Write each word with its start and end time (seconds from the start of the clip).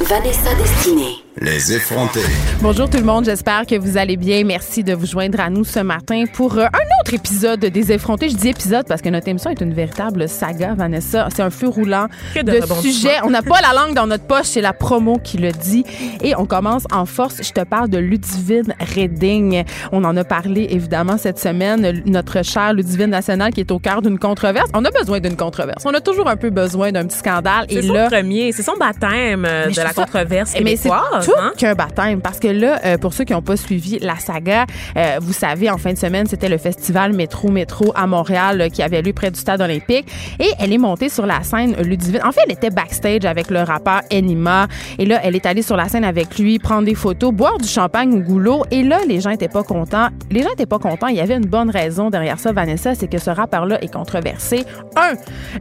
Vanessa 0.00 0.54
Destinée. 0.56 1.24
Les 1.40 1.72
effrontés. 1.72 2.20
Bonjour 2.60 2.88
tout 2.88 2.96
le 2.98 3.02
monde, 3.04 3.24
j'espère 3.24 3.66
que 3.66 3.76
vous 3.76 3.96
allez 3.98 4.16
bien. 4.16 4.44
Merci 4.44 4.84
de 4.84 4.94
vous 4.94 5.04
joindre 5.04 5.40
à 5.40 5.50
nous 5.50 5.64
ce 5.64 5.80
matin 5.80 6.24
pour 6.32 6.56
euh, 6.58 6.64
un 6.66 7.02
autre 7.02 7.12
épisode 7.12 7.58
des 7.58 7.90
effrontés. 7.92 8.28
Je 8.28 8.36
dis 8.36 8.48
épisode 8.48 8.86
parce 8.86 9.02
que 9.02 9.08
notre 9.08 9.26
émission 9.26 9.50
est 9.50 9.60
une 9.60 9.74
véritable 9.74 10.28
saga, 10.28 10.74
Vanessa. 10.74 11.28
C'est 11.34 11.42
un 11.42 11.50
feu 11.50 11.66
roulant 11.68 12.06
Que 12.34 12.40
de, 12.40 12.60
de 12.60 12.74
sujets. 12.80 13.16
On 13.24 13.30
n'a 13.30 13.42
pas 13.42 13.60
la 13.60 13.72
langue 13.72 13.94
dans 13.94 14.06
notre 14.06 14.24
poche, 14.24 14.44
c'est 14.44 14.60
la 14.60 14.72
promo 14.72 15.18
qui 15.18 15.38
le 15.38 15.50
dit. 15.50 15.84
Et 16.22 16.36
on 16.36 16.46
commence 16.46 16.84
en 16.92 17.04
force. 17.04 17.42
Je 17.42 17.50
te 17.50 17.64
parle 17.64 17.88
de 17.88 17.98
Ludivine 17.98 18.74
Redding. 18.94 19.64
On 19.90 20.04
en 20.04 20.16
a 20.16 20.24
parlé 20.24 20.68
évidemment 20.70 21.18
cette 21.18 21.40
semaine. 21.40 22.02
Notre 22.06 22.44
chère 22.44 22.74
Ludivine 22.74 23.10
nationale 23.10 23.52
qui 23.52 23.60
est 23.60 23.72
au 23.72 23.80
cœur 23.80 24.02
d'une 24.02 24.20
controverse. 24.20 24.70
On 24.72 24.84
a 24.84 24.90
besoin 24.92 25.18
d'une 25.18 25.36
controverse. 25.36 25.84
On 25.84 25.94
a 25.94 26.00
toujours 26.00 26.28
un 26.28 26.36
peu 26.36 26.50
besoin 26.50 26.92
d'un 26.92 27.06
petit 27.06 27.18
scandale. 27.18 27.66
Et 27.68 27.82
C'est 27.82 27.88
son 27.88 27.92
là, 27.92 28.08
premier, 28.08 28.52
c'est 28.52 28.62
son 28.62 28.76
baptême 28.78 29.44
euh, 29.44 29.64
Mais 29.66 29.83
la 29.84 29.92
controverse 29.92 30.54
mais 30.64 30.76
c'est 30.76 30.88
québécoise. 30.88 31.26
tout 31.26 31.32
hein? 31.38 31.52
qu'un 31.56 31.74
baptême. 31.74 32.20
Parce 32.20 32.40
que 32.40 32.48
là, 32.48 32.80
euh, 32.84 32.98
pour 32.98 33.14
ceux 33.14 33.24
qui 33.24 33.32
n'ont 33.32 33.42
pas 33.42 33.56
suivi 33.56 33.98
la 34.00 34.16
saga, 34.16 34.66
euh, 34.96 35.18
vous 35.20 35.32
savez, 35.32 35.70
en 35.70 35.78
fin 35.78 35.92
de 35.92 35.98
semaine, 35.98 36.26
c'était 36.26 36.48
le 36.48 36.58
festival 36.58 37.12
Métro 37.12 37.50
Métro 37.50 37.92
à 37.94 38.06
Montréal 38.06 38.60
euh, 38.60 38.68
qui 38.68 38.82
avait 38.82 39.02
lieu 39.02 39.12
près 39.12 39.30
du 39.30 39.38
stade 39.38 39.60
olympique. 39.60 40.06
Et 40.40 40.50
elle 40.58 40.72
est 40.72 40.78
montée 40.78 41.08
sur 41.08 41.26
la 41.26 41.42
scène 41.42 41.76
Ludivine. 41.82 42.20
En 42.24 42.32
fait, 42.32 42.40
elle 42.46 42.52
était 42.52 42.70
backstage 42.70 43.24
avec 43.24 43.50
le 43.50 43.60
rappeur 43.60 44.00
Enima. 44.12 44.66
Et 44.98 45.04
là, 45.04 45.20
elle 45.22 45.36
est 45.36 45.46
allée 45.46 45.62
sur 45.62 45.76
la 45.76 45.88
scène 45.88 46.04
avec 46.04 46.38
lui, 46.38 46.58
prendre 46.58 46.84
des 46.84 46.94
photos, 46.94 47.32
boire 47.32 47.58
du 47.58 47.68
champagne 47.68 48.14
au 48.14 48.20
goulot. 48.20 48.64
Et 48.70 48.82
là, 48.82 49.00
les 49.06 49.20
gens 49.20 49.30
étaient 49.30 49.48
pas 49.48 49.62
contents. 49.62 50.08
Les 50.30 50.42
gens 50.42 50.50
étaient 50.52 50.66
pas 50.66 50.78
contents. 50.78 51.08
Il 51.08 51.16
y 51.16 51.20
avait 51.20 51.36
une 51.36 51.46
bonne 51.46 51.70
raison 51.70 52.10
derrière 52.10 52.38
ça, 52.38 52.52
Vanessa, 52.52 52.94
c'est 52.94 53.08
que 53.08 53.18
ce 53.18 53.30
rappeur-là 53.30 53.82
est 53.82 53.92
controversé. 53.92 54.64
Un, 54.96 55.14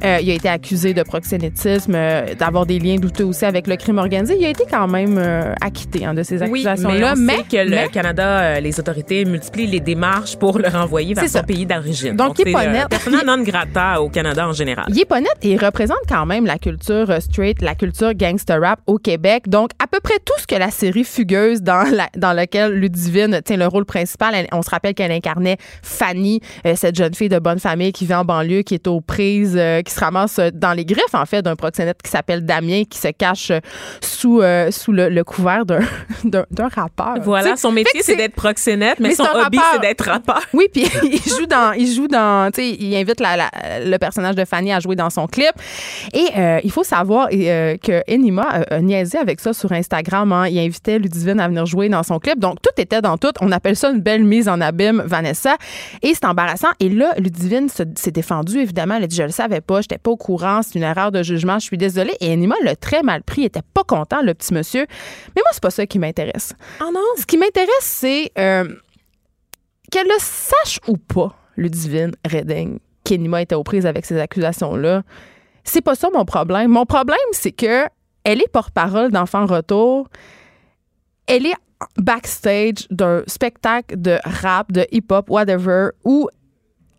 euh, 0.03 0.19
il 0.21 0.29
a 0.31 0.33
été 0.33 0.49
accusé 0.49 0.94
de 0.94 1.03
proxénétisme, 1.03 1.94
d'avoir 2.38 2.66
des 2.66 2.79
liens 2.79 2.95
douteux 2.95 3.25
aussi 3.25 3.45
avec 3.45 3.67
le 3.67 3.75
crime 3.75 3.97
organisé. 3.97 4.12
Il 4.14 4.45
a 4.45 4.50
été 4.50 4.66
quand 4.69 4.88
même 4.88 5.17
euh, 5.17 5.53
acquitté 5.61 6.06
hein, 6.06 6.14
de 6.14 6.22
ces 6.23 6.38
Oui, 6.44 6.66
accusations-là. 6.66 7.16
mais 7.17 7.44
que 7.50 7.58
le 7.58 7.69
mais- 7.69 7.88
Canada, 7.89 8.39
euh, 8.42 8.59
les 8.59 8.80
autorités 8.80 9.25
multiplient 9.25 9.67
les 9.67 9.80
démarches 9.80 10.36
pour 10.38 10.59
le 10.59 10.67
renvoyer 10.67 11.14
vers 11.14 11.23
son 11.25 11.30
ça. 11.30 11.44
pays 11.44 11.66
d'origine. 11.66 12.16
Donc, 12.16 12.38
il 12.39 12.41
est 12.41 12.45
c'est 12.45 12.52
pas 12.53 12.66
euh, 12.66 12.72
net. 12.72 12.88
persona 12.89 13.23
non 13.23 13.41
grata 13.44 14.02
au 14.02 14.09
Canada 14.09 14.47
en 14.47 14.53
général. 14.53 14.86
Il 14.89 15.00
est 15.00 15.06
pas 15.06 15.19
net 15.19 15.34
et 15.41 15.52
il 15.52 15.64
représente 15.64 15.97
quand 16.08 16.25
même 16.25 16.45
la 16.45 16.58
culture 16.59 17.11
straight, 17.22 17.61
la 17.61 17.75
culture 17.75 18.14
gangster 18.14 18.61
rap 18.61 18.80
au 18.88 18.97
Québec. 18.97 19.44
Donc, 19.47 19.72
à 19.84 19.88
peu 19.88 20.00
près 20.00 20.19
tout 20.23 20.34
ce 20.39 20.45
que 20.47 20.56
la 20.56 20.69
série 20.72 21.03
Fugueuse 21.03 21.61
dans, 21.61 21.84
la, 21.91 22.08
dans 22.16 22.34
laquelle 22.34 22.73
Ludivine 22.73 23.41
tient 23.44 23.58
le 23.58 23.67
rôle 23.67 23.86
principal. 23.86 24.34
Elle- 24.36 24.47
on 24.52 24.61
se 24.61 24.69
rappelle 24.69 24.94
qu'elle 24.94 25.11
incarnait 25.11 25.58
Fanny, 25.81 26.39
euh, 26.67 26.73
cette 26.75 26.95
jeune 26.95 27.14
fille 27.16 27.30
de 27.30 27.39
bonne 27.39 27.59
famille 27.59 27.91
qui 27.91 28.06
vit 28.06 28.14
en 28.14 28.25
banlieue, 28.25 28.61
qui 28.61 28.75
est 28.75 28.88
aux 28.88 29.02
prises, 29.02 29.59
qui 29.86 29.91
se 29.94 30.00
ramasse 30.00 30.39
dans 30.53 30.73
les 30.73 30.86
griffes, 30.86 31.14
en 31.14 31.25
fait, 31.25 31.41
d'un 31.41 31.56
proxénète 31.56 32.02
qui 32.03 32.11
s'appelle 32.11 32.45
Damien, 32.45 32.84
qui 32.89 32.97
se 33.00 33.08
cache 33.09 33.52
sous, 34.05 34.41
euh, 34.41 34.71
sous 34.71 34.91
le, 34.91 35.09
le 35.09 35.23
couvert 35.23 35.65
d'un, 35.65 35.79
d'un, 36.23 36.45
d'un 36.51 36.67
rappeur. 36.67 37.15
Voilà, 37.23 37.55
son 37.55 37.71
métier, 37.71 38.01
c'est 38.03 38.15
d'être 38.15 38.35
proxénète, 38.35 38.99
mais, 38.99 39.09
mais 39.09 39.15
son 39.15 39.23
hobby, 39.23 39.57
rappeur. 39.57 39.63
c'est 39.73 39.81
d'être 39.81 40.05
rappeur. 40.09 40.41
oui, 40.53 40.65
puis 40.71 40.85
il 41.03 41.17
joue 41.29 41.45
dans, 41.45 41.71
il 41.73 41.91
joue 41.93 42.07
dans, 42.07 42.51
tu 42.51 42.61
sais, 42.61 42.69
il 42.69 42.95
invite 42.95 43.19
la- 43.19 43.37
la- 43.37 43.51
le 43.83 43.97
personnage 43.97 44.35
de 44.35 44.45
Fanny 44.45 44.71
à 44.73 44.79
jouer 44.79 44.95
dans 44.95 45.09
son 45.09 45.27
clip. 45.27 45.51
Et 46.13 46.27
euh, 46.37 46.59
il 46.63 46.71
faut 46.71 46.83
savoir 46.83 47.27
euh, 47.33 47.77
que 47.77 48.01
Enima 48.07 48.43
a, 48.43 48.75
a 48.75 48.81
niaisé 48.81 49.17
avec 49.17 49.39
ça 49.39 49.53
sur 49.53 49.71
Instagram. 49.71 50.31
hein. 50.31 50.47
Il 50.47 50.59
invitait 50.59 50.99
Ludivine 50.99 51.39
à 51.39 51.47
venir 51.47 51.65
jouer 51.65 51.89
dans 51.89 52.03
son 52.03 52.19
clip. 52.19 52.39
Donc 52.39 52.61
tout 52.61 52.71
était 52.81 53.01
dans 53.01 53.17
tout. 53.17 53.31
On 53.41 53.51
appelle 53.51 53.75
ça 53.75 53.89
une 53.89 54.01
belle 54.01 54.23
mise 54.23 54.47
en 54.49 54.61
abîme, 54.61 55.03
Vanessa. 55.05 55.55
Et 56.01 56.13
c'est 56.13 56.25
embarrassant. 56.25 56.69
Et 56.79 56.89
là, 56.89 57.11
Ludivine 57.17 57.69
se- 57.69 57.83
s'est 57.95 58.11
défendue 58.11 58.59
évidemment. 58.59 58.95
Elle 58.95 59.03
a 59.03 59.07
dit 59.07 59.16
je 59.16 59.23
le 59.23 59.29
savais 59.29 59.61
pas, 59.61 59.81
j'étais 59.81 59.97
pas 59.97 60.11
au 60.11 60.17
courant, 60.17 60.61
c'est 60.63 60.75
une 60.75 60.83
erreur 60.83 61.11
de 61.11 61.23
jugement, 61.23 61.59
je 61.59 61.66
suis 61.66 61.78
désolée. 61.78 62.13
Et 62.22 62.31
Enima 62.33 62.55
l'a 62.63 62.75
très 62.75 63.03
mal 63.03 63.23
pris, 63.23 63.41
il 63.41 63.45
était 63.45 63.61
pas 63.73 63.83
content 63.93 64.21
le 64.21 64.33
petit 64.33 64.53
monsieur. 64.53 64.85
Mais 65.35 65.41
moi 65.41 65.49
c'est 65.51 65.61
pas 65.61 65.71
ça 65.71 65.85
qui 65.85 65.99
m'intéresse. 65.99 66.53
Oh 66.81 66.89
non! 66.93 67.01
Ce 67.17 67.25
qui 67.25 67.37
m'intéresse, 67.37 67.69
c'est 67.81 68.31
euh, 68.37 68.65
qu'elle 69.91 70.07
le 70.07 70.19
sache 70.19 70.79
ou 70.87 70.97
pas, 70.97 71.35
Ludivine 71.57 72.13
Redding, 72.25 72.79
qu'Enima 73.03 73.41
était 73.41 73.55
aux 73.55 73.63
prises 73.63 73.85
avec 73.85 74.05
ces 74.05 74.19
accusations-là. 74.19 75.03
C'est 75.63 75.81
pas 75.81 75.95
ça 75.95 76.09
mon 76.13 76.25
problème. 76.25 76.71
Mon 76.71 76.85
problème, 76.85 77.17
c'est 77.31 77.51
que 77.51 77.85
elle 78.23 78.41
est 78.41 78.51
porte-parole 78.51 79.11
d'Enfants 79.11 79.45
Retour. 79.45 80.07
Elle 81.27 81.45
est 81.45 81.55
backstage 81.97 82.87
d'un 82.89 83.23
spectacle 83.27 83.99
de 83.99 84.17
rap, 84.23 84.71
de 84.71 84.85
hip-hop, 84.91 85.29
whatever, 85.29 85.89
où 86.03 86.29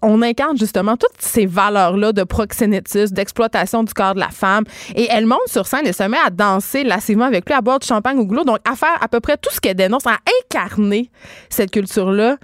on 0.05 0.23
incarne 0.23 0.57
justement 0.59 0.97
toutes 0.97 1.21
ces 1.21 1.47
valeurs-là 1.47 2.13
de 2.13 2.23
proxénétisme, 2.23 3.15
d'exploitation 3.15 3.83
du 3.83 3.93
corps 3.95 4.15
de 4.15 4.21
la 4.21 4.29
femme. 4.29 4.65
Et 4.95 5.09
elle 5.11 5.27
monte 5.27 5.49
sur 5.49 5.67
scène 5.67 5.87
et 5.87 5.93
se 5.93 6.03
met 6.05 6.19
à 6.25 6.31
danser 6.31 6.85
lassivement 6.85 7.25
avec 7.25 7.47
lui, 7.47 7.55
à 7.55 7.61
boire 7.61 7.79
du 7.79 7.87
champagne 7.87 8.19
au 8.19 8.27
goulot. 8.27 8.45
Donc, 8.45 8.59
à 8.71 8.77
faire 8.77 8.97
à 9.01 9.09
peu 9.09 9.21
près 9.21 9.37
tout 9.37 9.51
ce 9.53 9.61
qu'elle 9.61 9.77
dénonce, 9.77 10.07
à 10.07 10.19
incarner 10.43 11.11
cette 11.49 11.71
culture-là. 11.71 12.37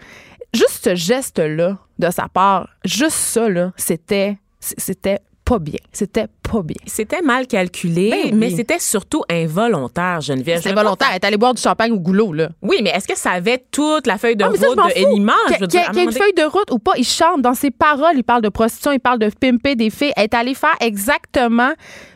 Juste 0.52 0.84
ce 0.84 0.94
geste-là 0.96 1.78
de 1.98 2.10
sa 2.10 2.28
part, 2.28 2.68
juste 2.84 3.16
ça, 3.16 3.48
là, 3.48 3.72
c'était, 3.76 4.38
c'était 4.58 5.20
pas 5.50 5.58
bien. 5.58 5.80
C'était 5.92 6.28
pas 6.48 6.62
bien. 6.62 6.76
C'était 6.86 7.22
mal 7.22 7.48
calculé, 7.48 8.10
Ben 8.10 8.38
mais 8.38 8.46
oui. 8.46 8.54
c'était 8.56 8.78
surtout 8.78 9.24
involontaire, 9.28 10.20
Geneviève. 10.20 10.58
C'était 10.58 10.68
Je 10.68 10.68
veux 10.68 10.74
pas 10.76 10.82
volontaire. 10.84 11.08
Elle 11.10 11.16
est 11.16 11.24
allée 11.24 11.36
boire 11.36 11.54
du 11.54 11.60
champagne 11.60 11.90
au 11.90 11.98
goulot, 11.98 12.32
là. 12.32 12.50
Oui, 12.62 12.76
mais 12.84 12.90
est-ce 12.90 13.08
que 13.08 13.18
ça 13.18 13.32
avait 13.32 13.64
toute 13.72 14.06
la 14.06 14.16
feuille 14.16 14.36
de 14.36 14.44
Ah, 14.44 14.50
ça, 14.56 14.68
route 14.68 14.76
de. 14.76 15.04
Enima? 15.06 15.32
Qu'il 15.48 15.64
y 15.64 15.66
dire, 15.66 15.80
a 15.80 15.84
à 15.86 15.88
un 15.88 15.90
qu'il 15.92 15.98
y 15.98 16.00
a 16.02 16.04
une 16.04 16.12
feuille 16.12 16.34
de 16.34 16.44
route 16.44 16.70
ou 16.70 16.78
pas, 16.78 16.92
il 16.96 17.04
chante 17.04 17.42
dans 17.42 17.54
ses 17.54 17.72
paroles, 17.72 18.12
il 18.14 18.22
parle 18.22 18.42
de 18.42 18.48
prostitution, 18.48 18.92
il 18.92 19.00
parle 19.00 19.18
de 19.18 19.28
pimper 19.28 19.74
des 19.74 19.90
filles. 19.90 20.12
Elle 20.16 20.24
est 20.24 20.34
allée 20.34 20.54
faire 20.54 20.76
exactement 20.80 21.72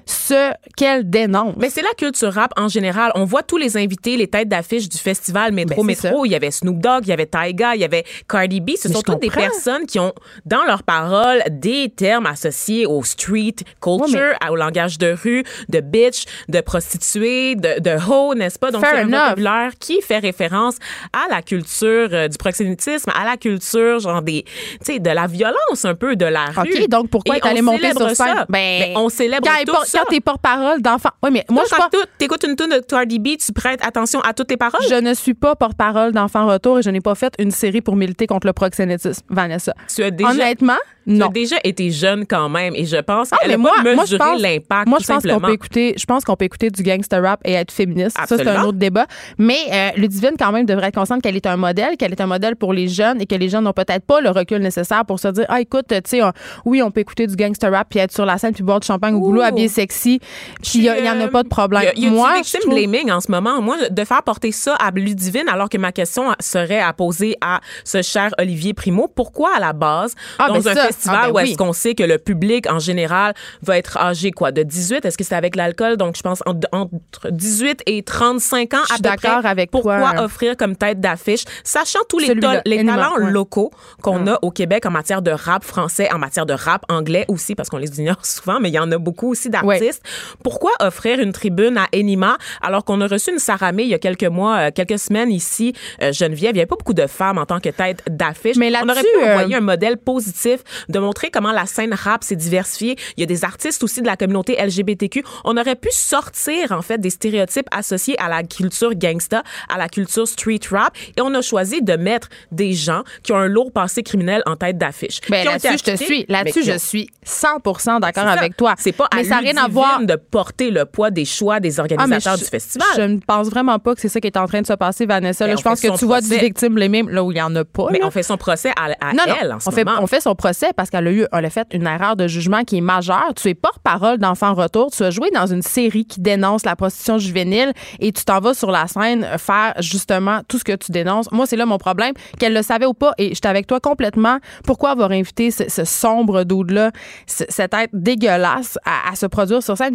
ce 0.06 0.52
qu'elle 0.76 1.08
dénonce. 1.08 1.54
Mais 1.58 1.70
c'est 1.70 1.82
la 1.82 1.92
culture 1.96 2.32
rap 2.32 2.52
en 2.56 2.68
général. 2.68 3.12
On 3.14 3.24
voit 3.24 3.42
tous 3.42 3.56
les 3.56 3.76
invités, 3.76 4.16
les 4.16 4.28
têtes 4.28 4.48
d'affiche 4.48 4.88
du 4.88 4.98
festival 4.98 5.52
Métro 5.52 5.82
Ben, 5.82 5.86
Métro. 5.86 6.24
Il 6.24 6.30
y 6.30 6.34
avait 6.34 6.50
Snoop 6.50 6.78
Dogg, 6.78 7.02
il 7.04 7.08
y 7.08 7.12
avait 7.12 7.26
Tyga, 7.26 7.74
il 7.74 7.80
y 7.80 7.84
avait 7.84 8.04
Cardi 8.28 8.60
B. 8.60 8.70
Ce 8.76 8.88
Mais 8.88 8.94
sont 8.94 9.02
toutes 9.02 9.20
des 9.20 9.30
personnes 9.30 9.86
qui 9.86 9.98
ont 9.98 10.12
dans 10.44 10.64
leurs 10.64 10.82
paroles 10.82 11.42
des 11.50 11.90
termes 11.94 12.26
associés 12.26 12.86
au 12.86 13.02
street 13.02 13.56
culture, 13.80 14.04
Ouais, 14.14 14.48
au 14.50 14.56
langage 14.56 14.98
de 14.98 15.14
rue, 15.22 15.44
de 15.68 15.80
bitch, 15.80 16.24
de 16.48 16.60
prostituée, 16.60 17.54
de, 17.56 17.80
de 17.80 17.96
hoe, 18.08 18.34
n'est-ce 18.34 18.58
pas? 18.58 18.70
Donc, 18.70 18.84
c'est 18.84 18.98
un 18.98 19.04
vocabulaire 19.04 19.72
qui 19.78 20.00
fait 20.00 20.18
référence 20.18 20.76
à 21.12 21.32
la 21.32 21.42
culture 21.42 22.08
euh, 22.12 22.28
du 22.28 22.36
proxénétisme, 22.38 23.10
à 23.14 23.24
la 23.24 23.36
culture, 23.36 23.98
genre 24.00 24.22
des, 24.22 24.44
tu 24.44 24.78
sais, 24.82 24.98
de 24.98 25.10
la 25.10 25.26
violence 25.26 25.84
un 25.84 25.94
peu 25.94 26.16
de 26.16 26.26
la 26.26 26.46
rue. 26.46 26.70
OK, 26.72 26.88
donc 26.88 27.08
pourquoi 27.10 27.36
est 27.36 27.46
allée 27.46 27.60
on 27.60 27.64
monter 27.64 27.90
sur 27.90 28.08
scène? 28.10 28.14
ça. 28.14 28.46
Ben, 28.48 28.92
on 28.96 29.08
célèbre 29.08 29.46
quand, 29.66 29.84
ça. 29.94 30.00
quand 30.00 30.10
t'es 30.10 30.20
porte-parole 30.20 30.82
d'enfants. 30.82 31.10
Oui, 31.22 31.30
mais 31.32 31.44
moi, 31.50 31.62
je 31.64 31.68
suis 31.68 31.76
pas. 31.76 31.88
quand 31.90 31.98
tu 32.18 32.24
écoutes 32.24 32.44
une 32.44 32.56
tune 32.56 32.68
de 32.70 32.80
Cardi 32.80 33.18
B, 33.18 33.36
tu 33.38 33.52
prêtes 33.52 33.84
attention 33.84 34.20
à 34.20 34.32
toutes 34.32 34.48
tes 34.48 34.56
paroles? 34.56 34.80
Je 34.88 34.94
ne 34.94 35.14
suis 35.14 35.34
pas 35.34 35.54
porte-parole 35.56 36.12
d'Enfants 36.12 36.46
Retour 36.46 36.78
et 36.78 36.82
je 36.82 36.90
n'ai 36.90 37.00
pas 37.00 37.14
fait 37.14 37.32
une 37.38 37.50
série 37.50 37.80
pour 37.80 37.96
militer 37.96 38.26
contre 38.26 38.46
le 38.46 38.52
proxénétisme, 38.52 39.22
Vanessa. 39.30 39.74
Tu 39.94 40.02
as 40.02 40.10
déjà, 40.10 40.30
Honnêtement, 40.30 40.76
tu 41.06 41.12
non. 41.12 41.26
as 41.28 41.32
déjà 41.32 41.56
été 41.64 41.90
jeune 41.90 42.26
quand 42.26 42.48
même 42.48 42.74
et 42.74 42.84
je 42.86 42.96
pense 42.96 43.28
Ah, 43.32 43.36
qu'elle 43.40 43.48
mais 43.48 43.54
a 43.54 43.58
moi, 43.58 43.72
pas 43.76 43.82
moi, 43.82 43.92
je 43.92 44.00
mesuré 44.14 44.18
pense, 44.18 44.40
l'impact 44.40 44.88
moi, 44.88 44.98
je 45.00 45.06
pense 45.06 45.22
qu'on 45.24 45.40
peut 45.40 45.52
écouter, 45.52 45.94
je 45.98 46.04
pense 46.04 46.24
qu'on 46.24 46.36
peut 46.36 46.44
écouter 46.44 46.70
du 46.70 46.82
gangster 46.82 47.22
rap 47.22 47.40
et 47.44 47.52
être 47.52 47.70
féministe. 47.72 48.16
Ça, 48.26 48.36
c'est 48.36 48.46
un 48.48 48.62
autre 48.62 48.78
débat. 48.78 49.06
Mais 49.38 49.58
euh, 49.72 49.90
Ludivine, 49.96 50.32
quand 50.38 50.52
même, 50.52 50.66
devrait 50.66 50.88
être 50.88 50.94
consciente 50.94 51.22
qu'elle 51.22 51.36
est 51.36 51.46
un 51.46 51.56
modèle, 51.56 51.96
qu'elle 51.96 52.12
est 52.12 52.20
un 52.20 52.26
modèle 52.26 52.56
pour 52.56 52.72
les 52.72 52.88
jeunes 52.88 53.20
et 53.20 53.26
que 53.26 53.34
les 53.34 53.48
jeunes 53.48 53.64
n'ont 53.64 53.72
peut-être 53.72 54.04
pas 54.04 54.20
le 54.20 54.30
recul 54.30 54.58
nécessaire 54.58 55.04
pour 55.04 55.18
se 55.20 55.28
dire, 55.28 55.46
ah, 55.48 55.60
écoute, 55.60 55.86
tu 55.88 55.96
sais, 56.06 56.20
oui, 56.64 56.82
on 56.82 56.90
peut 56.90 57.00
écouter 57.00 57.26
du 57.26 57.36
gangster 57.36 57.70
rap 57.70 57.88
puis 57.90 57.98
être 57.98 58.12
sur 58.12 58.24
la 58.26 58.38
scène 58.38 58.52
puis 58.54 58.62
boire 58.62 58.80
du 58.80 58.86
champagne 58.86 59.14
au 59.14 59.20
goulot, 59.20 59.40
Ouh. 59.42 59.44
habillé 59.44 59.68
sexy. 59.68 60.20
Puis 60.62 60.78
il 60.78 60.82
n'y 61.02 61.10
en 61.10 61.20
a 61.20 61.24
euh, 61.24 61.28
pas 61.28 61.42
de 61.42 61.48
problème. 61.48 61.82
Y 61.84 61.86
a, 61.88 61.94
y 61.98 62.06
a 62.06 62.10
moi, 62.10 62.32
du 62.32 62.38
je 62.38 62.42
victim 62.44 62.60
trouve- 62.60 62.74
blaming 62.74 63.10
en 63.10 63.20
ce 63.20 63.30
moment. 63.30 63.60
Moi, 63.60 63.76
de 63.90 64.04
faire 64.04 64.22
porter 64.22 64.52
ça 64.52 64.74
à 64.76 64.90
Ludivine, 64.90 65.48
alors 65.48 65.68
que 65.68 65.78
ma 65.78 65.92
question 65.92 66.24
serait 66.40 66.80
à 66.80 66.92
poser 66.92 67.36
à 67.40 67.60
ce 67.84 68.02
cher 68.02 68.30
Olivier 68.38 68.74
Primo, 68.74 69.08
pourquoi 69.08 69.50
à 69.56 69.60
la 69.60 69.72
base, 69.72 70.14
Ah, 70.38 70.48
dans 70.48 70.54
ben 70.60 70.68
un 70.68 70.74
ça. 70.74 70.88
Festival 70.94 71.18
Ah, 71.20 71.26
ben 71.26 71.32
où 71.32 71.38
est-ce 71.38 71.56
qu'on 71.56 71.72
sait 71.72 71.94
que 71.94 72.02
le 72.02 72.18
public 72.18 72.70
en 72.70 72.78
général 72.78 73.34
va 73.62 73.78
être 73.78 73.96
âgé 73.96 74.30
quoi, 74.30 74.52
de 74.52 74.62
18, 74.62 75.04
est-ce 75.04 75.18
que 75.18 75.24
c'est 75.24 75.34
avec 75.34 75.56
l'alcool? 75.56 75.96
Donc, 75.96 76.16
je 76.16 76.22
pense 76.22 76.42
entre, 76.46 76.68
entre 76.72 77.30
18 77.30 77.82
et 77.86 78.02
35 78.02 78.74
ans 78.74 78.78
à 78.90 78.96
peu 78.96 79.02
d'accord 79.02 79.40
près. 79.40 79.48
avec 79.48 79.70
pourquoi 79.70 79.98
toi. 79.98 80.24
offrir 80.24 80.56
comme 80.56 80.76
tête 80.76 81.00
d'affiche, 81.00 81.44
sachant 81.62 82.00
tous 82.08 82.18
les, 82.18 82.34
talents 82.38 83.16
ouais. 83.18 83.30
locaux 83.30 83.70
qu'on 84.02 84.26
a 84.26 84.38
au 84.42 84.50
Québec 84.50 84.86
en 84.86 84.90
matière 84.90 85.22
de 85.22 85.30
rap 85.30 85.64
français, 85.64 86.08
en 86.12 86.18
matière 86.18 86.46
de 86.46 86.52
rap 86.52 86.84
anglais 86.88 87.24
aussi, 87.28 87.54
parce 87.54 87.68
qu'on 87.68 87.78
les 87.78 87.98
ignore 88.00 88.18
souvent, 88.24 88.60
mais 88.60 88.70
il 88.70 88.74
y 88.74 88.78
en 88.78 88.90
a 88.90 88.98
beaucoup 88.98 89.30
aussi 89.30 89.50
d'artistes. 89.50 90.02
Pourquoi 90.42 90.72
offrir 90.80 91.20
une 91.20 91.32
tribune 91.32 91.76
à 91.78 91.88
Enima 91.94 92.38
alors 92.62 92.84
qu'on 92.84 93.00
a 93.00 93.06
reçu 93.06 93.30
une 93.30 93.38
Saramé 93.38 93.82
il 93.82 93.88
y 93.88 93.94
a 93.94 93.98
quelques 93.98 94.24
mois, 94.24 94.56
euh, 94.56 94.70
quelques 94.74 94.98
semaines 94.98 95.30
ici, 95.30 95.74
euh, 96.02 96.12
Geneviève, 96.12 96.50
il 96.52 96.54
n'y 96.54 96.60
avait 96.60 96.66
pas 96.66 96.76
beaucoup 96.76 96.94
de 96.94 97.06
femmes 97.06 97.38
en 97.38 97.46
tant 97.46 97.60
que 97.60 97.68
tête 97.68 98.02
d'affiche. 98.08 98.56
Mais 98.56 98.72
On 98.82 98.88
aurait 98.88 99.02
pu 99.02 99.08
euh, 99.22 99.32
envoyer 99.32 99.56
un 99.56 99.60
modèle 99.60 99.96
positif 99.96 100.60
de 100.88 100.98
montrer 100.98 101.30
comment 101.30 101.52
la 101.52 101.66
scène 101.66 101.94
rap 101.94 102.24
s'est 102.24 102.36
diversifiée. 102.36 102.96
Il 103.16 103.20
y 103.20 103.22
a 103.22 103.26
des 103.26 103.44
artistes 103.44 103.82
aussi 103.82 104.00
de 104.02 104.06
la 104.06 104.16
communauté 104.16 104.56
LGBTQ. 104.62 105.24
On 105.44 105.56
aurait 105.56 105.76
pu 105.76 105.88
sortir, 105.90 106.72
en 106.72 106.82
fait, 106.82 106.98
des 106.98 107.10
stéréotypes 107.10 107.66
associés 107.70 108.18
à 108.20 108.28
la 108.28 108.42
culture 108.42 108.94
gangsta, 108.94 109.42
à 109.72 109.78
la 109.78 109.88
culture 109.88 110.26
street 110.28 110.60
rap, 110.70 110.94
et 111.16 111.20
on 111.20 111.32
a 111.34 111.42
choisi 111.42 111.82
de 111.82 111.94
mettre 111.96 112.28
des 112.52 112.72
gens 112.72 113.02
qui 113.22 113.32
ont 113.32 113.36
un 113.36 113.48
lourd 113.48 113.72
passé 113.72 114.02
criminel 114.02 114.42
en 114.46 114.56
tête 114.56 114.78
d'affiche. 114.78 115.20
Ben, 115.28 115.44
là-dessus, 115.44 115.78
je 115.78 115.92
te 115.92 115.96
suis. 115.96 116.24
Là-dessus, 116.28 116.62
je 116.64 116.78
suis 116.78 117.10
100 117.24 117.58
d'accord 118.00 118.24
ça. 118.24 118.32
avec 118.32 118.56
toi. 118.56 118.74
C'est 118.78 118.92
pas 118.92 119.06
à 119.10 119.16
Mais 119.16 119.24
ça 119.24 119.30
n'a 119.36 119.40
rien 119.40 119.56
à 119.56 119.68
voir. 119.68 120.00
de 120.04 120.16
porter 120.16 120.70
le 120.70 120.84
poids 120.84 121.10
des 121.10 121.24
choix 121.24 121.60
des 121.60 121.78
Ah, 121.78 121.82
organisateurs 121.82 122.36
je, 122.36 122.44
du 122.44 122.48
festival. 122.50 122.86
je 122.96 123.02
ne 123.02 123.18
pense 123.18 123.48
vraiment 123.48 123.78
pas 123.78 123.94
que 123.94 124.00
c'est 124.00 124.08
ça 124.08 124.20
qui 124.20 124.26
est 124.26 124.36
en 124.36 124.46
train 124.46 124.60
de 124.62 124.66
se 124.66 124.72
passer, 124.74 125.06
Vanessa. 125.06 125.44
Mais 125.44 125.52
Là, 125.52 125.56
je 125.58 125.62
pense 125.62 125.80
fait 125.80 125.88
que 125.88 125.98
tu 125.98 126.04
vois 126.04 126.20
du 126.20 126.28
procès. 126.28 126.42
victime 126.44 126.74
blaming 126.74 127.08
là 127.10 127.22
où 127.24 127.30
il 127.30 127.34
n'y 127.34 127.42
en 127.42 127.54
a 127.56 127.64
pas. 127.64 127.88
mais 127.90 127.98
là. 127.98 128.06
on 128.06 128.10
fait 128.10 128.22
son 128.22 128.36
procès 128.36 128.70
à, 128.76 128.90
à 129.00 129.12
non, 129.12 129.22
non, 129.26 129.34
elle 129.40 129.52
en 129.52 129.60
ce 129.60 129.68
on 129.68 129.72
fait, 129.72 129.84
moment. 129.84 129.98
on 130.02 130.06
fait 130.06 130.20
son 130.20 130.34
procès 130.34 130.72
parce 130.76 130.90
qu'elle 130.90 131.06
a 131.06 131.12
eu, 131.12 131.26
elle 131.32 131.44
a 131.44 131.50
fait 131.50 131.66
une 131.72 131.86
erreur 131.86 132.16
de 132.16 132.26
jugement 132.26 132.62
qui 132.64 132.78
est 132.78 132.80
majeure. 132.80 133.32
Tu 133.36 133.48
es 133.48 133.54
porte-parole 133.54 134.18
d'Enfants 134.18 134.54
Retour. 134.54 134.90
Tu 134.90 135.02
as 135.02 135.10
joué 135.10 135.30
dans 135.30 135.46
une 135.46 135.62
série 135.62 136.04
qui 136.04 136.20
dénonce 136.20 136.64
la 136.64 136.76
prostitution 136.76 137.18
juvénile 137.18 137.72
et 138.00 138.12
tu 138.12 138.24
t'en 138.24 138.40
vas 138.40 138.54
sur 138.54 138.70
la 138.70 138.86
scène 138.86 139.26
faire 139.38 139.74
justement 139.80 140.40
tout 140.48 140.58
ce 140.58 140.64
que 140.64 140.76
tu 140.76 140.92
dénonces. 140.92 141.30
Moi, 141.32 141.46
c'est 141.46 141.56
là 141.56 141.66
mon 141.66 141.78
problème, 141.78 142.12
qu'elle 142.38 142.54
le 142.54 142.62
savait 142.62 142.86
ou 142.86 142.94
pas. 142.94 143.12
Et 143.18 143.34
j'étais 143.34 143.48
avec 143.48 143.66
toi 143.66 143.80
complètement. 143.80 144.38
Pourquoi 144.66 144.90
avoir 144.90 145.10
invité 145.10 145.50
ce, 145.50 145.64
ce 145.68 145.84
sombre 145.84 146.44
dude-là, 146.44 146.90
ce- 147.26 147.44
cet 147.48 147.74
être 147.74 147.90
dégueulasse 147.92 148.78
à, 148.84 149.10
à 149.12 149.16
se 149.16 149.26
produire 149.26 149.62
sur 149.62 149.76
scène? 149.76 149.94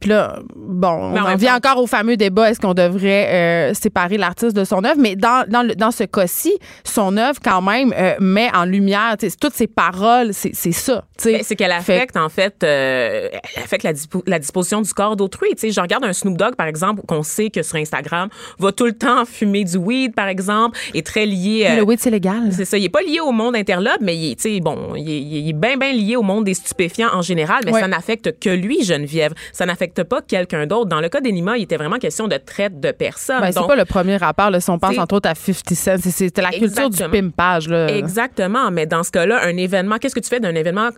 Puis 0.00 0.08
là, 0.10 0.38
bon, 0.56 1.10
Mais 1.10 1.20
on 1.20 1.24
en 1.24 1.36
vient 1.36 1.56
encore 1.56 1.78
au 1.78 1.86
fameux 1.86 2.16
débat, 2.16 2.50
est-ce 2.50 2.60
qu'on 2.60 2.74
devrait 2.74 3.28
euh, 3.70 3.74
séparer 3.74 4.16
l'artiste 4.16 4.56
de 4.56 4.64
son 4.64 4.82
œuvre? 4.84 4.98
Mais 4.98 5.14
dans, 5.16 5.44
dans, 5.48 5.62
le- 5.62 5.74
dans 5.74 5.90
ce 5.90 6.04
cas-ci, 6.04 6.52
son 6.84 7.16
œuvre, 7.16 7.38
quand 7.44 7.60
même, 7.62 7.92
euh, 7.96 8.14
met 8.20 8.50
en 8.54 8.64
lumière 8.64 9.16
toutes 9.40 9.54
ses 9.60 9.66
paroles, 9.66 10.30
c'est 10.32 10.54
ça. 10.72 11.04
Ben, 11.24 11.40
c'est 11.42 11.54
qu'elle 11.54 11.70
Fait- 11.82 11.94
affecte, 11.96 12.16
en 12.16 12.28
fait, 12.30 12.54
euh, 12.64 13.28
elle 13.32 13.62
affecte 13.62 13.82
la, 13.84 13.92
dispo- 13.92 14.22
la 14.26 14.38
disposition 14.38 14.80
du 14.80 14.92
corps 14.94 15.16
d'autrui. 15.16 15.50
Je 15.62 15.80
regarde 15.80 16.02
un 16.04 16.12
Snoop 16.14 16.36
Dogg, 16.38 16.54
par 16.56 16.66
exemple, 16.66 17.02
qu'on 17.06 17.22
sait 17.22 17.50
que 17.50 17.62
sur 17.62 17.76
Instagram, 17.76 18.28
va 18.58 18.72
tout 18.72 18.86
le 18.86 18.92
temps 18.94 19.24
fumer 19.26 19.64
du 19.64 19.76
weed, 19.76 20.14
par 20.14 20.28
exemple, 20.28 20.78
est 20.94 21.06
très 21.06 21.26
lié... 21.26 21.66
euh, 21.68 21.76
Le 21.76 21.82
weed, 21.82 22.00
c'est 22.00 22.10
légal. 22.10 22.50
c'est 22.52 22.64
ça, 22.64 22.78
il 22.78 22.84
est 22.86 22.88
pas 22.88 23.02
lié 23.02 23.20
au 23.20 23.32
monde 23.32 23.54
interlope, 23.54 23.98
mais 24.00 24.16
il 24.16 24.32
est, 24.32 24.60
bon, 24.60 24.94
il 24.96 25.10
est, 25.10 25.20
il 25.20 25.48
est 25.50 25.52
bien, 25.52 25.76
bien 25.76 25.92
lié 25.92 26.16
au 26.16 26.22
monde 26.22 26.44
des 26.44 26.54
stupéfiants 26.54 27.10
en 27.12 27.20
général, 27.22 27.60
mais 27.66 27.72
Ouais. 27.72 27.80
ça 27.80 27.88
n'affecte 27.88 28.38
que 28.40 28.48
lui, 28.50 28.82
Geneviève. 28.82 29.32
Ça 29.52 29.66
n'affecte 29.66 30.02
pas 30.04 30.22
quelqu'un 30.22 30.66
d'autre. 30.66 30.88
Dans 30.88 31.00
le 31.00 31.08
cas 31.10 31.20
d'Enima, 31.20 31.58
il 31.58 31.64
était 31.64 31.76
vraiment 31.76 31.98
question 31.98 32.28
de 32.28 32.36
traite 32.38 32.80
de 32.80 32.92
personnes. 32.92 33.40
Ben, 33.40 33.52
c'est 33.52 33.66
pas 33.66 33.76
le 33.76 33.84
premier 33.84 34.16
rapport. 34.16 34.50
Là, 34.50 34.60
si 34.60 34.70
on 34.70 34.78
pense 34.78 34.96
entre 34.96 35.16
autres 35.16 35.28
à 35.28 35.34
50 35.34 35.74
Cent, 35.74 35.96
c'est- 36.00 36.10
c'était 36.10 36.40
la 36.42 36.50
culture 36.50 36.88
du 36.88 36.98
pimpage. 37.10 37.68
Là. 37.68 37.88
Exactement, 37.94 38.70
mais 38.70 38.86
dans 38.86 39.02
ce 39.02 39.10
cas-là, 39.10 39.49
un 39.50 39.56
événement, 39.56 39.98
qu'est-ce 39.98 40.14
que 40.14 40.20
tu 40.20 40.28
fais 40.28 40.40
d'un 40.40 40.54
événement 40.54 40.90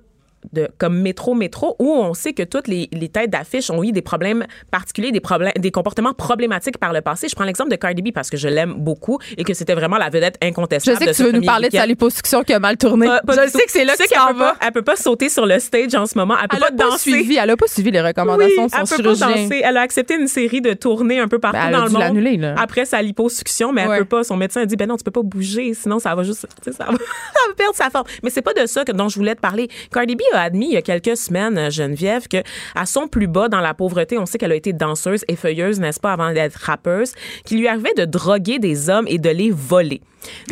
de, 0.53 0.69
comme 0.79 0.99
métro 1.00 1.35
métro 1.35 1.77
où 1.79 1.91
on 1.93 2.15
sait 2.15 2.33
que 2.33 2.43
toutes 2.43 2.67
les, 2.69 2.89
les 2.93 3.09
têtes 3.09 3.31
d'affiche 3.31 3.71
ont 3.71 3.83
eu 3.85 3.93
des 3.93 4.03
problèmes 4.03 4.44
particuliers, 4.71 5.12
des 5.12 5.21
problèmes, 5.21 5.53
des 5.56 5.71
comportements 5.71 6.15
problématiques 6.15 6.79
par 6.79 6.93
le 6.93 7.00
passé. 7.00 7.29
Je 7.29 7.35
prends 7.35 7.44
l'exemple 7.44 7.71
de 7.71 7.77
Cardi 7.77 8.03
B 8.03 8.12
parce 8.12 8.29
que 8.31 8.37
je 8.37 8.49
l'aime 8.49 8.75
beaucoup 8.75 9.19
et 9.37 9.44
que 9.44 9.55
c'était 9.55 9.75
vraiment 9.75 9.99
la 9.99 10.11
vedette 10.11 10.37
Je 10.43 10.49
incontestable. 10.49 10.99
sais 10.99 11.06
de 11.06 11.11
que 11.12 11.17
tu 11.17 11.23
veux 11.23 11.33
nous 11.33 11.43
parler 11.44 11.69
de 11.69 11.77
sa 11.77 11.87
liposuction 11.87 12.43
qui 12.43 12.53
a 12.53 12.59
mal 12.59 12.77
tourné. 12.77 13.06
Pas- 13.06 13.21
pas 13.21 13.44
je 13.44 13.50
sais 13.50 13.65
que 13.65 13.71
c'est 13.71 13.85
là 13.85 13.93
que 13.97 14.03
sais 14.03 14.15
peut 14.15 14.39
pas-. 14.39 14.56
Elle 14.61 14.73
peut 14.73 14.83
pas 14.83 14.97
sauter 14.97 15.29
sur 15.29 15.47
le 15.47 15.59
stage 15.59 15.94
en 15.94 16.06
ce 16.06 16.19
moment. 16.19 16.35
Elle 16.41 16.49
peut 16.49 16.56
Elle 16.56 16.61
pas 16.62 16.67
a 16.85 16.87
pas 16.87 16.91
danser. 16.91 17.11
suivi, 17.12 17.37
elle 17.37 17.50
a 17.50 17.56
pas 17.56 17.67
suivi 17.69 17.91
les 17.91 18.00
recommandations 18.00 18.62
Oui, 18.65 18.67
de 18.67 18.71
son 18.73 18.79
elle 18.79 18.83
peut 18.83 19.03
pas 19.05 19.15
chirurgien. 19.15 19.43
danser. 19.45 19.61
Elle 19.65 19.77
a 19.77 19.81
accepté 19.83 20.15
une 20.17 20.29
série 20.29 20.61
de 20.61 20.73
tournées 20.73 21.21
un 21.21 21.29
peu 21.29 21.38
partout 21.38 21.59
Ben, 21.59 21.69
a 21.69 21.71
dans 21.73 21.85
le 21.85 21.91
monde. 22.12 22.41
là. 22.41 22.55
Après 22.59 22.85
sa 22.85 23.00
liposuction, 23.00 23.73
mais 23.73 23.87
Ouais. 23.87 23.97
elle 23.99 24.03
peut 24.06 24.17
pas. 24.17 24.25
Son 24.25 24.37
médecin 24.37 24.62
a 24.62 24.67
dit 24.67 24.77
ben 24.77 24.88
non, 24.88 24.97
tu 24.97 25.05
peux 25.05 25.11
pas 25.11 25.23
bouger, 25.23 25.73
sinon 25.75 25.99
ça 25.99 26.15
va 26.15 26.23
juste, 26.23 26.47
sais, 26.62 26.71
va, 26.71 26.77
ça 26.79 26.85
va 26.87 27.55
perdre 27.56 27.75
sa 27.75 27.91
forme. 27.91 28.06
Mais 28.23 28.31
c'est 28.31 28.43
pas 28.43 28.55
de 28.55 28.67
ça 28.67 28.85
que 28.85 28.93
dont 28.93 29.09
je 29.09 29.17
voulais 29.17 29.35
te 29.35 29.41
parler. 29.41 29.69
Cardi 29.93 30.17
B 30.17 30.21
a 30.34 30.40
admis 30.40 30.67
il 30.67 30.73
y 30.73 30.76
a 30.76 30.82
quelques 30.82 31.17
semaines, 31.17 31.58
euh, 31.58 31.70
Geneviève, 31.70 32.29
que 32.29 32.38
à 32.75 32.87
son 32.87 33.08
plus 33.08 33.26
bas 33.26 33.49
dans 33.49 33.61
la 33.61 33.75
pauvreté, 33.75 34.19
on 34.19 34.26
sait 34.26 34.38
qu'elle 34.38 34.52
a 34.52 34.56
été 34.56 34.73
danseuse 34.73 35.25
et 35.29 35.37
feuilleuse, 35.37 35.81
n'est-ce 35.81 36.00
pas, 36.00 36.12
avant 36.12 36.32
d'être 36.32 36.56
rappeuse, 36.56 37.12
qu'il 37.44 37.58
lui 37.58 37.69
arrivait 37.69 37.94
de 37.96 38.05
droguer 38.05 38.58
des 38.58 38.88
hommes 38.90 39.06
et 39.08 39.19
de 39.19 39.31
les 39.31 39.50
voler. 39.50 40.00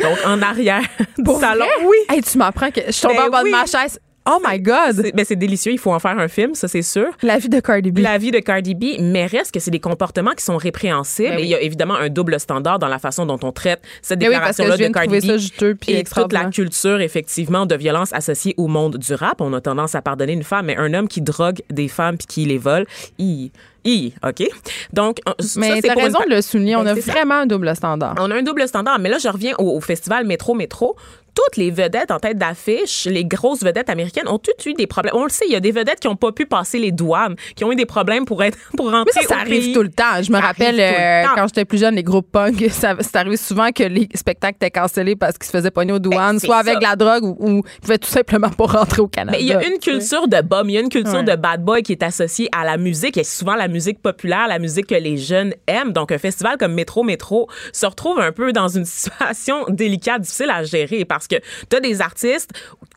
Donc 0.01 0.17
en 0.25 0.41
arrière 0.41 0.81
du 1.17 1.23
Pour 1.23 1.39
salon. 1.39 1.65
vrai? 1.65 1.85
Oui. 1.85 1.97
Hey, 2.09 2.21
tu 2.21 2.37
m'apprends 2.37 2.71
que 2.71 2.81
je 2.89 3.01
tombe 3.01 3.11
Ben 3.15 3.27
en 3.27 3.29
bas 3.29 3.41
oui. 3.43 3.51
de 3.51 3.55
ma 3.55 3.65
chaise. 3.65 3.99
Oh 4.29 4.37
my 4.47 4.59
God! 4.59 5.01
C'est 5.01 5.15
ben, 5.15 5.25
c'est 5.25 5.35
délicieux, 5.35 5.71
il 5.71 5.79
faut 5.79 5.91
en 5.91 5.97
faire 5.99 6.17
un 6.19 6.27
film, 6.27 6.53
ça 6.53 6.67
c'est 6.67 6.83
sûr. 6.83 7.07
La 7.23 7.39
vie 7.39 7.49
de 7.49 7.59
Cardi 7.59 7.91
B. 7.91 7.99
la 7.99 8.19
vie 8.19 8.29
de 8.29 8.37
Cardi 8.37 8.75
B, 8.75 8.99
mais 8.99 9.25
reste 9.25 9.51
que 9.51 9.59
c'est 9.59 9.71
des 9.71 9.79
comportements 9.79 10.33
qui 10.37 10.43
sont 10.43 10.57
répréhensibles. 10.57 11.29
Ben 11.29 11.35
oui. 11.37 11.41
Et 11.41 11.45
il 11.45 11.49
y 11.49 11.55
a 11.55 11.61
évidemment 11.61 11.95
un 11.95 12.09
double 12.09 12.39
standard 12.39 12.77
dans 12.77 12.87
la 12.87 12.99
façon 12.99 13.25
dont 13.25 13.39
on 13.41 13.51
traite 13.51 13.81
cette 14.03 14.19
Ben 14.19 14.27
oui, 14.27 14.33
déclaration-là 14.35 14.71
je 14.73 14.77
viens 14.77 14.89
de 14.89 14.93
Cardi 14.93 15.17
B. 15.19 15.21
ça 15.25 15.37
juteux 15.37 15.73
puis 15.75 15.93
et 15.93 16.03
toute 16.03 16.33
la 16.33 16.45
culture, 16.45 17.01
effectivement, 17.01 17.65
de 17.65 17.73
violence 17.75 18.13
associée 18.13 18.53
au 18.57 18.67
monde 18.67 18.97
du 18.97 19.13
rap. 19.15 19.41
On 19.41 19.53
a 19.53 19.61
tendance 19.61 19.95
à 19.95 20.03
pardonner 20.03 20.33
une 20.33 20.43
femme, 20.43 20.67
mais 20.67 20.77
un 20.77 20.93
homme 20.93 21.07
qui 21.07 21.21
drogue 21.21 21.61
des 21.71 21.87
femmes 21.87 22.17
puis 22.17 22.27
qui 22.27 22.45
les 22.45 22.59
vole, 22.59 22.85
hi, 23.17 23.51
hi, 23.85 24.13
OK? 24.23 24.43
Donc, 24.93 25.17
ça, 25.39 25.59
Mais 25.59 25.81
pour 25.81 25.91
une 25.93 25.99
raison 25.99 26.19
pa- 26.19 26.25
de 26.25 26.29
le 26.35 26.41
souligner. 26.43 26.75
Ben, 26.75 26.81
on 26.81 26.85
a 26.85 26.93
c'est 26.93 27.01
ça. 27.01 27.11
vraiment 27.13 27.35
un 27.35 27.45
double 27.47 27.75
standard. 27.75 28.13
on 28.19 28.29
a 28.29 28.35
un 28.35 28.43
double 28.43 28.67
standard. 28.67 28.99
Mais 28.99 29.09
là, 29.09 29.17
je 29.17 29.27
reviens 29.27 29.53
au, 29.57 29.75
au 29.77 29.81
festival 29.81 30.27
Métro 30.27 30.53
Métro. 30.53 30.95
Toutes 31.33 31.57
les 31.57 31.71
vedettes 31.71 32.11
en 32.11 32.19
tête 32.19 32.37
d'affiche, 32.37 33.05
les 33.05 33.23
grosses 33.25 33.61
vedettes 33.63 33.89
américaines, 33.89 34.27
ont 34.27 34.37
toutes 34.37 34.65
eu 34.65 34.73
des 34.73 34.85
problèmes. 34.87 35.13
On 35.15 35.23
le 35.23 35.29
sait, 35.29 35.45
il 35.47 35.53
y 35.53 35.55
a 35.55 35.59
des 35.61 35.71
vedettes 35.71 35.99
qui 35.99 36.07
n'ont 36.07 36.15
pas 36.17 36.31
pu 36.31 36.45
passer 36.45 36.77
les 36.77 36.91
douanes, 36.91 37.35
qui 37.55 37.63
ont 37.63 37.71
eu 37.71 37.75
des 37.75 37.85
problèmes 37.85 38.25
pour 38.25 38.43
être 38.43 38.57
pour 38.75 38.91
Mais 38.91 38.97
rentrer 38.97 39.21
ça, 39.21 39.27
ça 39.27 39.35
au 39.35 39.39
arrive 39.39 39.63
pays. 39.63 39.73
tout 39.73 39.81
le 39.83 39.89
temps. 39.89 40.21
Je 40.21 40.31
me 40.31 40.37
Ça 40.37 40.41
rappelle 40.47 40.79
euh, 40.79 41.23
quand 41.35 41.47
j'étais 41.47 41.65
plus 41.65 41.79
jeune, 41.79 41.95
les 41.95 42.03
groupes 42.03 42.29
punk, 42.31 42.65
ça, 42.71 42.95
c'est 42.99 43.15
arrivé 43.15 43.37
souvent 43.37 43.71
que 43.71 43.83
les 43.83 44.09
spectacles 44.13 44.55
étaient 44.57 44.71
cancellés 44.71 45.15
parce 45.15 45.37
qu'ils 45.37 45.45
se 45.47 45.51
faisaient 45.51 45.71
pogner 45.71 45.93
aux 45.93 45.99
douanes, 45.99 46.35
Ben, 46.35 46.39
c'est 46.39 46.47
soit 46.47 46.57
avec 46.57 46.75
ça. 46.75 46.79
la 46.81 46.95
drogue 46.95 47.23
ou, 47.23 47.37
ou 47.39 47.63
ils 47.65 47.81
pouvaient 47.81 47.97
tout 47.97 48.09
simplement 48.09 48.49
pas 48.49 48.65
rentrer 48.65 49.01
au 49.01 49.07
Canada. 49.07 49.37
Mais 49.37 49.43
il 49.43 49.47
y 49.47 49.53
a 49.53 49.63
une 49.65 49.79
culture 49.79 50.27
de 50.27 50.41
bum, 50.41 50.69
il 50.69 50.73
y 50.73 50.77
a 50.77 50.81
une 50.81 50.89
culture 50.89 51.11
Ouais. 51.15 51.23
de 51.23 51.35
bad 51.35 51.63
boy 51.63 51.81
qui 51.83 51.91
est 51.93 52.03
associée 52.03 52.49
à 52.51 52.63
la 52.65 52.77
musique, 52.77 53.17
et 53.17 53.23
souvent 53.23 53.55
la 53.55 53.67
musique 53.67 54.01
populaire, 54.01 54.47
la 54.47 54.59
musique 54.59 54.87
que 54.87 54.95
les 54.95 55.17
jeunes 55.17 55.53
aiment. 55.67 55.93
Donc 55.93 56.11
un 56.11 56.17
festival 56.17 56.57
comme 56.57 56.73
Métro 56.73 57.03
Métro 57.03 57.47
se 57.73 57.85
retrouve 57.85 58.19
un 58.19 58.31
peu 58.31 58.51
dans 58.53 58.67
une 58.67 58.85
situation 59.01 59.65
délicate, 59.69 60.21
difficile 60.21 60.49
à 60.49 60.63
gérer 60.63 61.05
parce 61.21 61.27
que 61.41 61.45
tu 61.69 61.75
as 61.75 61.79
des 61.79 62.01
artistes 62.01 62.51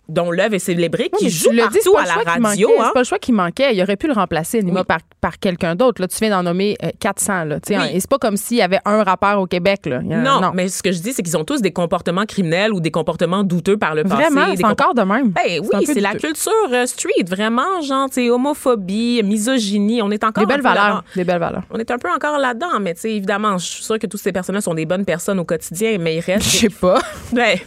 dont 0.08 0.30
l'œuvre 0.30 0.54
est 0.54 0.58
célébrée 0.58 1.08
Oui, 1.14 1.18
qui 1.18 1.24
dit, 1.26 1.30
c'est 1.32 1.56
partout 1.56 1.96
à 1.96 2.04
la 2.04 2.30
radio. 2.32 2.68
hein. 2.78 2.84
C'est 2.88 2.92
pas 2.92 3.00
le 3.00 3.04
choix 3.04 3.18
qui 3.18 3.32
manquait. 3.32 3.74
Il 3.74 3.82
aurait 3.82 3.96
pu 3.96 4.06
le 4.06 4.12
remplacer, 4.12 4.62
Nima, 4.62 4.80
Oui. 4.80 4.86
par, 4.86 4.98
par 5.20 5.38
quelqu'un 5.38 5.74
d'autre. 5.74 6.00
Là, 6.02 6.08
tu 6.08 6.18
viens 6.18 6.28
d'en 6.30 6.42
nommer 6.42 6.76
euh, 6.82 6.90
400. 7.00 7.44
Là, 7.44 7.60
tu 7.60 7.68
sais, 7.72 7.78
Oui. 7.78 7.84
hein. 7.84 7.90
Et 7.92 8.00
c'est 8.00 8.10
pas 8.10 8.18
comme 8.18 8.36
s'il 8.36 8.58
y 8.58 8.62
avait 8.62 8.80
un 8.84 9.02
rappeur 9.02 9.40
au 9.40 9.46
Québec. 9.46 9.86
Là. 9.86 10.00
Il 10.04 10.12
a- 10.12 10.18
Non, 10.18 10.52
mais 10.54 10.68
ce 10.68 10.82
que 10.82 10.92
je 10.92 10.98
dis, 11.00 11.12
c'est 11.14 11.22
qu'ils 11.22 11.36
ont 11.38 11.44
tous 11.44 11.62
des 11.62 11.72
comportements 11.72 12.26
criminels 12.26 12.72
ou 12.74 12.80
des 12.80 12.90
comportements 12.90 13.44
douteux 13.44 13.78
par 13.78 13.94
le 13.94 14.02
passé. 14.02 14.14
Vraiment, 14.14 14.46
c'est 14.54 14.62
compor- 14.62 14.72
encore 14.72 14.94
de 14.94 15.02
même. 15.02 15.30
Ben 15.30 15.60
oui, 15.72 15.86
c'est 15.86 16.00
la 16.00 16.14
culture 16.14 16.52
euh, 16.72 16.84
street, 16.86 17.24
vraiment, 17.26 17.80
genre, 17.82 18.08
homophobie, 18.30 19.22
misogynie. 19.24 20.02
On 20.02 20.10
est 20.10 20.22
encore 20.24 20.46
Des 20.46 20.52
belles 20.52 20.62
valeurs. 20.62 21.02
Des 21.16 21.24
belles 21.24 21.40
valeurs. 21.40 21.62
On 21.70 21.78
est 21.78 21.90
un 21.90 21.98
peu 21.98 22.10
encore 22.10 22.38
là-dedans, 22.38 22.78
mais 22.80 22.94
évidemment, 23.04 23.56
je 23.58 23.64
suis 23.66 23.84
sûre 23.84 23.98
que 23.98 24.06
toutes 24.06 24.20
ces 24.20 24.32
personnes-là 24.32 24.60
sont 24.60 24.74
des 24.74 24.84
bonnes 24.86 25.04
personnes 25.06 25.38
au 25.38 25.44
quotidien, 25.44 25.96
mais 25.98 26.16
ils 26.16 26.20
Je 26.22 26.26
restent. 26.26 26.42
sais 26.50 26.68
pas. 26.68 27.00
Ben, 27.32 27.58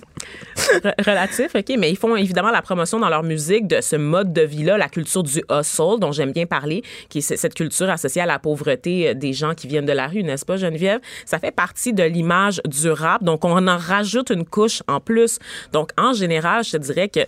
relatif, 1.05 1.55
OK, 1.55 1.73
mais 1.77 1.91
ils 1.91 1.97
font 1.97 2.15
évidemment 2.15 2.51
la 2.51 2.61
promotion 2.61 2.99
dans 2.99 3.09
leur 3.09 3.23
musique 3.23 3.67
de 3.67 3.81
ce 3.81 3.95
mode 3.95 4.33
de 4.33 4.41
vie-là, 4.41 4.77
la 4.77 4.89
culture 4.89 5.23
du 5.23 5.41
hustle, 5.51 5.99
dont 5.99 6.11
j'aime 6.11 6.31
bien 6.31 6.45
parler, 6.45 6.83
qui 7.09 7.19
est 7.19 7.35
cette 7.35 7.53
culture 7.53 7.89
associée 7.89 8.21
à 8.21 8.25
la 8.25 8.39
pauvreté 8.39 9.09
euh, 9.09 9.13
des 9.13 9.33
gens 9.33 9.53
qui 9.53 9.67
viennent 9.67 9.85
de 9.85 9.93
la 9.93 10.07
rue, 10.07 10.23
n'est-ce 10.23 10.45
pas, 10.45 10.57
Geneviève? 10.57 10.99
Ça 11.25 11.39
fait 11.39 11.51
partie 11.51 11.93
de 11.93 12.03
l'image 12.03 12.61
du 12.65 12.89
rap, 12.89 13.23
donc 13.23 13.45
on 13.45 13.67
en 13.67 13.77
rajoute 13.77 14.29
une 14.29 14.45
couche 14.45 14.81
en 14.87 14.99
plus. 14.99 15.39
Donc, 15.73 15.91
en 15.97 16.13
général, 16.13 16.63
je 16.63 16.71
te 16.71 16.77
dirais 16.77 17.09
que 17.09 17.21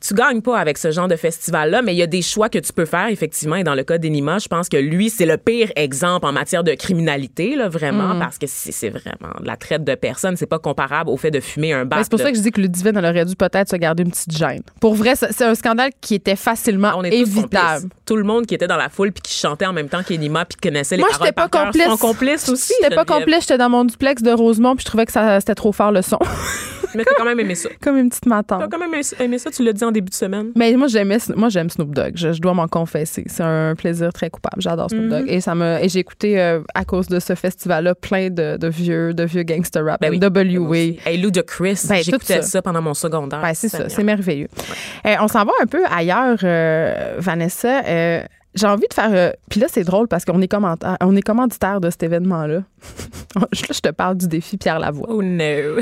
tu 0.00 0.14
gagnes 0.14 0.42
pas 0.42 0.58
avec 0.58 0.78
ce 0.78 0.90
genre 0.90 1.08
de 1.08 1.16
festival-là, 1.16 1.82
mais 1.82 1.92
il 1.94 1.98
y 1.98 2.02
a 2.02 2.06
des 2.06 2.22
choix 2.22 2.48
que 2.48 2.58
tu 2.58 2.72
peux 2.72 2.84
faire, 2.84 3.08
effectivement. 3.08 3.56
Et 3.56 3.64
dans 3.64 3.74
le 3.74 3.82
cas 3.82 3.98
d'Enima, 3.98 4.38
je 4.38 4.48
pense 4.48 4.68
que 4.68 4.76
lui, 4.76 5.10
c'est 5.10 5.26
le 5.26 5.36
pire 5.36 5.72
exemple 5.76 6.26
en 6.26 6.32
matière 6.32 6.62
de 6.62 6.74
criminalité, 6.74 7.56
là, 7.56 7.68
vraiment, 7.68 8.14
Mm. 8.14 8.18
parce 8.18 8.38
que 8.38 8.46
c'est 8.46 8.72
c'est 8.72 8.90
vraiment 8.90 9.34
de 9.40 9.46
la 9.46 9.56
traite 9.56 9.84
de 9.84 9.94
personnes. 9.94 10.36
C'est 10.36 10.46
pas 10.46 10.58
comparable 10.58 11.10
au 11.10 11.16
fait 11.16 11.30
de 11.30 11.40
fumer 11.40 11.72
un 11.72 11.77
Ben, 11.84 11.98
c'est 12.02 12.10
pour 12.10 12.20
ça 12.20 12.30
que 12.30 12.36
je 12.36 12.42
dis 12.42 12.50
que 12.50 12.60
Ludivine, 12.60 12.96
elle 12.96 13.04
aurait 13.04 13.24
dû 13.24 13.34
peut-être 13.36 13.68
se 13.68 13.76
garder 13.76 14.02
une 14.02 14.10
petite 14.10 14.36
gêne. 14.36 14.62
Pour 14.80 14.94
vrai, 14.94 15.14
c'est 15.16 15.44
un 15.44 15.54
scandale 15.54 15.90
qui 16.00 16.14
était 16.14 16.36
facilement 16.36 16.92
on 16.96 17.04
est 17.04 17.10
tous 17.10 17.16
évitable. 17.16 17.50
complices. 17.82 17.88
Tout 18.06 18.16
le 18.16 18.24
monde 18.24 18.46
qui 18.46 18.54
était 18.54 18.66
dans 18.66 18.76
la 18.76 18.88
foule 18.88 19.12
puis 19.12 19.22
qui 19.22 19.34
chantait 19.34 19.66
en 19.66 19.72
même 19.72 19.88
temps 19.88 20.02
qu'Enima 20.02 20.44
puis 20.44 20.56
qui 20.60 20.68
connaissait 20.68 20.96
les 20.96 21.00
Moi, 21.02 21.10
paroles 21.10 21.26
j'étais 21.26 21.32
pas 21.34 21.48
par 21.48 21.70
cœur 21.72 21.98
complice. 21.98 22.48
aussi. 22.48 22.72
J'étais 22.82 22.94
pas 22.94 23.04
complice, 23.04 23.40
j'étais 23.42 23.58
dans 23.58 23.68
mon 23.70 23.84
duplex 23.84 24.22
de 24.22 24.30
Rosemont, 24.30 24.74
puis 24.76 24.82
je 24.84 24.86
trouvais 24.88 25.06
que 25.06 25.12
ça- 25.12 25.40
c'était 25.40 25.54
trop 25.54 25.72
fort 25.72 25.92
le 25.92 26.02
son. 26.02 26.18
Mais 26.94 27.04
t'as 27.04 27.14
quand 27.18 27.26
même 27.26 27.38
aimé 27.38 27.54
ça. 27.54 27.68
Comme 27.82 27.98
une 27.98 28.08
petite 28.08 28.22
T'as 28.24 28.30
matante. 28.30 28.70
quand 28.72 28.78
même 28.78 28.94
aimé 29.20 29.38
ça, 29.38 29.50
tu 29.50 29.62
l'as 29.62 29.74
dit 29.74 29.84
en 29.84 29.92
début 29.92 30.08
de 30.08 30.14
semaine. 30.14 30.52
Mais 30.56 30.72
moi, 30.74 30.86
j'aimais, 30.88 31.18
moi, 31.36 31.50
j'aime 31.50 31.68
Snoop 31.68 31.94
Dogg. 31.94 32.12
Je, 32.14 32.32
je 32.32 32.40
dois 32.40 32.54
m'en 32.54 32.66
confesser. 32.66 33.24
C'est 33.26 33.42
un 33.42 33.74
plaisir 33.76 34.10
très 34.10 34.30
coupable. 34.30 34.62
J'adore 34.62 34.88
Snoop. 34.88 35.08
Dogg. 35.10 35.24
Et 35.28 35.42
ça 35.42 35.54
me, 35.54 35.84
et 35.84 35.88
j'ai 35.90 35.98
écouté, 35.98 36.40
euh, 36.40 36.60
à 36.74 36.86
cause 36.86 37.06
de 37.08 37.20
ce 37.20 37.34
festival-là, 37.34 37.94
plein 37.94 38.30
de, 38.30 38.56
de 38.56 38.68
vieux, 38.68 39.12
de 39.12 39.22
vieux 39.24 39.42
gangster 39.42 39.84
rap. 39.84 40.00
Ben 40.00 40.10
oui. 40.10 40.18
NWA. 40.18 40.76
Hey, 41.04 41.18
Lou 41.20 41.30
Ben, 41.88 42.02
j'écoutais 42.02 42.42
ça. 42.42 42.48
ça. 42.48 42.62
pendant 42.62 42.82
mon 42.82 42.94
secondaire. 42.94 43.40
Ben, 43.42 43.54
c'est 43.54 43.68
ça, 43.68 43.88
c'est 43.88 44.02
merveilleux. 44.04 44.48
Euh, 45.06 45.16
on 45.20 45.28
s'en 45.28 45.44
va 45.44 45.52
un 45.62 45.66
peu 45.66 45.84
ailleurs, 45.90 46.38
euh, 46.42 47.14
Vanessa. 47.18 47.82
Euh, 47.86 48.22
j'ai 48.54 48.66
envie 48.66 48.88
de 48.88 48.94
faire. 48.94 49.10
euh, 49.12 49.32
Puis 49.50 49.60
là, 49.60 49.66
c'est 49.70 49.84
drôle 49.84 50.08
parce 50.08 50.24
qu'on 50.24 50.40
est, 50.42 50.52
on 51.00 51.16
est 51.16 51.22
commanditaire 51.22 51.80
de 51.80 51.90
cet 51.90 52.02
événement-là. 52.02 52.62
là, 53.36 53.46
je 53.52 53.80
te 53.80 53.90
parle 53.90 54.16
du 54.16 54.26
défi 54.28 54.56
Pierre 54.56 54.78
Lavoie. 54.78 55.06
Oh 55.10 55.22
no. 55.22 55.80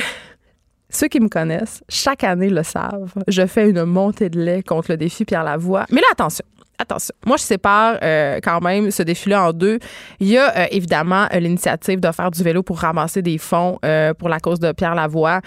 Ceux 0.89 1.09
qui 1.09 1.21
me 1.21 1.29
connaissent, 1.29 1.83
chaque 1.89 2.23
année 2.25 2.49
le 2.49 2.63
savent. 2.63 3.13
Je 3.29 3.45
fais 3.47 3.69
une 3.69 3.85
montée 3.85 4.31
de 4.31 4.41
lait 4.41 4.63
contre 4.63 4.93
le 4.93 4.97
défi 4.97 5.25
Pierre 5.25 5.43
Lavoie. 5.45 5.85
Mais 5.91 6.01
là, 6.01 6.07
attention 6.13 6.45
attention. 6.79 7.15
Moi, 7.25 7.37
je 7.37 7.43
sépare 7.43 7.99
euh, 8.03 8.41
quand 8.43 8.61
même 8.61 8.91
ce 8.91 9.03
défi-là 9.03 9.49
en 9.49 9.53
deux. 9.53 9.79
Il 10.21 10.29
y 10.29 10.39
a 10.39 10.57
euh, 10.57 10.67
évidemment 10.71 11.27
euh, 11.33 11.39
l'initiative 11.39 12.01
de 12.01 12.11
faire 12.13 12.31
du 12.31 12.43
vélo 12.43 12.63
pour 12.63 12.79
ramasser 12.79 13.23
des 13.23 13.39
fonds 13.39 13.79
pour 14.19 14.29
la 14.29 14.41
cause 14.41 14.61
de 14.61 14.73
Pierre 14.73 14.95
Lavoie, 14.95 15.41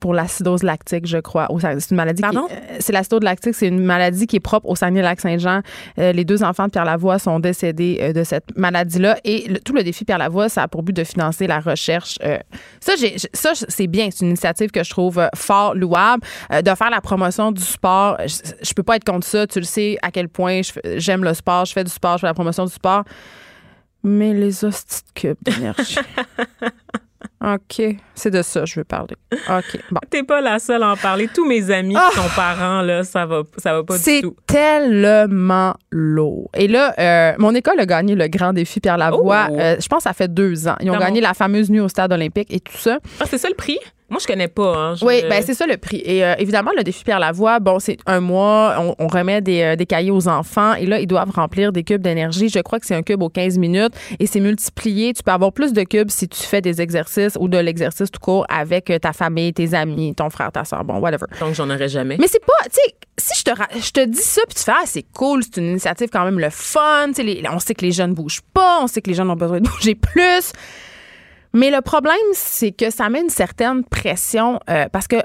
pour 0.00 0.14
l'acidose 0.14 0.62
lactique, 0.62 1.06
je 1.06 1.18
crois. 1.18 1.48
C'est 1.60 1.90
une 1.90 1.96
maladie. 1.96 2.22
Pardon? 2.22 2.46
C'est 2.78 2.92
l'acidose 2.92 3.22
lactique, 3.22 3.54
c'est 3.54 3.68
une 3.68 3.82
maladie 3.82 4.26
qui 4.26 4.36
est 4.36 4.40
propre 4.40 4.68
au 4.68 4.76
Saguenay-Lac-Saint-Jean. 4.76 5.60
les 5.96 6.24
deux 6.24 6.42
enfants 6.42 6.66
de 6.66 6.70
Pierre 6.70 6.84
Lavoie 6.84 7.18
sont 7.18 7.40
décédés 7.40 8.12
de 8.12 8.24
cette 8.24 8.56
maladie-là. 8.56 9.18
Et 9.24 9.60
tout 9.64 9.72
le 9.72 9.82
défi 9.82 10.04
Pierre 10.04 10.18
Lavoie, 10.18 10.48
ça 10.48 10.62
a 10.62 10.68
pour 10.68 10.82
but 10.82 10.94
de 10.94 11.04
financer 11.04 11.46
la 11.46 11.60
recherche. 11.60 12.18
ça, 12.80 12.92
ça 13.32 13.52
c'est 13.54 13.86
bien. 13.86 14.08
C'est 14.10 14.24
une 14.24 14.30
initiative 14.30 14.70
que 14.70 14.82
je 14.82 14.90
trouve 14.90 15.22
fort 15.34 15.74
louable. 15.74 16.22
de 16.50 16.74
faire 16.74 16.90
la 16.90 17.00
promotion 17.00 17.52
du 17.52 17.62
sport, 17.62 18.16
je, 18.26 18.36
je 18.62 18.74
peux 18.74 18.82
pas 18.82 18.96
être 18.96 19.04
contre 19.04 19.26
ça. 19.26 19.46
Tu 19.46 19.60
le 19.60 19.64
sais 19.64 19.79
à 20.02 20.10
quel 20.10 20.28
point 20.28 20.60
j'aime 20.96 21.24
le 21.24 21.34
sport, 21.34 21.64
je 21.64 21.72
fais 21.72 21.84
du 21.84 21.90
sport, 21.90 22.16
je 22.16 22.20
fais 22.22 22.26
la 22.26 22.34
promotion 22.34 22.64
du 22.64 22.72
sport. 22.72 23.04
Mais 24.02 24.32
les 24.32 24.64
hosties 24.64 25.02
de 25.02 25.20
cubes 25.20 25.36
d'énergie. 25.42 25.98
OK. 27.42 27.96
C'est 28.14 28.30
de 28.30 28.42
ça 28.42 28.60
que 28.60 28.66
je 28.66 28.80
veux 28.80 28.84
parler. 28.84 29.16
OK. 29.32 29.80
Bon. 29.90 30.00
T'es 30.10 30.22
pas 30.22 30.42
la 30.42 30.58
seule 30.58 30.82
à 30.82 30.90
en 30.90 30.96
parler. 30.96 31.28
Tous 31.32 31.46
mes 31.46 31.70
amis 31.70 31.94
qui 31.94 32.16
sont 32.16 32.28
parents, 32.36 32.82
là, 32.82 33.02
ça 33.02 33.24
va, 33.24 33.42
ça 33.56 33.74
va 33.74 33.82
pas 33.82 33.96
du 33.96 34.20
tout. 34.20 34.36
C'est 34.48 34.54
tellement 34.54 35.74
lourd. 35.90 36.50
Et 36.54 36.68
là, 36.68 36.94
euh, 36.98 37.34
mon 37.38 37.54
école 37.54 37.80
a 37.80 37.86
gagné 37.86 38.14
le 38.14 38.28
grand 38.28 38.52
défi 38.52 38.80
Pierre 38.80 38.98
Lavoie. 38.98 39.48
Oh! 39.50 39.56
Euh, 39.58 39.76
je 39.80 39.88
pense 39.88 39.98
que 39.98 40.10
ça 40.10 40.12
fait 40.12 40.32
deux 40.32 40.68
ans. 40.68 40.76
Ils 40.80 40.90
ont 40.90 40.98
gagné 40.98 41.20
la 41.20 41.32
fameuse 41.32 41.70
nuit 41.70 41.80
au 41.80 41.88
stade 41.88 42.12
olympique 42.12 42.52
et 42.52 42.60
tout 42.60 42.76
ça. 42.76 42.98
Ah, 43.20 43.24
c'est 43.26 43.38
ça 43.38 43.48
le 43.48 43.54
prix? 43.54 43.78
Moi, 44.10 44.18
je 44.20 44.26
connais 44.26 44.48
pas. 44.48 44.76
Hein, 44.76 44.94
Oui, 45.02 45.22
ben 45.28 45.42
c'est 45.44 45.54
ça 45.54 45.66
le 45.66 45.76
prix. 45.76 46.02
Et 46.04 46.24
euh, 46.24 46.34
évidemment, 46.38 46.72
le 46.76 46.82
défi 46.82 47.04
Pierre 47.04 47.20
Lavoie, 47.20 47.60
bon, 47.60 47.78
c'est 47.78 47.96
un 48.06 48.20
mois, 48.20 48.94
on, 48.98 49.06
remet 49.06 49.40
des, 49.40 49.62
euh, 49.62 49.76
des, 49.76 49.86
cahiers 49.86 50.10
aux 50.10 50.26
enfants 50.26 50.74
et 50.74 50.86
là, 50.86 51.00
ils 51.00 51.06
doivent 51.06 51.30
remplir 51.30 51.72
des 51.72 51.84
cubes 51.84 52.02
d'énergie. 52.02 52.48
Je 52.48 52.58
crois 52.58 52.80
que 52.80 52.86
c'est 52.86 52.94
un 52.94 53.02
cube 53.02 53.22
aux 53.22 53.28
15 53.28 53.58
minutes 53.58 53.92
et 54.18 54.26
c'est 54.26 54.40
multiplié. 54.40 55.12
Tu 55.12 55.22
peux 55.22 55.30
avoir 55.30 55.52
plus 55.52 55.72
de 55.72 55.82
cubes 55.84 56.10
si 56.10 56.28
tu 56.28 56.42
fais 56.42 56.60
des 56.60 56.80
exercices 56.80 57.36
ou 57.38 57.48
de 57.48 57.58
l'exercice 57.58 58.10
tout 58.10 58.20
court 58.20 58.44
avec 58.48 58.90
euh, 58.90 58.98
ta 58.98 59.12
famille, 59.12 59.52
tes 59.52 59.74
amis, 59.74 60.14
ton 60.14 60.28
frère, 60.28 60.50
ta 60.50 60.64
soeur, 60.64 60.84
bon, 60.84 60.98
whatever. 60.98 61.26
Donc, 61.38 61.54
j'en 61.54 61.70
aurais 61.70 61.88
jamais. 61.88 62.16
Mais 62.18 62.26
c'est 62.26 62.44
pas, 62.44 62.64
tu 62.64 62.80
sais, 62.84 62.94
si 63.16 63.38
je 63.38 63.44
te, 63.44 63.50
je 63.78 63.90
te 63.92 64.04
dis 64.04 64.18
ça 64.18 64.40
puis 64.48 64.56
tu 64.56 64.64
fais, 64.64 64.72
ah, 64.74 64.86
c'est 64.86 65.04
cool, 65.14 65.42
c'est 65.44 65.60
une 65.60 65.70
initiative 65.70 66.08
quand 66.12 66.24
même 66.24 66.40
le 66.40 66.50
fun, 66.50 67.08
les, 67.18 67.42
on 67.50 67.58
sait 67.58 67.74
que 67.74 67.84
les 67.84 67.92
jeunes 67.92 68.14
bougent 68.14 68.42
pas, 68.54 68.80
on 68.82 68.86
sait 68.86 69.02
que 69.02 69.10
les 69.10 69.14
jeunes 69.14 69.30
ont 69.30 69.36
besoin 69.36 69.60
de 69.60 69.68
bouger 69.68 69.94
plus. 69.94 70.52
Mais 71.52 71.70
le 71.70 71.80
problème, 71.80 72.16
c'est 72.32 72.72
que 72.72 72.90
ça 72.90 73.08
met 73.08 73.20
une 73.20 73.30
certaine 73.30 73.84
pression 73.84 74.60
euh, 74.68 74.88
parce 74.90 75.08
que 75.08 75.16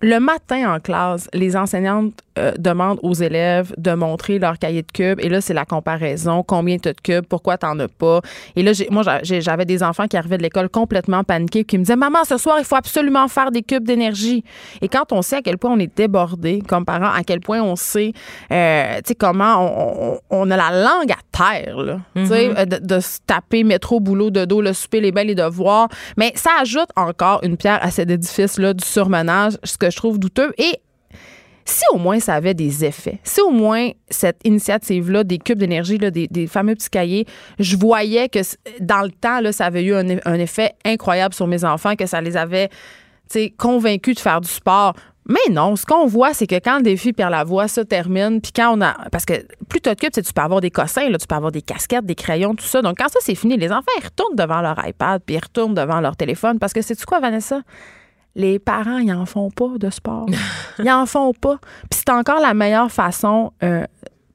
le 0.00 0.18
matin 0.18 0.74
en 0.74 0.80
classe, 0.80 1.28
les 1.32 1.56
enseignantes 1.56 2.20
euh, 2.38 2.52
demandent 2.58 2.98
aux 3.02 3.14
élèves 3.14 3.74
de 3.76 3.92
montrer 3.92 4.38
leur 4.38 4.58
cahier 4.58 4.82
de 4.82 4.92
cubes. 4.92 5.20
Et 5.20 5.28
là, 5.28 5.40
c'est 5.40 5.54
la 5.54 5.64
comparaison. 5.64 6.42
Combien 6.42 6.78
tu 6.78 6.88
as 6.88 6.92
de 6.92 7.00
cubes? 7.00 7.26
Pourquoi 7.26 7.58
tu 7.58 7.66
n'en 7.66 7.78
as 7.80 7.88
pas? 7.88 8.20
Et 8.56 8.62
là, 8.62 8.72
moi, 8.90 9.02
j'avais 9.22 9.64
des 9.64 9.82
enfants 9.82 10.06
qui 10.06 10.16
arrivaient 10.16 10.38
de 10.38 10.42
l'école 10.42 10.68
complètement 10.68 11.24
paniqués 11.24 11.64
qui 11.64 11.78
me 11.78 11.84
disaient 11.84 11.96
Maman, 11.96 12.24
ce 12.24 12.36
soir, 12.36 12.56
il 12.58 12.64
faut 12.64 12.76
absolument 12.76 13.28
faire 13.28 13.50
des 13.50 13.62
cubes 13.62 13.84
d'énergie. 13.84 14.44
Et 14.80 14.88
quand 14.88 15.12
on 15.12 15.22
sait 15.22 15.36
à 15.36 15.42
quel 15.42 15.58
point 15.58 15.72
on 15.72 15.78
est 15.78 15.94
débordé 15.94 16.62
comme 16.66 16.84
parents, 16.84 17.12
à 17.12 17.22
quel 17.24 17.40
point 17.40 17.60
on 17.60 17.76
sait, 17.76 18.12
euh, 18.52 18.96
tu 18.98 19.08
sais, 19.08 19.14
comment 19.14 20.20
on, 20.30 20.50
a 20.50 20.56
la 20.56 20.70
langue 20.70 21.12
à 21.12 21.16
terre, 21.32 21.78
là, 21.78 22.00
mm-hmm. 22.16 22.58
euh, 22.58 22.64
de, 22.64 22.86
de, 22.86 23.00
se 23.00 23.18
taper 23.26 23.64
métro, 23.64 24.00
boulot, 24.00 24.30
de 24.30 24.44
dos, 24.44 24.62
le 24.62 24.72
souper, 24.72 25.00
les 25.00 25.12
belles, 25.12 25.28
les 25.28 25.34
devoirs. 25.34 25.88
Mais 26.16 26.32
ça 26.34 26.50
ajoute 26.60 26.88
encore 26.96 27.40
une 27.42 27.56
pierre 27.56 27.78
à 27.82 27.90
cet 27.90 28.10
édifice-là 28.10 28.74
du 28.74 28.84
surmenage, 28.84 29.54
ce 29.64 29.76
que 29.76 29.90
je 29.90 29.96
trouve 29.96 30.18
douteux. 30.18 30.52
Et 30.58 30.80
si 31.68 31.84
au 31.92 31.98
moins 31.98 32.18
ça 32.18 32.34
avait 32.34 32.54
des 32.54 32.84
effets, 32.84 33.18
si 33.24 33.40
au 33.40 33.50
moins 33.50 33.90
cette 34.08 34.40
initiative-là, 34.44 35.24
des 35.24 35.38
cubes 35.38 35.58
d'énergie, 35.58 35.98
des, 35.98 36.46
fameux 36.46 36.74
petits 36.74 36.90
cahiers, 36.90 37.26
je 37.58 37.76
voyais 37.76 38.28
que 38.28 38.38
dans 38.80 39.02
le 39.02 39.10
temps, 39.10 39.40
là, 39.40 39.52
ça 39.52 39.66
avait 39.66 39.84
eu 39.84 39.94
un, 39.94 40.34
effet 40.34 40.72
incroyable 40.84 41.34
sur 41.34 41.46
mes 41.46 41.64
enfants, 41.64 41.94
que 41.94 42.06
ça 42.06 42.20
les 42.20 42.36
avait 42.36 42.70
convaincus 43.58 44.14
de 44.14 44.20
faire 44.20 44.40
du 44.40 44.48
sport. 44.48 44.94
Mais 45.28 45.52
non, 45.52 45.76
ce 45.76 45.84
qu'on 45.84 46.06
voit, 46.06 46.32
c'est 46.32 46.46
que 46.46 46.54
quand 46.54 46.78
le 46.78 46.84
défi 46.84 47.12
Pierre 47.12 47.28
Lavoie 47.28 47.68
se 47.68 47.82
termine, 47.82 48.40
puis 48.40 48.50
quand 48.50 48.74
on 48.74 48.80
a. 48.80 48.94
Parce 49.12 49.26
que 49.26 49.34
plus 49.68 49.82
tu 49.82 49.90
as 49.90 49.94
de 49.94 50.00
cubes, 50.00 50.10
tu 50.10 50.22
peux 50.32 50.40
avoir 50.40 50.62
des 50.62 50.70
cossins, 50.70 51.10
là, 51.10 51.18
tu 51.18 51.26
peux 51.26 51.34
avoir 51.34 51.52
des 51.52 51.60
casquettes, 51.60 52.06
des 52.06 52.14
crayons, 52.14 52.54
tout 52.54 52.64
ça. 52.64 52.80
Donc 52.80 52.96
quand 52.96 53.10
ça 53.10 53.18
c'est 53.20 53.34
fini, 53.34 53.58
les 53.58 53.70
enfants, 53.70 53.92
ils 54.00 54.04
retournent 54.04 54.36
devant 54.36 54.62
leur 54.62 54.78
iPad, 54.86 55.20
puis 55.24 55.36
ils 55.36 55.40
retournent 55.40 55.74
devant 55.74 56.00
leur 56.00 56.16
téléphone. 56.16 56.58
Parce 56.58 56.72
que 56.72 56.80
c'est-tu 56.80 57.04
quoi, 57.04 57.20
Vanessa? 57.20 57.60
Les 58.34 58.58
parents, 58.58 58.98
ils 58.98 59.12
en 59.12 59.26
font 59.26 59.50
pas 59.50 59.78
de 59.78 59.90
sport. 59.90 60.26
ils 60.78 60.90
en 60.90 61.06
font 61.06 61.32
pas. 61.32 61.58
Puis 61.90 62.00
c'est 62.04 62.10
encore 62.10 62.40
la 62.40 62.54
meilleure 62.54 62.90
façon 62.90 63.52
euh, 63.62 63.84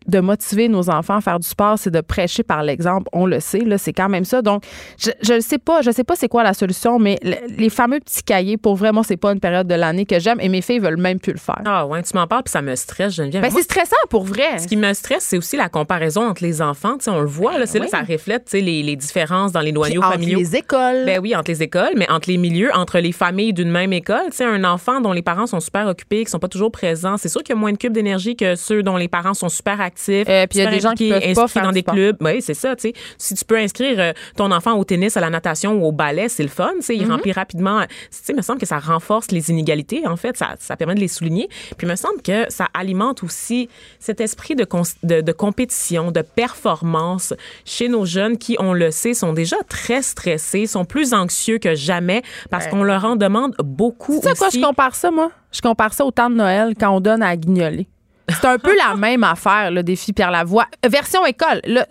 de 0.07 0.19
motiver 0.19 0.69
nos 0.69 0.89
enfants 0.89 1.17
à 1.17 1.21
faire 1.21 1.39
du 1.39 1.47
sport, 1.47 1.77
c'est 1.77 1.91
de 1.91 2.01
prêcher 2.01 2.43
par 2.43 2.63
l'exemple. 2.63 3.09
On 3.13 3.25
le 3.25 3.39
sait, 3.39 3.59
là, 3.59 3.77
c'est 3.77 3.93
quand 3.93 4.09
même 4.09 4.25
ça. 4.25 4.41
Donc, 4.41 4.63
je 4.97 5.33
ne 5.33 5.39
sais 5.39 5.57
pas, 5.57 5.81
je 5.81 5.91
sais 5.91 6.03
pas 6.03 6.15
c'est 6.15 6.27
quoi 6.27 6.43
la 6.43 6.53
solution, 6.53 6.99
mais 6.99 7.19
les 7.23 7.69
fameux 7.69 7.99
petits 7.99 8.23
cahiers, 8.23 8.57
pour 8.57 8.75
vraiment, 8.75 9.03
c'est 9.03 9.17
pas 9.17 9.31
une 9.31 9.39
période 9.39 9.67
de 9.67 9.75
l'année 9.75 10.05
que 10.05 10.19
j'aime 10.19 10.39
et 10.39 10.49
mes 10.49 10.61
filles 10.61 10.79
veulent 10.79 10.97
même 10.97 11.19
plus 11.19 11.33
le 11.33 11.39
faire. 11.39 11.61
Ah 11.65 11.85
ouais, 11.85 12.01
tu 12.03 12.15
m'en 12.15 12.27
parles 12.27 12.43
puis 12.43 12.51
ça 12.51 12.61
me 12.61 12.75
stresse, 12.75 13.15
Geneviève. 13.15 13.41
Ben, 13.41 13.51
c'est 13.51 13.63
stressant 13.63 13.95
pour 14.09 14.23
vrai. 14.23 14.59
Ce 14.59 14.67
qui 14.67 14.77
me 14.77 14.93
stresse, 14.93 15.23
c'est 15.23 15.37
aussi 15.37 15.57
la 15.57 15.69
comparaison 15.69 16.27
entre 16.27 16.43
les 16.43 16.61
enfants. 16.61 16.97
Tu 16.97 17.05
sais, 17.05 17.11
on 17.11 17.21
le 17.21 17.27
voit, 17.27 17.57
là, 17.57 17.65
c'est 17.65 17.79
là 17.79 17.87
ça 17.87 18.01
reflète 18.01 18.51
les, 18.53 18.83
les, 18.83 18.95
différences 18.95 19.51
dans 19.51 19.59
les 19.59 19.71
noyaux 19.71 20.01
familiaux. 20.01 20.39
Entre 20.39 20.51
les 20.51 20.55
écoles. 20.57 21.05
Ben 21.05 21.19
oui, 21.19 21.35
entre 21.35 21.51
les 21.51 21.63
écoles, 21.63 21.93
mais 21.95 22.09
entre 22.09 22.29
les 22.29 22.37
milieux, 22.37 22.71
entre 22.73 22.99
les 22.99 23.11
familles 23.11 23.53
d'une 23.53 23.69
même 23.69 23.93
école. 23.93 24.29
Tu 24.31 24.37
sais, 24.37 24.45
un 24.45 24.63
enfant 24.63 25.01
dont 25.01 25.13
les 25.13 25.21
parents 25.21 25.47
sont 25.47 25.59
super 25.59 25.87
occupés, 25.87 26.23
qui 26.23 26.31
sont 26.31 26.39
pas 26.39 26.47
toujours 26.47 26.71
présents, 26.71 27.17
c'est 27.17 27.29
sûr 27.29 27.43
qu'il 27.43 27.55
y 27.55 27.57
a 27.57 27.59
moins 27.59 27.71
de 27.71 27.77
cubes 27.77 27.93
d'énergie 27.93 28.35
que 28.35 28.55
ceux 28.55 28.83
dont 28.83 28.97
les 28.97 29.07
parents 29.07 29.33
sont 29.33 29.49
super 29.49 29.79
actifs. 29.81 29.92
Euh, 30.09 30.47
puis 30.47 30.65
des 30.65 30.79
gens 30.79 30.93
qui 30.93 31.09
peuvent 31.09 31.33
pas 31.33 31.47
faire 31.47 31.63
dans 31.63 31.71
des 31.71 31.83
clubs. 31.83 32.17
Oui, 32.21 32.41
c'est 32.41 32.53
ça, 32.53 32.75
tu 32.75 32.89
sais. 32.89 32.93
Si 33.17 33.35
tu 33.35 33.45
peux 33.45 33.57
inscrire 33.57 33.99
euh, 33.99 34.13
ton 34.35 34.51
enfant 34.51 34.73
au 34.73 34.83
tennis, 34.83 35.17
à 35.17 35.21
la 35.21 35.29
natation 35.29 35.73
ou 35.73 35.85
au 35.85 35.91
ballet, 35.91 36.29
c'est 36.29 36.43
le 36.43 36.49
fun, 36.49 36.71
tu 36.75 36.81
sais, 36.83 36.95
il 36.95 37.05
mm-hmm. 37.05 37.11
remplit 37.11 37.31
rapidement. 37.31 37.81
Tu 37.81 37.87
sais, 38.11 38.33
il 38.33 38.35
me 38.35 38.41
semble 38.41 38.59
que 38.59 38.65
ça 38.65 38.79
renforce 38.79 39.31
les 39.31 39.49
inégalités 39.49 40.03
en 40.05 40.15
fait, 40.15 40.37
ça, 40.37 40.55
ça 40.59 40.75
permet 40.75 40.95
de 40.95 40.99
les 40.99 41.07
souligner. 41.07 41.47
Puis 41.77 41.87
il 41.87 41.87
me 41.87 41.95
semble 41.95 42.21
que 42.21 42.49
ça 42.49 42.67
alimente 42.73 43.23
aussi 43.23 43.69
cet 43.99 44.21
esprit 44.21 44.55
de, 44.55 44.65
de, 45.03 45.21
de 45.21 45.31
compétition, 45.31 46.11
de 46.11 46.21
performance 46.21 47.33
chez 47.65 47.89
nos 47.89 48.05
jeunes 48.05 48.37
qui, 48.37 48.55
on 48.59 48.73
le 48.73 48.91
sait, 48.91 49.13
sont 49.13 49.33
déjà 49.33 49.57
très 49.67 50.01
stressés, 50.01 50.67
sont 50.67 50.85
plus 50.85 51.13
anxieux 51.13 51.57
que 51.57 51.75
jamais 51.75 52.21
parce 52.49 52.67
qu'on 52.67 52.83
leur 52.83 53.05
en 53.05 53.15
demande 53.15 53.55
beaucoup. 53.63 54.19
Tu 54.21 54.29
sais 54.29 54.35
quoi 54.35 54.49
je 54.49 54.59
compare 54.59 54.95
ça, 54.95 55.11
moi? 55.11 55.31
Je 55.51 55.61
compare 55.61 55.93
ça 55.93 56.03
au 56.05 56.11
temps 56.11 56.29
de 56.29 56.35
Noël 56.35 56.73
quand 56.79 56.89
on 56.89 56.99
donne 56.99 57.21
à 57.21 57.35
guignoler. 57.35 57.87
C'est 58.29 58.45
un 58.45 58.57
peu 58.57 58.75
la 58.77 58.95
même 58.95 59.23
affaire, 59.23 59.69
le 59.71 59.83
défi 59.83 60.13
Pierre 60.13 60.31
Lavoie. 60.31 60.67
Version 60.87 61.25
école, 61.25 61.61
là, 61.65 61.85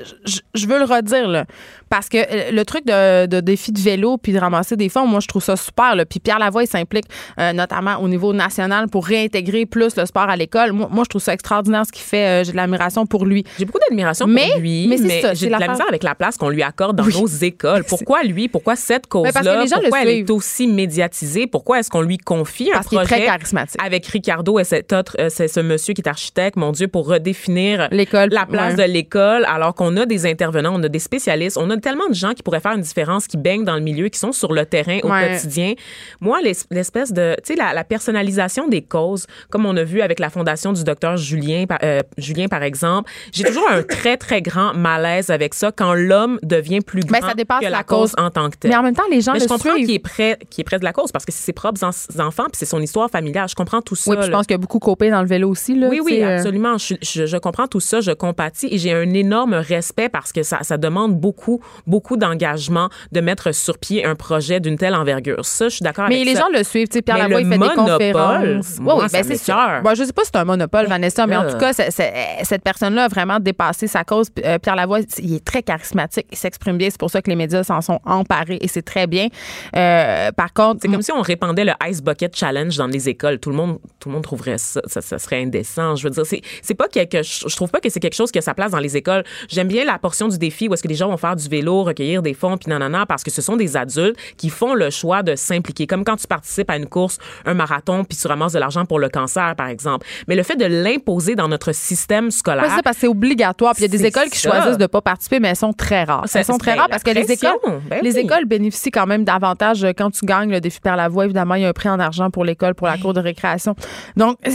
je 0.55 0.67
veux 0.67 0.79
le 0.79 0.85
redire, 0.85 1.29
là. 1.29 1.45
Parce 1.93 2.09
que 2.09 2.17
euh, 2.17 2.51
le 2.53 2.65
truc 2.65 2.87
de, 2.87 3.41
défi 3.41 3.71
de 3.71 3.79
vélo 3.79 4.17
puis 4.17 4.33
de 4.33 4.39
ramasser 4.39 4.77
des 4.77 4.89
fonds, 4.89 5.07
moi, 5.07 5.21
je 5.21 5.27
trouve 5.27 5.43
ça 5.43 5.57
super. 5.57 5.95
Là. 5.95 6.07
Puis 6.07 6.21
Pierre 6.21 6.39
Lavoie, 6.39 6.63
il 6.63 6.67
s'implique 6.67 7.05
euh, 7.39 7.53
notamment 7.53 7.99
au 7.99 8.09
niveau 8.09 8.33
national 8.33 8.89
pour 8.89 9.05
réintégrer 9.05 9.67
plus 9.67 9.95
le 9.97 10.07
sport 10.07 10.31
à 10.31 10.37
l'école. 10.37 10.73
Moi, 10.73 10.89
je 11.05 11.09
trouve 11.11 11.21
ça 11.21 11.35
extraordinaire 11.35 11.85
ce 11.85 11.93
qu'il 11.93 12.03
fait. 12.03 12.41
Euh, 12.41 12.45
j'ai 12.45 12.53
de 12.53 12.57
l'admiration 12.57 13.05
pour 13.05 13.27
lui. 13.27 13.45
J'ai 13.59 13.67
beaucoup 13.67 13.81
d'admiration 13.87 14.25
pour 14.25 14.35
lui, 14.59 14.89
mais, 14.89 14.97
mais 15.03 15.35
j'ai 15.35 15.49
de 15.49 15.51
la 15.51 15.69
misère 15.69 15.85
avec 15.87 16.03
la 16.03 16.15
place 16.15 16.39
qu'on 16.39 16.49
lui 16.49 16.63
accorde 16.63 16.97
dans 16.97 17.05
nos 17.05 17.27
écoles. 17.43 17.85
Pourquoi 17.85 18.23
lui? 18.23 18.49
Pourquoi 18.49 18.75
cette 18.75 19.07
cause-là? 19.07 19.65
Pourquoi 19.71 20.01
elle 20.01 20.09
est 20.09 20.31
aussi 20.31 20.69
médiatisée? 20.69 21.47
Pourquoi 21.47 21.81
est-ce 21.81 21.91
qu'on 21.91 22.01
lui 22.01 22.17
confie 22.17 22.71
un 22.75 22.81
projet 22.81 23.05
très 23.05 23.27
charismatique. 23.27 23.79
avec 23.85 24.07
Ricardo 24.07 24.59
et 24.59 24.65
cet 24.65 24.95
autre, 24.95 25.15
c'est 25.29 25.49
ce 25.49 25.61
monsieur 25.61 25.93
qui 25.93 26.01
est 26.01 26.09
architecte, 26.09 26.57
mon 26.57 26.73
Dieu, 26.73 26.89
pour 26.89 27.07
redéfinir 27.07 27.89
l'école, 27.91 28.31
la 28.31 28.47
place 28.47 28.77
de 28.77 28.83
l'école, 28.85 29.45
alors 29.45 29.75
qu'on 29.75 29.95
a 29.99 30.07
des 30.07 30.25
intervenants, 30.25 30.73
on 30.75 30.83
a 30.83 30.89
des 30.89 30.99
spécialistes, 30.99 31.59
on 31.59 31.69
a 31.69 31.82
tellement 31.83 32.09
de 32.09 32.15
gens 32.15 32.33
qui 32.33 32.43
pourraient 32.43 32.61
faire 32.61 32.73
une 32.73 32.81
différence, 32.81 33.27
qui 33.27 33.37
baignent 33.37 33.65
dans 33.65 33.75
le 33.75 33.83
milieu, 33.83 34.09
qui 34.09 34.19
sont 34.19 34.33
sur 34.33 34.53
le 34.53 34.65
terrain 34.65 34.99
au 35.03 35.09
quotidien. 35.09 35.75
Moi, 36.21 36.41
l'espèce 36.71 37.13
de, 37.13 37.37
tu 37.45 37.55
sais, 37.55 37.57
la, 37.57 37.85
personnalisation 37.85 38.69
des 38.69 38.81
causes, 38.83 39.27
comme 39.51 39.67
on 39.67 39.77
a 39.77 39.85
vu 39.85 40.01
avec 40.01 40.19
la 40.19 40.31
fondation 40.31 40.73
du 40.73 40.85
docteur 40.85 41.17
Julien, 41.17 41.65
euh, 41.83 42.01
Julien 42.17 42.47
par 42.49 42.63
exemple, 42.63 43.11
j'ai 43.33 43.45
toujours 43.45 43.69
un 43.71 43.83
très 43.83 44.17
très 44.17 44.41
grand 44.41 44.73
malaise 44.73 45.31
avec 45.31 45.53
ça 45.53 45.73
quand 45.73 45.95
l'homme 45.95 46.39
devient 46.43 46.81
plus 46.81 47.03
grand 47.03 47.21
ça 47.21 47.35
dépasse 47.35 47.61
que 47.61 47.67
la, 47.67 47.85
cause. 47.85 48.15
en 48.19 48.31
tant 48.31 48.51
que 48.51 48.57
tel. 48.57 48.71
Mais 48.71 48.77
en 48.77 48.83
même 48.83 48.95
temps, 48.95 49.03
les 49.11 49.21
gens 49.21 49.33
Mais 49.33 49.41
je 49.41 49.47
comprends 49.47 49.75
qu'il 49.75 49.91
est 49.91 49.99
près, 49.99 50.39
qui 50.49 50.61
est 50.61 50.65
près 50.65 50.79
de 50.79 50.85
la 50.85 50.93
cause 50.93 51.13
parce 51.13 51.25
que 51.25 51.33
c'est 51.33 51.45
ses 51.45 51.53
propres 51.53 51.83
enfants 51.85 52.45
puis 52.45 52.55
c'est 52.55 52.67
son 52.67 52.81
histoire 52.81 53.11
familiale. 53.11 53.49
Je 53.49 53.55
comprends 53.55 53.83
tout 53.83 53.95
ça. 53.95 54.11
Oui, 54.11 54.17
je 54.23 54.31
pense 54.31 54.47
qu'il 54.47 54.55
y 54.55 54.55
a 54.55 54.59
beaucoup 54.59 54.79
copé 54.79 55.11
dans 55.11 55.21
le 55.21 55.29
vélo 55.29 55.49
aussi 55.51 55.75
là. 55.75 55.89
Oui, 55.89 56.01
oui, 56.01 56.13
Oui, 56.13 56.23
euh, 56.23 56.37
absolument. 56.37 56.79
Je, 56.79 56.95
je, 57.03 57.27
je 57.27 57.37
comprends 57.37 57.67
tout 57.67 57.81
ça, 57.81 58.01
je 58.01 58.13
compatis 58.13 58.69
et 58.71 58.79
j'ai 58.79 58.93
un 58.93 59.13
énorme 59.15 59.55
respect 59.55 60.09
parce 60.09 60.33
que 60.33 60.43
ça, 60.43 60.63
ça 60.63 60.77
demande 60.79 61.19
beaucoup, 61.19 61.61
beaucoup 61.87 62.17
d'engagement 62.17 62.89
de 63.13 63.21
mettre 63.21 63.53
sur 63.55 63.79
pied 63.79 64.05
un 64.05 64.15
projet 64.15 64.61
d'une 64.61 64.77
telle 64.77 64.95
envergure. 64.95 65.45
Ça, 65.45 65.69
je 65.69 65.75
suis 65.77 65.83
d'accord 65.83 66.07
Mais 66.09 66.17
avec 66.17 66.27
les 66.27 66.35
ça. 66.35 66.41
gens 66.41 66.49
le 66.53 66.63
suivent. 66.65 66.89
Tu 66.89 66.95
sais, 66.99 67.03
Pierre 67.03 67.17
Mais 67.17 67.23
Lavoie, 67.23 67.41
il 67.41 67.45
fait 67.47 67.51
des 67.51 67.59
monopole, 67.59 67.85
conférences. 68.13 68.79
moi, 68.81 68.97
Oui, 68.99 69.05
ben, 69.13 69.25
c'est 69.25 69.37
sûr. 69.37 69.57
Bon, 69.83 69.95
je 69.95 70.05
sais 70.05 70.13
pas 70.13 70.23
si 70.25 70.31
c'est 70.33 70.39
un 70.39 70.45
monopole, 70.45 70.87
Vanessa, 70.87 71.27
mais 71.27 71.37
en 71.37 71.51
tout 71.51 71.59
cas, 71.59 71.73
c'est- 71.73 71.91
c'est- 71.91 72.13
cette 72.45 72.63
personne-là 72.63 73.05
a 73.05 73.09
vraiment 73.09 73.39
dépassé 73.41 73.87
sa 73.87 74.05
cause. 74.05 74.29
Euh, 74.45 74.59
Pierre 74.59 74.77
Lavoie, 74.77 75.01
il 75.19 75.35
est 75.35 75.45
très 75.45 75.63
charismatique, 75.63 76.27
il 76.31 76.39
s'exprime 76.39 76.77
bien. 76.79 76.89
C'est 76.91 76.99
pour 77.01 77.11
ça 77.11 77.23
que 77.23 77.31
les 77.31 77.37
médias 77.37 77.63
s'en 77.65 77.81
sont 77.81 78.01
emparés 78.05 78.59
et 78.61 78.69
c'est 78.69 78.83
très 78.83 79.07
bien. 79.07 79.29
Euh, 79.77 80.31
par 80.33 80.53
contre, 80.53 80.81
C'est 80.83 80.89
comme 80.89 81.03
si 81.03 81.13
on 81.13 81.23
répandait 81.23 81.65
le 81.65 81.73
Ice 81.89 82.03
Bucket 82.03 82.37
Challenge 82.37 82.77
dans 82.77 82.87
les 82.87 83.09
écoles. 83.09 83.39
Tout 83.39 83.51
le 83.51 83.57
monde, 83.57 83.79
tout 84.01 84.09
le 84.09 84.15
monde 84.15 84.25
trouverait 84.25 84.59
ça, 84.59 84.81
ça, 84.87 85.01
ça 85.01 85.19
serait 85.19 85.43
indécent. 85.43 85.97
Je 85.97 86.05
veux 86.05 86.11
dire, 86.11 86.25
c'est 86.63 86.75
pas 86.75 86.89
quelque, 86.89 87.23
je 87.23 87.55
trouve 87.57 87.71
pas 87.71 87.81
que 87.81 87.89
c'est 87.89 88.01
quelque 88.01 88.15
chose 88.15 88.31
qui 88.31 88.39
a 88.39 88.43
sa 88.43 88.55
place 88.55 88.71
dans 88.73 88.79
les 88.79 88.97
écoles. 88.97 89.25
J'aime 89.49 89.69
bien 89.69 89.85
la 89.85 89.99
portion 89.99 90.29
du 90.29 90.39
défi 90.39 90.69
où 90.69 90.75
est-ce 90.75 90.83
que 90.83 90.89
les 90.89 90.95
gens 90.95 91.09
vont 91.09 91.17
faire 91.17 91.37
du 91.37 91.49
vélo, 91.53 91.85
recueillir 91.85 92.23
des 92.23 92.35
fonds, 92.35 92.57
puis 92.57 92.71
nanana, 92.71 93.07
parce 93.07 93.23
que 93.23 93.31
ce 93.31 93.43
sont 93.43 93.57
des 93.57 93.77
adultes 93.77 94.17
qui 94.37 94.49
font 94.49 94.75
le 94.75 94.91
choix 94.91 95.23
de 95.23 95.37
s'impliquer. 95.37 95.87
Comme 95.87 96.05
quand 96.05 96.17
tu 96.17 96.27
participes 96.27 96.71
à 96.71 96.77
une 96.77 96.87
course, 96.87 97.19
un 97.45 97.55
marathon, 97.55 98.05
puis 98.05 98.19
tu 98.19 98.27
ramasses 98.27 98.55
de 98.55 98.59
l'argent 98.59 98.85
pour 98.87 98.99
le 98.99 99.09
cancer, 99.09 99.55
par 99.57 99.69
exemple. 99.69 100.07
Mais 100.29 100.35
le 100.35 100.43
fait 100.43 100.57
de 100.57 100.65
l'imposer 100.65 101.35
dans 101.35 101.49
notre 101.49 101.73
système 101.73 102.31
scolaire. 102.31 102.65
Ouais, 102.65 102.71
c'est 102.75 102.83
parce 102.83 102.97
que 102.97 103.03
c'est 103.03 103.09
obligatoire. 103.09 103.75
Puis 103.75 103.85
il 103.85 103.93
y 103.93 103.95
a 103.95 103.99
des 103.99 104.07
écoles 104.07 104.31
qui 104.31 104.39
ça. 104.39 104.51
choisissent 104.51 104.79
de 104.79 104.87
pas 104.87 105.01
participer, 105.01 105.41
mais 105.41 105.49
elles 105.49 105.57
sont 105.57 105.73
très 105.73 106.05
rares. 106.05 106.25
Elles 106.35 106.45
sont 106.45 106.59
très 106.59 106.75
rares 106.75 106.89
la 106.89 106.89
parce 106.89 107.03
que 107.03 107.11
les 107.11 107.31
écoles, 107.31 107.59
ben 107.89 108.01
les 108.03 108.15
oui. 108.15 108.21
écoles 108.21 108.47
bénéficient 108.47 108.91
quand 108.91 109.07
même 109.07 109.25
davantage 109.25 109.87
quand 109.97 110.11
tu 110.11 110.25
gagnes 110.25 110.51
le 110.51 110.61
défi 110.61 110.81
Père 110.81 110.97
Lavoie. 110.97 111.25
Évidemment, 111.27 111.55
il 111.55 111.63
y 111.63 111.65
a 111.65 111.69
un 111.69 111.73
prix 111.73 111.89
en 111.89 112.01
argent 112.01 112.31
pour 112.31 112.45
l'école, 112.45 112.75
pour 112.75 112.87
la 112.87 112.97
cour 112.97 113.13
de 113.13 113.21
récréation. 113.21 113.75
Donc, 114.17 114.39
euh, 114.47 114.51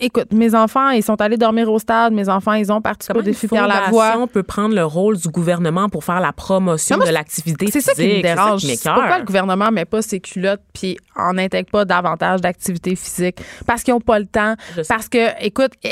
écoute, 0.00 0.32
mes 0.32 0.54
enfants, 0.54 0.90
ils 0.90 1.02
sont 1.02 1.20
allés 1.20 1.36
dormir 1.36 1.70
au 1.70 1.78
stade. 1.78 2.12
Mes 2.12 2.28
enfants, 2.28 2.54
ils 2.54 2.72
ont 2.72 2.80
participé 2.80 3.12
au 3.12 3.22
Comment 3.22 3.26
une 3.26 3.32
défi 3.32 3.48
Pierre 3.48 3.68
Lavoie. 3.68 4.12
fondation 4.12 4.26
peut 4.26 4.42
prendre 4.42 4.74
le 4.74 4.84
rôle 4.84 5.16
du 5.16 5.28
gouvernement 5.28 5.88
pour 5.88 6.04
faire 6.04 6.20
la 6.20 6.32
promotion 6.40 6.96
moi, 6.96 7.06
de 7.06 7.12
l'activité 7.12 7.66
C'est 7.70 7.82
ça 7.82 7.92
qui 7.92 8.00
me 8.00 8.06
physique? 8.08 8.22
Dérange. 8.22 8.62
C'est. 8.62 8.82
Pourquoi 8.82 9.18
le 9.18 9.24
gouvernement 9.24 9.70
met 9.70 9.84
pas 9.84 10.00
ses 10.00 10.20
culottes 10.20 10.62
puis 10.72 10.96
en 11.14 11.36
intègre 11.36 11.70
pas 11.70 11.84
davantage 11.84 12.40
d'activité 12.40 12.96
physique? 12.96 13.40
Parce 13.66 13.82
qu'ils 13.82 13.92
ont 13.92 14.00
pas 14.00 14.18
le 14.18 14.24
temps. 14.24 14.54
Je 14.74 14.82
sais. 14.82 14.88
Parce 14.88 15.08
que, 15.08 15.44
écoute, 15.44 15.72
tu 15.82 15.90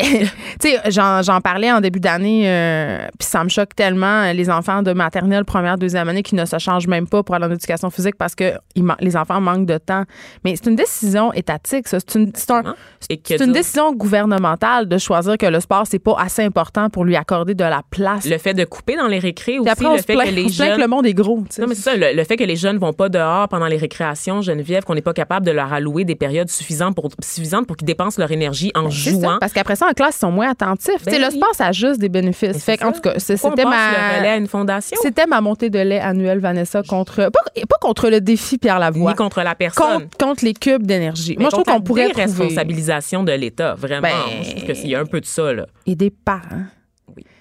sais, 0.60 0.80
j'en, 0.90 1.40
parlais 1.42 1.70
en 1.70 1.80
début 1.80 2.00
d'année, 2.00 2.44
euh, 2.46 3.06
puis 3.18 3.28
ça 3.28 3.44
me 3.44 3.50
choque 3.50 3.74
tellement, 3.76 4.32
les 4.32 4.48
enfants 4.48 4.82
de 4.82 4.92
maternelle, 4.92 5.44
première, 5.44 5.76
deuxième 5.76 6.08
année 6.08 6.22
qui 6.22 6.34
ne 6.34 6.46
se 6.46 6.58
changent 6.58 6.88
même 6.88 7.06
pas 7.06 7.22
pour 7.22 7.34
aller 7.34 7.44
en 7.44 7.50
éducation 7.50 7.90
physique 7.90 8.16
parce 8.16 8.34
que 8.34 8.54
les 9.00 9.16
enfants 9.16 9.40
manquent 9.40 9.66
de 9.66 9.78
temps. 9.78 10.04
Mais 10.44 10.56
c'est 10.56 10.70
une 10.70 10.76
décision 10.76 11.32
étatique, 11.34 11.88
ça. 11.88 11.98
C'est 12.00 12.18
une, 12.18 12.32
un- 12.60 13.46
décision 13.52 13.92
gouvernementale 13.92 14.88
de 14.88 14.98
choisir 14.98 15.36
que 15.36 15.46
le 15.46 15.60
sport, 15.60 15.84
c'est 15.86 15.98
pas 15.98 16.16
assez 16.18 16.42
important 16.42 16.88
pour 16.88 17.04
lui 17.04 17.16
accorder 17.16 17.54
de 17.54 17.64
la 17.64 17.82
place. 17.90 18.24
Le 18.24 18.38
fait 18.38 18.54
de 18.54 18.64
couper 18.64 18.96
dans 18.96 19.08
les 19.08 19.18
récrés 19.18 19.58
aussi, 19.58 19.68
après, 19.68 19.86
on 19.86 19.96
le 19.96 20.02
fait 20.02 20.14
que 20.14 20.30
les 20.44 20.48
que 20.76 20.80
le 20.80 20.86
monde 20.88 21.06
est 21.06 21.14
gros. 21.14 21.44
Non, 21.58 21.66
mais 21.68 21.74
c'est 21.74 21.82
ça, 21.82 21.96
le, 21.96 22.14
le 22.14 22.24
fait 22.24 22.36
que 22.36 22.44
les 22.44 22.56
jeunes 22.56 22.78
vont 22.78 22.92
pas 22.92 23.08
dehors 23.08 23.48
pendant 23.48 23.66
les 23.66 23.76
récréations, 23.76 24.42
Geneviève, 24.42 24.84
qu'on 24.84 24.94
n'est 24.94 25.02
pas 25.02 25.12
capable 25.12 25.46
de 25.46 25.50
leur 25.52 25.72
allouer 25.72 26.04
des 26.04 26.14
périodes 26.14 26.48
suffisantes 26.50 26.94
pour, 26.94 27.08
suffisantes 27.22 27.66
pour 27.66 27.76
qu'ils 27.76 27.86
dépensent 27.86 28.20
leur 28.20 28.30
énergie 28.32 28.70
en 28.74 28.84
Ben, 28.84 28.90
ça, 28.90 29.10
jouant. 29.10 29.36
parce 29.40 29.52
qu'après 29.52 29.76
ça, 29.76 29.86
en 29.88 29.92
classe, 29.92 30.16
ils 30.16 30.20
sont 30.20 30.30
moins 30.32 30.50
attentifs. 30.50 31.04
Ben 31.04 31.20
le 31.20 31.30
sport, 31.30 31.54
ça 31.54 31.66
a 31.66 31.72
juste 31.72 32.00
des 32.00 32.08
bénéfices. 32.08 32.64
Fait 32.64 32.82
en 32.84 32.92
tout 32.92 33.00
cas, 33.00 33.18
c'était 33.18 33.40
passe 33.40 33.56
le 33.56 33.60
à 33.64 34.20
ma. 34.22 34.36
une 34.36 34.46
fondation, 34.46 34.96
C'était 35.02 35.26
ma 35.26 35.40
montée 35.40 35.70
de 35.70 35.78
lait 35.78 36.00
annuelle, 36.00 36.38
Vanessa, 36.38 36.82
contre. 36.82 37.16
Pas, 37.30 37.40
pas 37.68 37.76
contre 37.80 38.10
le 38.10 38.20
défi 38.20 38.58
Pierre 38.58 38.78
Lavoie. 38.78 39.10
ni 39.12 39.16
contre 39.16 39.42
la 39.42 39.54
personne. 39.54 39.84
Contre, 40.02 40.16
contre 40.18 40.44
les 40.44 40.54
cubes 40.54 40.86
d'énergie. 40.86 41.36
Moi, 41.38 41.48
je 41.50 41.56
trouve 41.56 41.64
qu'on 41.64 41.80
pourrait 41.80 42.08
déresponsabilisation 42.08 43.24
de 43.24 43.32
l'État, 43.32 43.74
vraiment. 43.74 44.02
Ben- 44.08 44.42
je 44.42 44.50
trouve 44.50 44.64
que 44.66 44.74
s'il 44.74 44.90
y 44.90 44.94
a 44.94 45.00
un 45.00 45.06
peu 45.06 45.20
de 45.20 45.26
ça, 45.26 45.52
là. 45.52 45.66
Et 45.86 45.94
des 45.94 46.10
parents. 46.10 46.64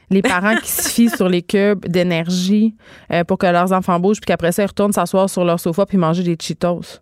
Les 0.09 0.21
parents 0.21 0.55
qui 0.55 0.71
se 0.71 0.89
fient 0.89 1.09
sur 1.09 1.27
les 1.27 1.41
cubes 1.41 1.85
d'énergie 1.85 2.75
euh, 3.11 3.23
pour 3.23 3.37
que 3.37 3.45
leurs 3.45 3.73
enfants 3.73 3.99
bougent, 3.99 4.21
puis 4.21 4.27
qu'après 4.27 4.51
ça, 4.51 4.63
ils 4.63 4.67
retournent 4.67 4.93
s'asseoir 4.93 5.29
sur 5.29 5.43
leur 5.43 5.59
sofa 5.59 5.85
puis 5.85 5.97
manger 5.97 6.23
des 6.23 6.37
Cheetos. 6.39 6.99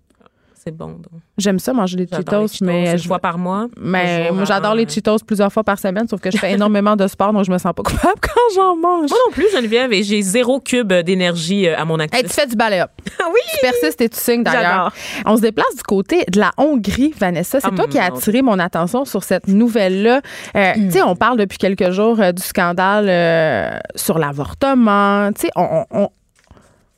C'est 0.67 0.75
bon, 0.75 0.88
donc. 0.88 1.22
J'aime 1.38 1.60
ça, 1.60 1.74
manger 1.74 1.95
des 1.95 2.05
les 2.05 2.17
Cheetos, 2.17 2.48
mais 2.63 2.93
une 2.93 2.98
je 2.98 3.07
fois 3.07 3.19
par 3.19 3.38
mois. 3.38 3.67
Mais 3.79 4.31
moi, 4.31 4.45
j'adore 4.45 4.72
euh, 4.72 4.77
les 4.77 4.88
Cheetos 4.89 5.17
plusieurs 5.19 5.53
fois 5.53 5.63
par 5.63 5.77
semaine, 5.77 6.07
sauf 6.07 6.19
que 6.19 6.31
je 6.31 6.38
fais 6.38 6.51
énormément 6.53 6.95
de 6.95 7.05
sport, 7.07 7.34
donc 7.34 7.45
je 7.45 7.51
me 7.51 7.60
sens 7.60 7.72
pas 7.75 7.84
coupable 7.84 8.19
quand 8.22 8.55
j'en 8.55 8.75
mange. 8.75 9.12
Moi 9.12 9.19
non 9.27 9.31
plus, 9.31 9.45
Geneviève, 9.53 9.93
et 9.93 10.01
j'ai 10.01 10.24
zéro 10.24 10.60
cube 10.60 10.91
d'énergie 10.91 11.67
euh, 11.67 11.77
à 11.77 11.86
mon 11.86 12.00
actif. 12.00 12.17
Hey, 12.19 12.25
tu 12.27 12.34
fais 12.34 12.48
du 12.48 12.55
balai 12.55 12.79
up. 12.79 12.89
oui! 13.05 13.39
Tu 13.53 13.60
persistes 13.62 14.01
et 14.01 14.10
tu 14.10 14.17
signes 14.19 14.41
d'ailleurs. 14.41 14.91
J'adore. 15.15 15.31
On 15.31 15.38
se 15.38 15.41
déplace 15.43 15.75
du 15.75 15.84
côté 15.84 16.24
de 16.31 16.39
la 16.39 16.50
Hongrie, 16.57 17.13
Vanessa. 17.15 17.60
C'est 17.60 17.67
Ah, 17.72 17.75
toi 17.75 17.86
qui 17.88 18.00
as 18.00 18.05
attiré 18.05 18.41
mon 18.41 18.57
attention 18.57 19.05
sur 19.05 19.24
cette 19.24 19.48
nouvelle-là. 19.48 20.22
Euh, 20.55 20.74
Tu 20.74 20.89
sais, 20.89 21.01
on 21.03 21.15
parle 21.15 21.38
depuis 21.38 21.60
quelques 21.60 21.91
jours 21.91 22.19
euh, 22.19 22.31
du 22.31 22.41
scandale 22.41 23.05
euh, 23.07 23.77
sur 23.93 24.17
l'avortement. 24.17 25.31
Tu 25.34 25.41
sais, 25.41 25.51
on, 25.55 25.86
on- 25.91 26.10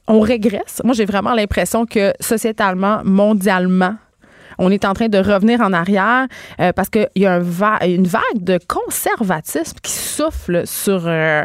on- 0.07 0.19
régresse. 0.19 0.81
Moi, 0.83 0.93
j'ai 0.93 1.05
vraiment 1.05 1.33
l'impression 1.33 1.85
que 1.85 2.13
sociétalement, 2.19 3.01
mondialement, 3.03 3.95
on 4.59 4.71
est 4.71 4.85
en 4.85 4.93
train 4.93 5.07
de 5.07 5.17
revenir 5.19 5.61
en 5.61 5.71
arrière 5.73 6.27
euh, 6.59 6.71
parce 6.73 6.89
qu'il 6.89 7.07
y 7.15 7.25
a 7.25 7.33
un 7.35 7.39
va- 7.39 7.85
une 7.85 8.07
vague 8.07 8.21
de 8.41 8.59
conservatisme 8.67 9.77
qui 9.81 9.91
souffle 9.91 10.65
sur. 10.65 11.03
euh, 11.05 11.43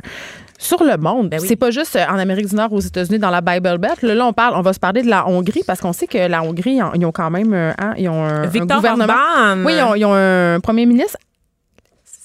sur 0.59 0.85
le 0.85 0.97
monde. 0.97 1.29
Ben 1.29 1.41
oui. 1.41 1.49
C'est 1.49 1.57
pas 1.57 1.73
juste 1.73 1.97
euh, 1.97 2.05
en 2.09 2.19
Amérique 2.19 2.47
du 2.49 2.55
Nord, 2.55 2.73
aux 2.73 2.79
États-Unis, 2.79 3.19
dans 3.19 3.31
la 3.31 3.41
Bible 3.41 3.79
Belt. 3.79 4.01
Là, 4.03 4.15
là, 4.15 4.27
on 4.27 4.33
parle, 4.33 4.55
on 4.57 4.61
va 4.63 4.73
se 4.73 4.79
parler 4.79 5.03
de 5.03 5.11
la 5.11 5.27
Hongrie 5.27 5.65
parce 5.67 5.81
qu'on 5.81 5.93
sait 5.93 6.07
que 6.07 6.19
la 6.29 6.41
Hongrie, 6.45 6.79
ils 6.95 7.05
ont- 7.05 7.11
quand 7.11 7.31
même, 7.31 7.53
hein, 7.53 7.95
ils 7.99 8.09
ont 8.09 8.23
un, 8.25 8.47
gouvernement. 8.47 9.13
Orban. 9.13 9.65
Oui, 9.65 9.73
ils 9.77 9.83
ont, 9.83 9.95
ils 9.97 10.05
ont 10.05 10.15
un 10.15 10.61
premier 10.61 10.87
ministre 10.87 11.19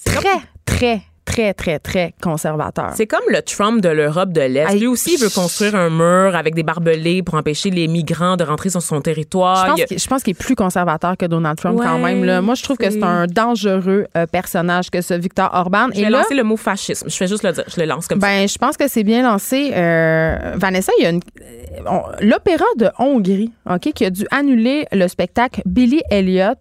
très, 0.04 0.38
très, 0.64 1.02
très, 1.28 1.52
très, 1.52 1.78
très 1.78 2.14
conservateur. 2.22 2.92
C'est 2.94 3.06
comme 3.06 3.24
le 3.30 3.42
Trump 3.42 3.82
de 3.82 3.90
l'Europe 3.90 4.32
de 4.32 4.40
l'Est. 4.40 4.74
Lui 4.76 4.86
aussi, 4.86 5.14
il 5.14 5.20
veut 5.20 5.28
construire 5.28 5.74
un 5.74 5.90
mur 5.90 6.34
avec 6.34 6.54
des 6.54 6.62
barbelés 6.62 7.22
pour 7.22 7.34
empêcher 7.34 7.68
les 7.70 7.86
migrants 7.86 8.36
de 8.36 8.44
rentrer 8.44 8.70
sur 8.70 8.80
son 8.82 9.00
territoire. 9.02 9.64
Je 9.66 9.70
pense 10.08 10.20
Il 10.20 10.24
qu'il- 10.24 10.30
est 10.32 10.34
plus 10.38 10.54
conservateur 10.56 11.16
que 11.16 11.26
Donald 11.26 11.58
Trump 11.58 11.78
quand 11.82 11.98
même. 11.98 12.24
Là. 12.24 12.40
Moi, 12.40 12.54
je 12.54 12.62
trouve 12.62 12.78
que 12.78 12.88
c'est 12.90 13.02
un 13.02 13.26
dangereux 13.26 14.06
euh, 14.16 14.26
personnage 14.26 14.90
que 14.90 15.00
ce 15.02 15.14
Victor 15.14 15.50
Orban. 15.52 15.88
Je 15.94 16.00
Et 16.00 16.04
vais 16.04 16.10
là, 16.10 16.18
lancer 16.22 16.34
le 16.34 16.44
mot 16.44 16.56
fascisme. 16.56 17.08
Je 17.10 17.16
fais 17.16 17.26
juste 17.28 17.42
le 17.44 17.52
dire. 17.52 17.64
Je 17.74 17.80
le 17.80 17.86
lance 17.86 18.06
comme 18.08 18.20
ça. 18.20 18.26
ben, 18.26 18.48
je 18.48 18.56
pense 18.58 18.76
que 18.76 18.88
c'est 18.88 19.04
bien 19.04 19.22
lancé. 19.22 19.70
Euh, 19.74 20.52
Vanessa, 20.56 20.92
il 20.98 21.02
y 21.02 21.06
a 21.06 21.10
une. 21.10 21.20
on- 21.86 22.02
L'Opéra 22.20 22.64
de 22.76 22.88
Hongrie, 22.98 23.52
OK, 23.70 23.92
qui 23.94 24.04
a 24.04 24.10
dû 24.10 24.26
annuler 24.30 24.86
le 24.92 25.06
spectacle 25.08 25.60
Billy 25.66 26.00
Elliot 26.10 26.54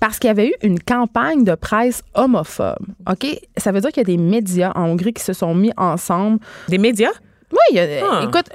parce 0.00 0.18
qu'il 0.18 0.28
y 0.28 0.30
avait 0.30 0.48
eu 0.48 0.54
une 0.62 0.78
campagne 0.80 1.44
de 1.44 1.54
presse 1.54 2.02
homophobe. 2.14 2.76
OK? 3.10 3.26
Ça 3.56 3.72
veut 3.72 3.80
dire 3.80 3.90
qu'il 3.90 4.00
y 4.02 4.06
a 4.06 4.09
des 4.09 4.09
médias 4.18 4.72
en 4.74 4.84
Hongrie 4.90 5.12
qui 5.12 5.22
se 5.22 5.32
sont 5.32 5.54
mis 5.54 5.72
ensemble 5.76 6.38
Des 6.68 6.78
médias? 6.78 7.12
oui, 7.52 7.78
Ah. 7.78 8.22
écoute, 8.28 8.46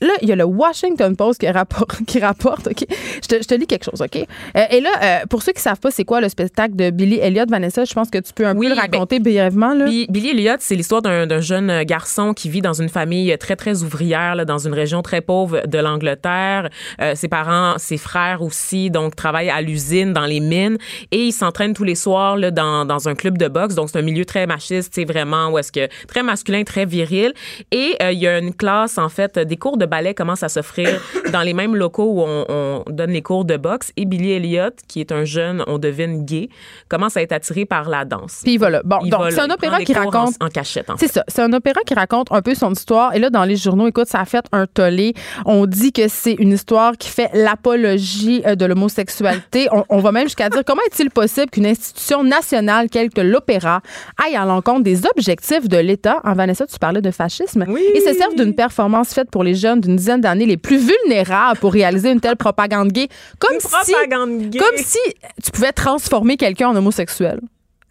là, 0.00 0.12
il 0.22 0.28
y 0.28 0.32
a 0.32 0.36
le 0.36 0.44
Washington 0.44 1.16
Post 1.16 1.40
qui 1.40 1.48
rapporte, 1.50 2.04
qui 2.06 2.20
rapporte 2.20 2.66
OK? 2.68 2.84
Je 3.22 3.28
te, 3.28 3.36
je 3.42 3.46
te 3.48 3.54
lis 3.54 3.66
quelque 3.66 3.84
chose, 3.84 4.00
OK? 4.02 4.16
Euh, 4.16 4.60
et 4.70 4.80
là, 4.80 4.90
euh, 5.02 5.26
pour 5.28 5.42
ceux 5.42 5.52
qui 5.52 5.62
savent 5.62 5.80
pas 5.80 5.90
c'est 5.90 6.04
quoi 6.04 6.20
le 6.20 6.28
spectacle 6.28 6.76
de 6.76 6.90
Billy 6.90 7.18
Elliot, 7.18 7.44
Vanessa, 7.48 7.84
je 7.84 7.94
pense 7.94 8.10
que 8.10 8.18
tu 8.18 8.32
peux 8.32 8.46
un 8.46 8.56
Oui, 8.56 8.66
peu 8.66 8.70
le 8.70 8.76
ben, 8.76 8.82
raconter 8.82 9.18
brièvement, 9.20 9.74
là. 9.74 9.86
Bi- 9.86 10.06
Billy 10.08 10.30
Elliot, 10.30 10.56
c'est 10.60 10.74
l'histoire 10.74 11.02
d'un 11.02 11.40
jeune 11.40 11.82
garçon 11.84 12.34
qui 12.34 12.48
vit 12.48 12.60
dans 12.60 12.72
une 12.74 12.88
famille 12.88 13.36
très, 13.38 13.56
très 13.56 13.82
ouvrière, 13.82 14.34
là, 14.34 14.44
dans 14.44 14.58
une 14.58 14.74
région 14.74 15.02
très 15.02 15.20
pauvre 15.20 15.62
de 15.66 15.78
l'Angleterre. 15.78 16.68
Euh, 17.00 17.14
ses 17.14 17.28
parents, 17.28 17.74
ses 17.78 17.96
frères 17.96 18.42
aussi, 18.42 18.90
donc, 18.90 19.16
travaillent 19.16 19.50
à 19.50 19.60
l'usine, 19.62 20.12
dans 20.12 20.26
les 20.26 20.40
mines. 20.40 20.76
Et 21.12 21.26
il 21.26 21.32
s'entraîne 21.32 21.72
tous 21.74 21.84
les 21.84 21.94
soirs 21.94 22.36
là, 22.36 22.50
dans, 22.50 22.84
dans 22.84 23.08
un 23.08 23.14
club 23.14 23.38
de 23.38 23.48
boxe. 23.48 23.74
Donc, 23.74 23.90
c'est 23.90 23.98
un 23.98 24.02
milieu 24.02 24.24
très 24.24 24.46
machiste, 24.46 24.92
c'est 24.94 25.04
vraiment, 25.04 25.48
où 25.50 25.58
est-ce 25.58 25.72
que, 25.72 25.88
très 26.08 26.22
masculin, 26.22 26.62
très 26.64 26.84
viril. 26.86 27.32
Et 27.70 27.96
euh, 28.02 28.12
il 28.12 28.18
y 28.18 28.26
a 28.28 28.38
une 28.38 28.54
classe, 28.54 28.98
en 28.98 29.08
fait, 29.08 29.38
des 29.38 29.56
cours 29.56 29.76
de 29.76 29.83
ballet 29.86 30.14
commencent 30.14 30.42
à 30.42 30.48
s'offrir 30.48 30.88
dans 31.32 31.42
les 31.42 31.54
mêmes 31.54 31.76
locaux 31.76 32.10
où 32.10 32.20
on, 32.22 32.44
on 32.48 32.84
donne 32.90 33.10
les 33.10 33.22
cours 33.22 33.44
de 33.44 33.56
boxe. 33.56 33.92
Et 33.96 34.04
Billy 34.04 34.32
Elliot, 34.32 34.70
qui 34.88 35.00
est 35.00 35.12
un 35.12 35.24
jeune, 35.24 35.62
on 35.66 35.78
devine 35.78 36.24
gay, 36.24 36.48
commence 36.88 37.16
à 37.16 37.22
être 37.22 37.32
attiré 37.32 37.64
par 37.64 37.88
la 37.88 38.04
danse. 38.04 38.40
Puis 38.44 38.56
voilà. 38.56 38.82
Bon, 38.84 38.98
Il 39.04 39.10
donc 39.10 39.30
c'est 39.30 39.40
un 39.40 39.46
il 39.46 39.52
opéra 39.52 39.80
qui 39.80 39.92
raconte 39.92 40.34
en, 40.40 40.46
en 40.46 40.48
cachette. 40.48 40.90
En 40.90 40.96
fait. 40.96 41.06
C'est 41.06 41.12
ça. 41.12 41.24
C'est 41.28 41.42
un 41.42 41.52
opéra 41.52 41.80
qui 41.86 41.94
raconte 41.94 42.28
un 42.30 42.42
peu 42.42 42.54
son 42.54 42.72
histoire. 42.72 43.14
Et 43.14 43.18
là, 43.18 43.30
dans 43.30 43.44
les 43.44 43.56
journaux, 43.56 43.86
écoute, 43.88 44.06
ça 44.08 44.20
a 44.20 44.24
fait 44.24 44.44
un 44.52 44.66
tollé. 44.66 45.14
On 45.46 45.66
dit 45.66 45.92
que 45.92 46.08
c'est 46.08 46.34
une 46.34 46.52
histoire 46.52 46.96
qui 46.96 47.08
fait 47.08 47.30
l'apologie 47.32 48.42
euh, 48.46 48.54
de 48.54 48.64
l'homosexualité. 48.64 49.68
On, 49.72 49.84
on 49.88 49.98
va 49.98 50.12
même 50.12 50.24
jusqu'à 50.24 50.48
dire 50.48 50.62
comment 50.66 50.82
est-il 50.86 51.10
possible 51.10 51.50
qu'une 51.50 51.66
institution 51.66 52.22
nationale 52.24 52.90
telle 52.90 53.10
que 53.10 53.20
l'opéra 53.20 53.80
aille 54.24 54.36
à 54.36 54.44
l'encontre 54.44 54.82
des 54.82 55.06
objectifs 55.06 55.68
de 55.68 55.78
l'État? 55.78 56.20
En 56.24 56.34
Vanessa, 56.34 56.66
tu 56.66 56.78
parlais 56.78 57.00
de 57.00 57.10
fascisme. 57.10 57.64
Oui. 57.68 57.82
Et 57.94 58.00
se 58.00 58.12
servent 58.14 58.34
d'une 58.34 58.54
performance 58.54 59.12
faite 59.14 59.30
pour 59.30 59.44
les 59.44 59.54
jeunes 59.54 59.73
d'une 59.82 59.96
dizaine 59.96 60.20
d'années 60.20 60.46
les 60.46 60.56
plus 60.56 60.78
vulnérables 60.78 61.58
pour 61.60 61.72
réaliser 61.72 62.10
une 62.10 62.20
telle 62.20 62.36
propagande 62.36 62.92
gay. 62.92 63.08
Comme 63.38 63.54
Une 63.54 63.60
si, 63.60 63.68
propagande 63.92 64.38
gay. 64.50 64.58
comme 64.58 64.76
si 64.76 64.98
tu 65.42 65.50
pouvais 65.50 65.72
transformer 65.72 66.36
quelqu'un 66.36 66.68
en 66.68 66.76
homosexuel. 66.76 67.40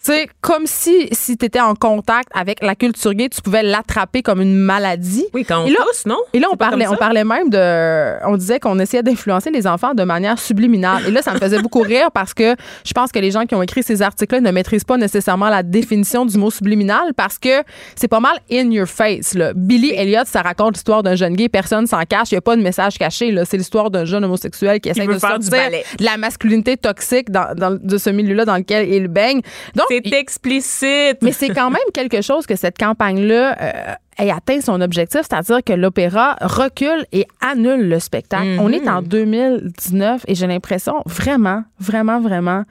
Tu 0.06 0.12
sais, 0.12 0.28
comme 0.42 0.68
si, 0.68 1.08
si 1.14 1.38
tu 1.38 1.46
étais 1.46 1.62
en 1.62 1.76
contact 1.76 2.28
avec 2.36 2.62
la 2.62 2.76
culture 2.76 3.14
gay, 3.14 3.30
tu 3.30 3.42
pouvais 3.42 3.64
l'attraper 3.64 4.22
comme 4.22 4.42
une 4.42 4.54
maladie. 4.58 5.26
Oui, 5.34 5.46
quand 5.46 5.64
on 5.64 5.66
Et 5.66 5.70
là- 5.72 5.78
tousse, 5.88 6.06
non? 6.06 6.18
Et 6.34 6.40
là, 6.40 6.48
on 6.52 6.58
parlait, 6.58 6.88
on 6.88 6.98
parlait 6.98 7.24
même 7.24 7.50
de. 7.50 8.28
On 8.28 8.36
disait 8.36 8.60
qu'on 8.60 8.78
essayait 8.80 9.02
d'influencer 9.02 9.50
les 9.50 9.66
enfants 9.66 9.94
de 9.94 10.04
manière 10.04 10.38
subliminale. 10.40 11.04
Et 11.08 11.12
là, 11.12 11.22
ça 11.22 11.34
me 11.34 11.40
faisait 11.40 11.62
beaucoup 11.62 11.80
rire 11.80 12.12
parce 12.14 12.34
que 12.34 12.54
je 12.86 12.92
pense 12.92 13.14
que 13.14 13.20
les 13.20 13.32
gens 13.32 13.46
qui 13.46 13.56
ont 13.56 13.62
écrit 13.64 13.82
ces 13.82 14.02
articles-là 14.02 14.42
ne 14.42 14.52
maîtrisent 14.52 14.84
pas 14.84 14.98
nécessairement 14.98 15.48
la 15.50 15.64
définition 15.64 16.26
du 16.26 16.38
mot 16.38 16.52
subliminal 16.52 17.14
parce 17.16 17.40
que 17.40 17.64
c'est 17.96 18.10
pas 18.10 18.20
mal 18.20 18.38
in 18.52 18.72
your 18.72 18.88
face. 18.88 19.34
Là. 19.36 19.54
Billy 19.56 19.92
Elliot, 19.92 20.24
ça 20.26 20.42
raconte 20.42 20.74
l'histoire 20.74 21.02
d'un 21.04 21.16
jeune 21.16 21.36
gay, 21.36 21.48
personne 21.48 21.88
s'en 21.88 22.02
cache, 22.04 22.32
il 22.32 22.34
n'y 22.34 22.40
a 22.40 22.42
pas 22.42 22.58
de 22.58 22.62
message 22.62 22.98
caché. 22.98 23.32
là. 23.32 23.46
C'est 23.46 23.56
l'histoire 23.58 23.90
d'un 23.90 24.04
jeune 24.04 24.26
homosexuel 24.26 24.82
qui 24.82 24.90
essaie 24.90 25.08
de 25.08 25.18
faire 25.18 25.40
du 25.40 25.48
sortir 25.48 25.72
de 25.98 26.04
la 26.04 26.18
masculinité 26.18 26.76
toxique 26.76 27.32
dans, 27.32 27.56
dans- 27.56 27.80
de 27.82 27.98
ce 27.98 28.10
milieu-là 28.10 28.44
dans 28.44 28.58
lequel 28.58 28.90
il 28.90 29.08
baigne. 29.08 29.40
Donc, 29.78 29.86
C'est 30.04 30.14
explicite. 30.14 31.18
mais 31.22 31.32
c'est 31.32 31.50
quand 31.50 31.70
même 31.70 31.82
quelque 31.94 32.22
chose 32.22 32.46
que 32.46 32.56
cette 32.56 32.78
campagne-là 32.78 33.58
euh, 33.62 33.94
ait 34.20 34.32
atteint 34.32 34.62
son 34.62 34.82
objectif, 34.82 35.22
c'est-à-dire 35.22 35.64
que 35.64 35.74
l'opéra 35.74 36.36
recule 36.42 37.06
et 37.12 37.28
annule 37.42 37.90
le 37.90 38.00
spectacle. 38.00 38.58
On 38.60 38.70
est 38.72 38.88
en 38.88 39.02
2019 39.02 40.26
et 40.28 40.36
j'ai 40.36 40.48
l'impression 40.48 41.02
vraiment, 41.06 41.64
vraiment, 41.80 42.20
vraiment 42.20 42.64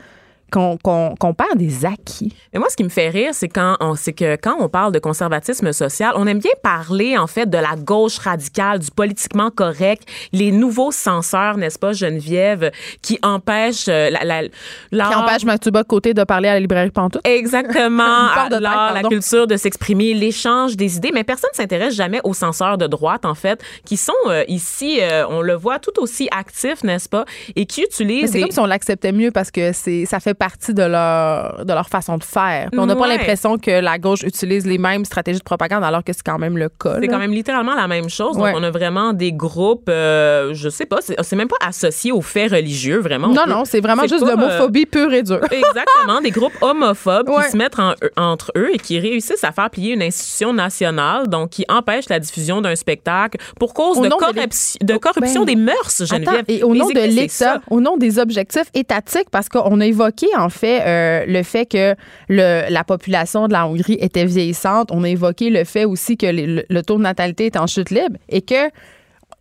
qu'on 0.53 0.77
qu'on 0.77 1.35
perd 1.35 1.57
des 1.57 1.85
acquis. 1.85 2.35
Mais 2.53 2.59
moi, 2.59 2.69
ce 2.69 2.77
qui 2.77 2.85
me 2.85 2.89
fait 2.89 3.09
rire, 3.09 3.31
c'est 3.33 3.49
quand 3.49 3.77
on, 3.81 3.95
c'est 3.95 4.13
que 4.13 4.37
quand 4.37 4.57
on 4.61 4.69
parle 4.69 4.93
de 4.93 4.99
conservatisme 4.99 5.73
social, 5.73 6.13
on 6.17 6.27
aime 6.27 6.39
bien 6.39 6.53
parler 6.63 7.17
en 7.17 7.27
fait 7.27 7.49
de 7.49 7.59
la 7.59 7.75
gauche 7.77 8.19
radicale, 8.19 8.79
du 8.79 8.91
politiquement 8.91 9.51
correct, 9.51 10.03
les 10.33 10.53
nouveaux 10.53 10.93
censeurs, 10.93 11.57
n'est-ce 11.57 11.79
pas, 11.79 11.93
Geneviève, 11.93 12.71
qui 13.01 13.19
empêchent 13.23 13.89
euh, 13.89 14.11
la, 14.11 14.43
la, 14.91 15.09
Qui 15.09 15.15
empêche 15.15 15.45
Mathieu 15.45 15.73
Côté 15.89 16.15
de 16.15 16.23
parler 16.25 16.49
à 16.49 16.55
la 16.55 16.61
librairie 16.61 16.91
Pantoute. 16.91 17.27
Exactement. 17.27 18.03
L'art, 18.61 18.93
la 18.95 19.03
culture 19.03 19.47
de 19.47 19.57
s'exprimer, 19.57 20.15
l'échange 20.15 20.77
des 20.77 20.97
idées. 20.97 21.11
Mais 21.13 21.25
personne 21.25 21.51
ne 21.53 21.57
s'intéresse 21.57 21.95
jamais 21.95 22.21
aux 22.25 22.35
censeurs 22.35 22.79
de 22.79 22.87
droite, 22.87 23.25
en 23.25 23.35
fait, 23.35 23.63
qui 23.85 23.97
sont 23.97 24.13
euh, 24.29 24.45
ici, 24.49 24.99
euh, 25.01 25.27
on 25.29 25.41
le 25.41 25.55
voit, 25.55 25.79
tout 25.79 25.99
aussi 25.99 26.29
actifs, 26.31 26.85
n'est-ce 26.85 27.09
pas, 27.09 27.25
et 27.57 27.67
qui 27.67 27.83
utilisent 27.83 28.31
C'est 28.31 28.39
des... 28.39 28.43
comme 28.43 28.51
si 28.51 28.61
on 28.61 28.67
l'acceptait 28.67 29.13
mieux 29.13 29.31
parce 29.31 29.51
que 29.51 29.73
c'est 29.73 30.05
ça 30.07 30.21
fait 30.21 30.35
partie 30.43 30.75
de 30.75 30.83
leur, 30.83 31.65
de 31.65 31.73
leur 31.73 31.89
façon 31.89 32.19
de 32.19 32.25
faire. 32.25 32.69
Puis 32.73 32.81
on 32.81 32.87
n'a 32.87 32.97
pas 32.97 33.07
l'impression 33.07 33.59
que 33.59 33.71
la 33.81 33.97
gauche 33.99 34.23
utilise 34.25 34.67
les 34.67 34.77
mêmes 34.79 35.05
stratégies 35.05 35.39
de 35.39 35.45
propagande 35.45 35.85
alors 35.85 36.03
que 36.03 36.13
c'est 36.13 36.25
quand 36.25 36.39
même 36.39 36.59
le 36.59 36.69
cas. 36.69 36.97
C'est 37.01 37.07
quand 37.07 37.19
même 37.21 37.31
littéralement 37.33 37.75
la 37.77 37.87
même 37.87 38.09
chose. 38.09 38.37
Donc, 38.37 38.49
on 38.57 38.63
a 38.65 38.71
vraiment 38.73 39.13
des 39.13 39.33
groupes, 39.33 39.89
euh, 39.89 40.51
je 40.53 40.69
sais 40.69 40.87
pas, 40.87 40.99
c'est 41.01 41.37
même 41.37 41.47
pas 41.47 41.57
associé 41.65 42.11
aux 42.11 42.23
faits 42.23 42.51
religieux, 42.51 42.99
vraiment. 42.99 43.29
On 43.29 43.35
Non, 43.35 43.45
peut- 43.45 43.51
non, 43.51 43.65
c'est 43.65 43.81
vraiment 43.81 44.03
juste 44.09 44.25
pas, 44.25 44.33
euh, 44.33 44.37
l'homophobie 44.37 44.87
pure 44.87 45.13
et 45.13 45.23
dure. 45.23 45.39
Exactement, 45.53 46.21
des 46.21 46.31
groupes 46.33 46.57
homophobes 46.61 47.29
Ouais. 47.29 47.45
qui 47.45 47.51
se 47.53 47.57
mettent 47.57 47.79
en- 47.79 47.95
entre 48.17 48.51
eux 48.57 48.71
et 48.75 48.79
qui 48.79 48.99
réussissent 48.99 49.45
à 49.45 49.53
faire 49.53 49.71
plier 49.71 49.93
une 49.95 50.03
institution 50.03 50.53
nationale, 50.53 51.29
donc 51.29 51.51
qui 51.51 51.65
empêchent 51.69 52.09
la 52.09 52.19
diffusion 52.19 52.61
d'un 52.61 52.75
spectacle 52.75 53.39
pour 53.61 53.75
cause 53.75 53.99
Au 53.99 54.03
de, 54.03 54.09
de 54.09 54.15
corruption, 54.15 54.79
de 54.83 54.97
corruption 54.97 55.45
Ben, 55.45 55.55
des 55.55 55.57
mœurs, 55.57 56.05
Geneviève. 56.05 56.29
Attends, 56.41 56.45
et 56.49 56.63
au 56.65 56.75
nom 56.75 56.89
de 56.89 57.01
l'État, 57.01 57.61
au 57.71 57.81
nom 57.81 57.97
des 57.97 58.19
objectifs 58.19 58.71
étatiques, 58.75 59.31
parce 59.31 59.49
qu'on 59.49 59.81
a 59.81 59.87
évoqué 59.87 60.27
en 60.37 60.49
fait 60.49 60.83
euh, 60.87 61.25
le 61.27 61.43
fait 61.43 61.67
que 61.67 61.95
la 62.29 62.85
population 62.85 63.49
de 63.49 63.53
la 63.53 63.67
Hongrie 63.67 63.99
était 64.01 64.25
vieillissante. 64.25 64.91
On 64.93 65.05
a 65.05 65.09
évoqué 65.09 65.51
le 65.51 65.65
fait 65.65 65.85
aussi 65.85 66.17
que 66.17 66.27
le, 66.27 66.65
le 66.69 66.83
taux 66.83 66.97
de 66.97 67.03
natalité 67.03 67.47
est 67.47 67.57
en 67.57 67.67
chute 67.67 67.91
libre 67.91 68.17
et 68.29 68.43
que 68.43 68.71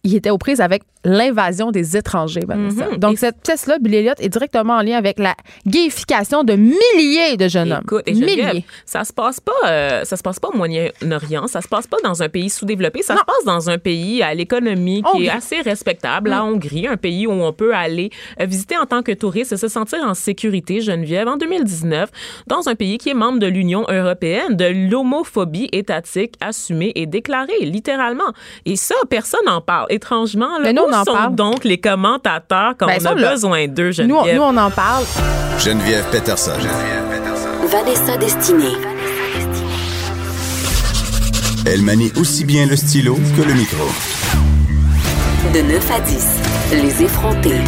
il 0.03 0.15
était 0.15 0.31
aux 0.31 0.37
prises 0.37 0.61
avec 0.61 0.83
l'invasion 1.03 1.71
des 1.71 1.97
étrangers, 1.97 2.43
Vanessa. 2.47 2.87
Mhm. 2.89 2.97
Donc, 2.97 3.13
Et- 3.13 3.17
cette 3.17 3.41
pièce-là, 3.41 3.77
Bill 3.79 3.95
Elliott, 3.95 4.19
est 4.19 4.29
directement 4.29 4.75
en 4.75 4.81
lien 4.81 4.97
avec 4.97 5.17
la 5.19 5.35
gayification 5.65 6.43
de 6.43 6.53
milliers 6.53 7.37
de 7.37 7.47
jeunes 7.47 7.71
hommes. 7.71 7.81
Écoute, 7.83 8.03
Geneviève, 8.07 8.47
milliers. 8.49 8.65
ça 8.85 9.03
se 9.03 9.11
passe 9.13 9.39
pas, 9.39 9.51
euh, 9.67 10.03
ça 10.03 10.17
se 10.17 10.21
passe 10.23 10.39
pas 10.39 10.49
au 10.49 10.57
Moyen-Orient, 10.57 11.47
ça 11.47 11.61
se 11.61 11.67
passe 11.67 11.87
pas 11.87 11.97
dans 12.03 12.21
un 12.21 12.29
pays 12.29 12.49
sous-développé, 12.49 13.01
ça 13.01 13.15
se 13.17 13.23
passe 13.23 13.45
dans 13.45 13.69
un 13.69 13.77
pays 13.77 14.21
à 14.21 14.33
l'économie 14.33 15.01
qui 15.01 15.09
Hongrie. 15.09 15.25
est 15.25 15.29
assez 15.29 15.61
respectable, 15.61 16.29
la 16.29 16.43
Hongrie, 16.43 16.87
un 16.87 16.97
pays 16.97 17.25
où 17.27 17.31
on 17.31 17.53
peut 17.53 17.73
aller 17.73 18.09
euh, 18.39 18.45
visiter 18.45 18.77
en 18.77 18.85
tant 18.85 19.01
que 19.01 19.11
touriste 19.11 19.53
et 19.53 19.57
se 19.57 19.67
sentir 19.67 19.99
en 20.03 20.13
sécurité, 20.13 20.81
Geneviève, 20.81 21.27
en 21.27 21.37
2019, 21.37 22.09
dans 22.47 22.67
un 22.69 22.75
pays 22.75 22.97
qui 22.97 23.09
est 23.09 23.13
membre 23.13 23.39
de 23.39 23.47
l'Union 23.47 23.85
européenne, 23.89 24.55
de 24.55 24.65
l'homophobie 24.89 25.69
étatique 25.71 26.35
assumée 26.41 26.91
et 26.95 27.05
déclarée, 27.05 27.59
littéralement. 27.61 28.31
Et 28.65 28.75
ça, 28.75 28.95
personne 29.09 29.39
n'en 29.45 29.61
parle. 29.61 29.87
Étrangement, 29.89 30.59
là, 30.59 30.73
on 30.93 30.97
en 31.01 31.03
sont 31.05 31.13
parle. 31.13 31.35
donc 31.35 31.63
les 31.63 31.77
commentateurs 31.79 32.73
quand 32.77 32.87
Ben, 32.87 32.97
on 33.01 33.05
a 33.05 33.15
là, 33.15 33.31
besoin 33.31 33.67
d'eux, 33.67 33.87
Nous, 33.87 33.91
Geneviève? 33.93 34.39
on- 34.41 34.51
nous, 34.51 34.59
on 34.59 34.61
en 34.61 34.69
parle. 34.71 35.03
Geneviève 35.59 36.05
Peterson. 36.11 36.51
Vanessa 37.67 38.17
Destinée. 38.17 38.75
Elle 41.65 41.83
manie 41.83 42.11
aussi 42.19 42.43
bien 42.43 42.65
le 42.65 42.75
stylo 42.75 43.15
que 43.37 43.41
le 43.43 43.53
micro. 43.53 43.85
De 45.53 45.61
9 45.61 45.91
à 45.91 45.99
10. 45.99 46.27
Les 46.73 47.03
effrontés. 47.03 47.59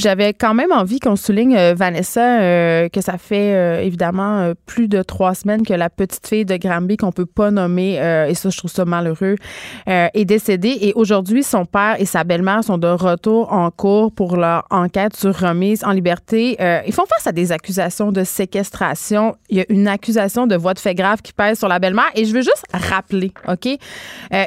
J'avais 0.00 0.32
quand 0.32 0.54
même 0.54 0.72
envie 0.72 0.98
qu'on 0.98 1.14
souligne, 1.14 1.54
euh, 1.54 1.74
Vanessa, 1.76 2.40
euh, 2.40 2.88
que 2.88 3.02
ça 3.02 3.18
fait 3.18 3.52
euh, 3.54 3.82
évidemment 3.82 4.52
plus 4.64 4.88
de 4.88 5.02
trois 5.02 5.34
semaines 5.34 5.62
que 5.62 5.74
la 5.74 5.90
petite 5.90 6.26
fille 6.26 6.46
de 6.46 6.56
Granby, 6.56 6.96
qu'on 6.96 7.12
peut 7.12 7.26
pas 7.26 7.50
nommer, 7.50 7.96
et 8.28 8.34
ça, 8.34 8.48
je 8.48 8.56
trouve 8.56 8.70
ça 8.70 8.86
malheureux, 8.86 9.36
est 9.86 10.24
décédée. 10.24 10.78
Et 10.80 10.92
aujourd'hui, 10.94 11.42
son 11.42 11.66
père 11.66 11.96
et 11.98 12.06
sa 12.06 12.24
belle-mère 12.24 12.64
sont 12.64 12.78
de 12.78 12.86
retour 12.86 13.52
en 13.52 13.70
cours 13.70 14.12
pour 14.12 14.36
leur 14.36 14.64
enquête 14.70 15.14
sur 15.16 15.36
remise 15.36 15.84
en 15.84 15.90
liberté. 15.90 16.56
Ils 16.86 16.92
font 16.92 17.04
face 17.06 17.26
à 17.26 17.32
des 17.32 17.52
accusations 17.52 18.12
de 18.12 18.24
séquestration. 18.24 19.34
Il 19.48 19.58
y 19.58 19.60
a 19.60 19.64
une 19.68 19.88
accusation 19.88 20.46
de 20.46 20.56
voie 20.56 20.74
de 20.74 20.78
fait 20.78 20.94
grave 20.94 21.20
qui 21.22 21.32
pèse 21.32 21.58
sur 21.58 21.68
la 21.68 21.78
belle-mère. 21.78 22.10
Et 22.14 22.24
je 22.24 22.32
veux 22.32 22.42
juste 22.42 22.64
rappeler, 22.72 23.32
OK, 23.48 23.68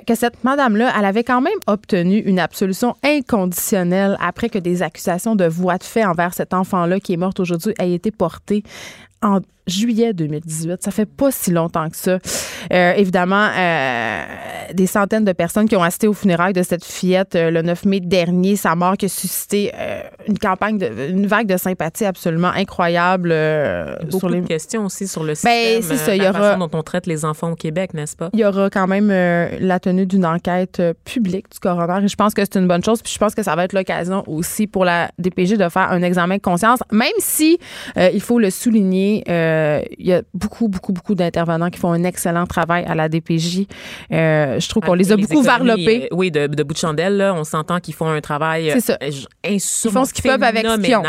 que 0.07 0.15
cette 0.15 0.43
madame-là, 0.43 0.91
elle 0.97 1.05
avait 1.05 1.23
quand 1.23 1.41
même 1.41 1.59
obtenu 1.67 2.17
une 2.19 2.39
absolution 2.39 2.95
inconditionnelle 3.03 4.17
après 4.19 4.49
que 4.49 4.59
des 4.59 4.81
accusations 4.81 5.35
de 5.35 5.42
voie 5.47 5.77
de 5.77 5.84
fait 5.84 6.06
envers 6.06 6.34
cet 6.34 6.53
enfant-là 6.53 6.99
qui 6.99 7.13
est 7.13 7.17
morte 7.17 7.39
aujourd'hui 7.39 7.73
aient 7.79 7.93
été 7.93 8.12
portées 8.12 8.63
en 9.21 9.39
juillet 9.67 10.13
2018. 10.13 10.84
Ça 10.84 10.91
fait 10.91 11.06
pas 11.06 11.32
si 11.32 11.52
longtemps 11.52 11.89
que 11.89 11.95
ça. 11.97 12.19
Euh, 12.71 12.93
évidemment, 12.95 13.47
euh, 13.58 14.23
des 14.73 14.88
centaines 14.88 15.26
de 15.26 15.32
personnes 15.34 15.67
qui 15.67 15.76
ont 15.76 15.84
assisté 15.84 16.08
aux 16.08 16.13
funérailles 16.13 16.54
de 16.54 16.63
cette 16.63 16.84
fillette 16.84 17.36
euh, 17.36 17.52
le 17.52 17.62
9 17.62 17.86
mai 17.86 17.99
dernier. 17.99 18.56
Sa 18.56 18.76
mort 18.76 18.97
qui 18.97 19.06
a 19.06 19.10
suscité 19.10 19.71
une 20.28 20.38
campagne, 20.39 20.78
de, 20.78 20.89
une 21.10 21.28
vague 21.28 21.47
de 21.47 21.58
sympathie 21.58 22.06
absolument 22.06 22.49
incroyable 22.56 23.34
Beaucoup 24.04 24.19
sur 24.19 24.30
les 24.30 24.41
de 24.41 24.47
questions 24.47 24.86
aussi 24.86 25.08
sur 25.08 25.23
le 25.23 25.34
Ben, 25.43 25.82
système, 25.82 25.82
c'est 25.82 25.97
ça, 25.97 26.15
il 26.15 26.21
y 26.21 26.23
la 26.26 26.30
aura- 26.32 26.39
façon 26.39 26.60
dont 26.67 26.78
on 26.78 26.84
traite 26.84 27.06
les 27.08 27.26
enfants 27.26 27.52
au 27.52 27.56
Québec, 27.56 27.93
n'est-ce 27.93 28.15
pas? 28.15 28.30
il 28.34 28.39
y 28.39 28.45
aura 28.45 28.69
quand 28.69 28.88
même 28.88 29.10
la 29.10 29.80
tenue 29.80 30.06
d'une 30.06 30.26
enquête 30.26 30.82
publique 31.06 31.52
du 31.52 31.60
coroner 31.60 32.04
et 32.04 32.08
je 32.08 32.15
pense 32.15 32.34
que 32.34 32.41
c'est 32.43 32.56
une 32.60 32.67
bonne 32.67 32.84
chose. 32.84 33.02
Puis 33.02 33.13
je 33.13 33.19
pense 33.19 33.36
que 33.36 33.43
ça 33.43 33.56
va 33.56 33.63
être 33.65 33.73
l'occasion 33.73 34.23
aussi 34.28 34.67
pour 34.67 34.86
la 34.86 35.12
DPG 35.19 35.58
de 35.58 35.69
faire 35.69 35.91
un 35.91 36.02
examen 36.02 36.38
de 36.38 36.41
conscience, 36.41 36.80
même 36.91 37.10
si 37.19 37.58
il 37.97 38.21
faut 38.21 38.39
le 38.39 38.49
souligner, 38.49 39.23
euh, 39.53 39.81
il 39.97 40.07
y 40.07 40.13
a 40.13 40.21
beaucoup, 40.33 40.67
beaucoup, 40.67 40.93
beaucoup 40.93 41.15
d'intervenants 41.15 41.69
qui 41.69 41.79
font 41.79 41.91
un 41.91 42.03
excellent 42.03 42.45
travail 42.45 42.83
à 42.85 42.95
la 42.95 43.09
DPJ. 43.09 43.65
Euh, 44.11 44.59
je 44.59 44.67
trouve 44.69 44.83
qu'on 44.83 44.93
les 44.93 45.11
a 45.11 45.15
beaucoup 45.17 45.41
varlopés. 45.43 46.03
euh, 46.11 46.15
oui, 46.15 46.31
de, 46.31 46.47
de 46.47 46.63
bout 46.63 46.73
de 46.73 46.79
chandelle, 46.79 47.17
là, 47.17 47.33
on 47.33 47.43
s'entend 47.43 47.79
qu'ils 47.79 47.93
font 47.93 48.07
un 48.09 48.21
travail 48.21 48.69
euh, 48.71 48.73
Ils 49.43 49.59
font 49.93 50.05
ce 50.05 50.13
qu'ils 50.13 50.23
peuvent 50.31 50.43
avec 50.43 50.63
ce 50.65 50.81
qu'ils 50.81 50.95
ont, 50.97 51.01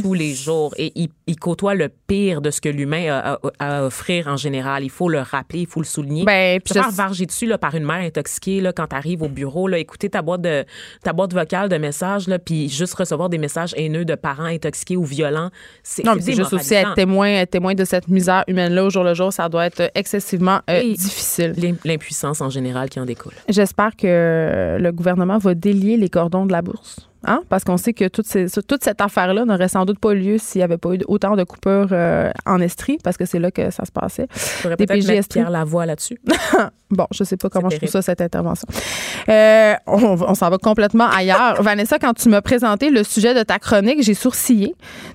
tous 0.00 0.14
les 0.14 0.34
jours. 0.34 0.74
Et 0.78 0.92
ils, 0.94 1.08
ils 1.26 1.36
côtoient 1.36 1.74
le 1.74 1.88
pire 2.06 2.40
de 2.40 2.50
ce 2.50 2.60
que 2.60 2.68
l'humain 2.68 3.10
a, 3.10 3.32
a- 3.34 3.38
a 3.58 3.76
à 3.80 3.84
offrir 3.84 4.26
en 4.28 4.36
général. 4.36 4.82
Il 4.84 4.90
faut 4.90 5.08
le 5.08 5.20
rappeler, 5.20 5.60
il 5.60 5.66
faut 5.66 5.80
le 5.80 5.86
souligner. 5.86 6.24
Ben, 6.24 6.60
puis 6.60 6.72
Se 6.74 6.78
je- 6.78 6.82
faire 6.84 6.90
varger 6.92 7.26
dessus 7.26 7.46
là, 7.46 7.58
par 7.58 7.74
une 7.74 7.84
mère 7.84 7.96
intoxiquée 8.04 8.60
là, 8.60 8.72
quand 8.72 8.86
tu 8.88 8.96
arrives 8.96 9.22
au 9.22 9.28
bureau, 9.28 9.68
là, 9.68 9.78
écouter 9.78 10.08
ta 10.10 10.22
boîte, 10.22 10.42
de, 10.42 10.64
ta 11.02 11.12
boîte 11.12 11.32
vocale 11.32 11.68
de 11.68 11.76
messages, 11.76 12.26
là, 12.28 12.38
puis 12.38 12.68
juste 12.68 12.94
recevoir 12.94 13.28
des 13.28 13.38
messages 13.38 13.74
haineux 13.76 14.04
de 14.04 14.14
parents 14.14 14.44
intoxiqués 14.44 14.96
ou 14.96 15.04
violents, 15.04 15.50
c'est 15.82 16.04
non, 16.04 16.14
c'est 16.20 16.32
juste 16.34 16.52
aussi 16.52 16.74
être 16.74 16.94
témoin, 16.94 17.28
être 17.28 17.50
témoin 17.50 17.74
de 17.74 17.84
cette 17.90 18.08
misère 18.08 18.44
humaine-là 18.48 18.84
au 18.84 18.90
jour 18.90 19.04
le 19.04 19.14
jour. 19.14 19.32
Ça 19.32 19.48
doit 19.48 19.66
être 19.66 19.90
excessivement 19.94 20.60
euh, 20.70 20.80
difficile. 20.82 21.52
L'im- 21.56 21.76
L'impuissance 21.84 22.40
en 22.40 22.48
général 22.50 22.88
qui 22.88 22.98
en 23.00 23.04
découle. 23.04 23.32
J'espère 23.48 23.94
que 23.96 24.76
le 24.80 24.90
gouvernement 24.92 25.38
va 25.38 25.54
délier 25.54 25.96
les 25.96 26.08
cordons 26.08 26.46
de 26.46 26.52
la 26.52 26.62
bourse. 26.62 27.09
Hein? 27.26 27.42
Parce 27.50 27.64
qu'on 27.64 27.76
sait 27.76 27.92
que 27.92 28.08
toute, 28.08 28.26
ces- 28.26 28.46
toute 28.66 28.82
cette 28.82 29.00
affaire-là 29.00 29.44
n'aurait 29.44 29.68
sans 29.68 29.84
doute 29.84 29.98
pas 29.98 30.14
lieu 30.14 30.38
s'il 30.38 30.60
n'y 30.60 30.62
avait 30.64 30.78
pas 30.78 30.94
eu 30.94 31.00
autant 31.06 31.36
de 31.36 31.44
coupures 31.44 31.88
euh, 31.92 32.30
en 32.46 32.60
Estrie, 32.60 32.98
parce 33.04 33.16
que 33.18 33.26
c'est 33.26 33.38
là 33.38 33.50
que 33.50 33.70
ça 33.70 33.84
se 33.84 33.92
passait. 33.92 34.26
Des 34.78 34.86
PGST. 34.86 35.32
Pierre 35.34 35.50
Lavoie 35.50 35.86
là-dessus. 35.86 36.18
Bon, 36.92 37.06
je 37.12 37.22
sais 37.22 37.36
pas 37.36 37.48
comment 37.48 37.70
je 37.70 37.76
trouve 37.76 37.88
ça, 37.88 38.02
cette 38.02 38.20
intervention. 38.20 38.66
Euh, 39.28 39.74
on 39.86 40.20
on 40.22 40.34
s'en 40.34 40.50
va 40.50 40.58
complètement 40.58 41.06
ailleurs. 41.08 41.62
Vanessa, 41.62 42.00
quand 42.00 42.14
tu 42.14 42.28
m'as 42.28 42.40
présenté 42.42 42.90
le 42.90 43.04
sujet 43.04 43.32
de 43.32 43.44
ta 43.44 43.60
chronique, 43.60 44.02
j'ai 44.02 44.14
sourcillé. 44.14 44.74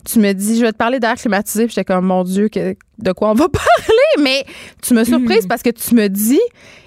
Tu 0.10 0.20
me 0.20 0.32
dis, 0.32 0.58
je 0.58 0.62
vais 0.66 0.72
te 0.72 0.78
parler 0.78 1.02
d'air 1.02 1.16
climatisé. 1.16 1.66
Puis 1.66 1.74
j'étais 1.76 1.84
comme, 1.94 2.06
mon 2.06 2.24
Dieu, 2.24 2.48
que- 2.48 2.76
de 3.00 3.12
quoi 3.12 3.32
on 3.32 3.34
va 3.34 3.50
parler? 3.50 4.24
Mais 4.24 4.46
tu 4.82 4.94
me 4.94 5.04
surprise 5.04 5.48
parce 5.48 5.62
que 5.64 5.70
tu 5.70 5.96
me 5.96 6.08
dis, 6.08 6.40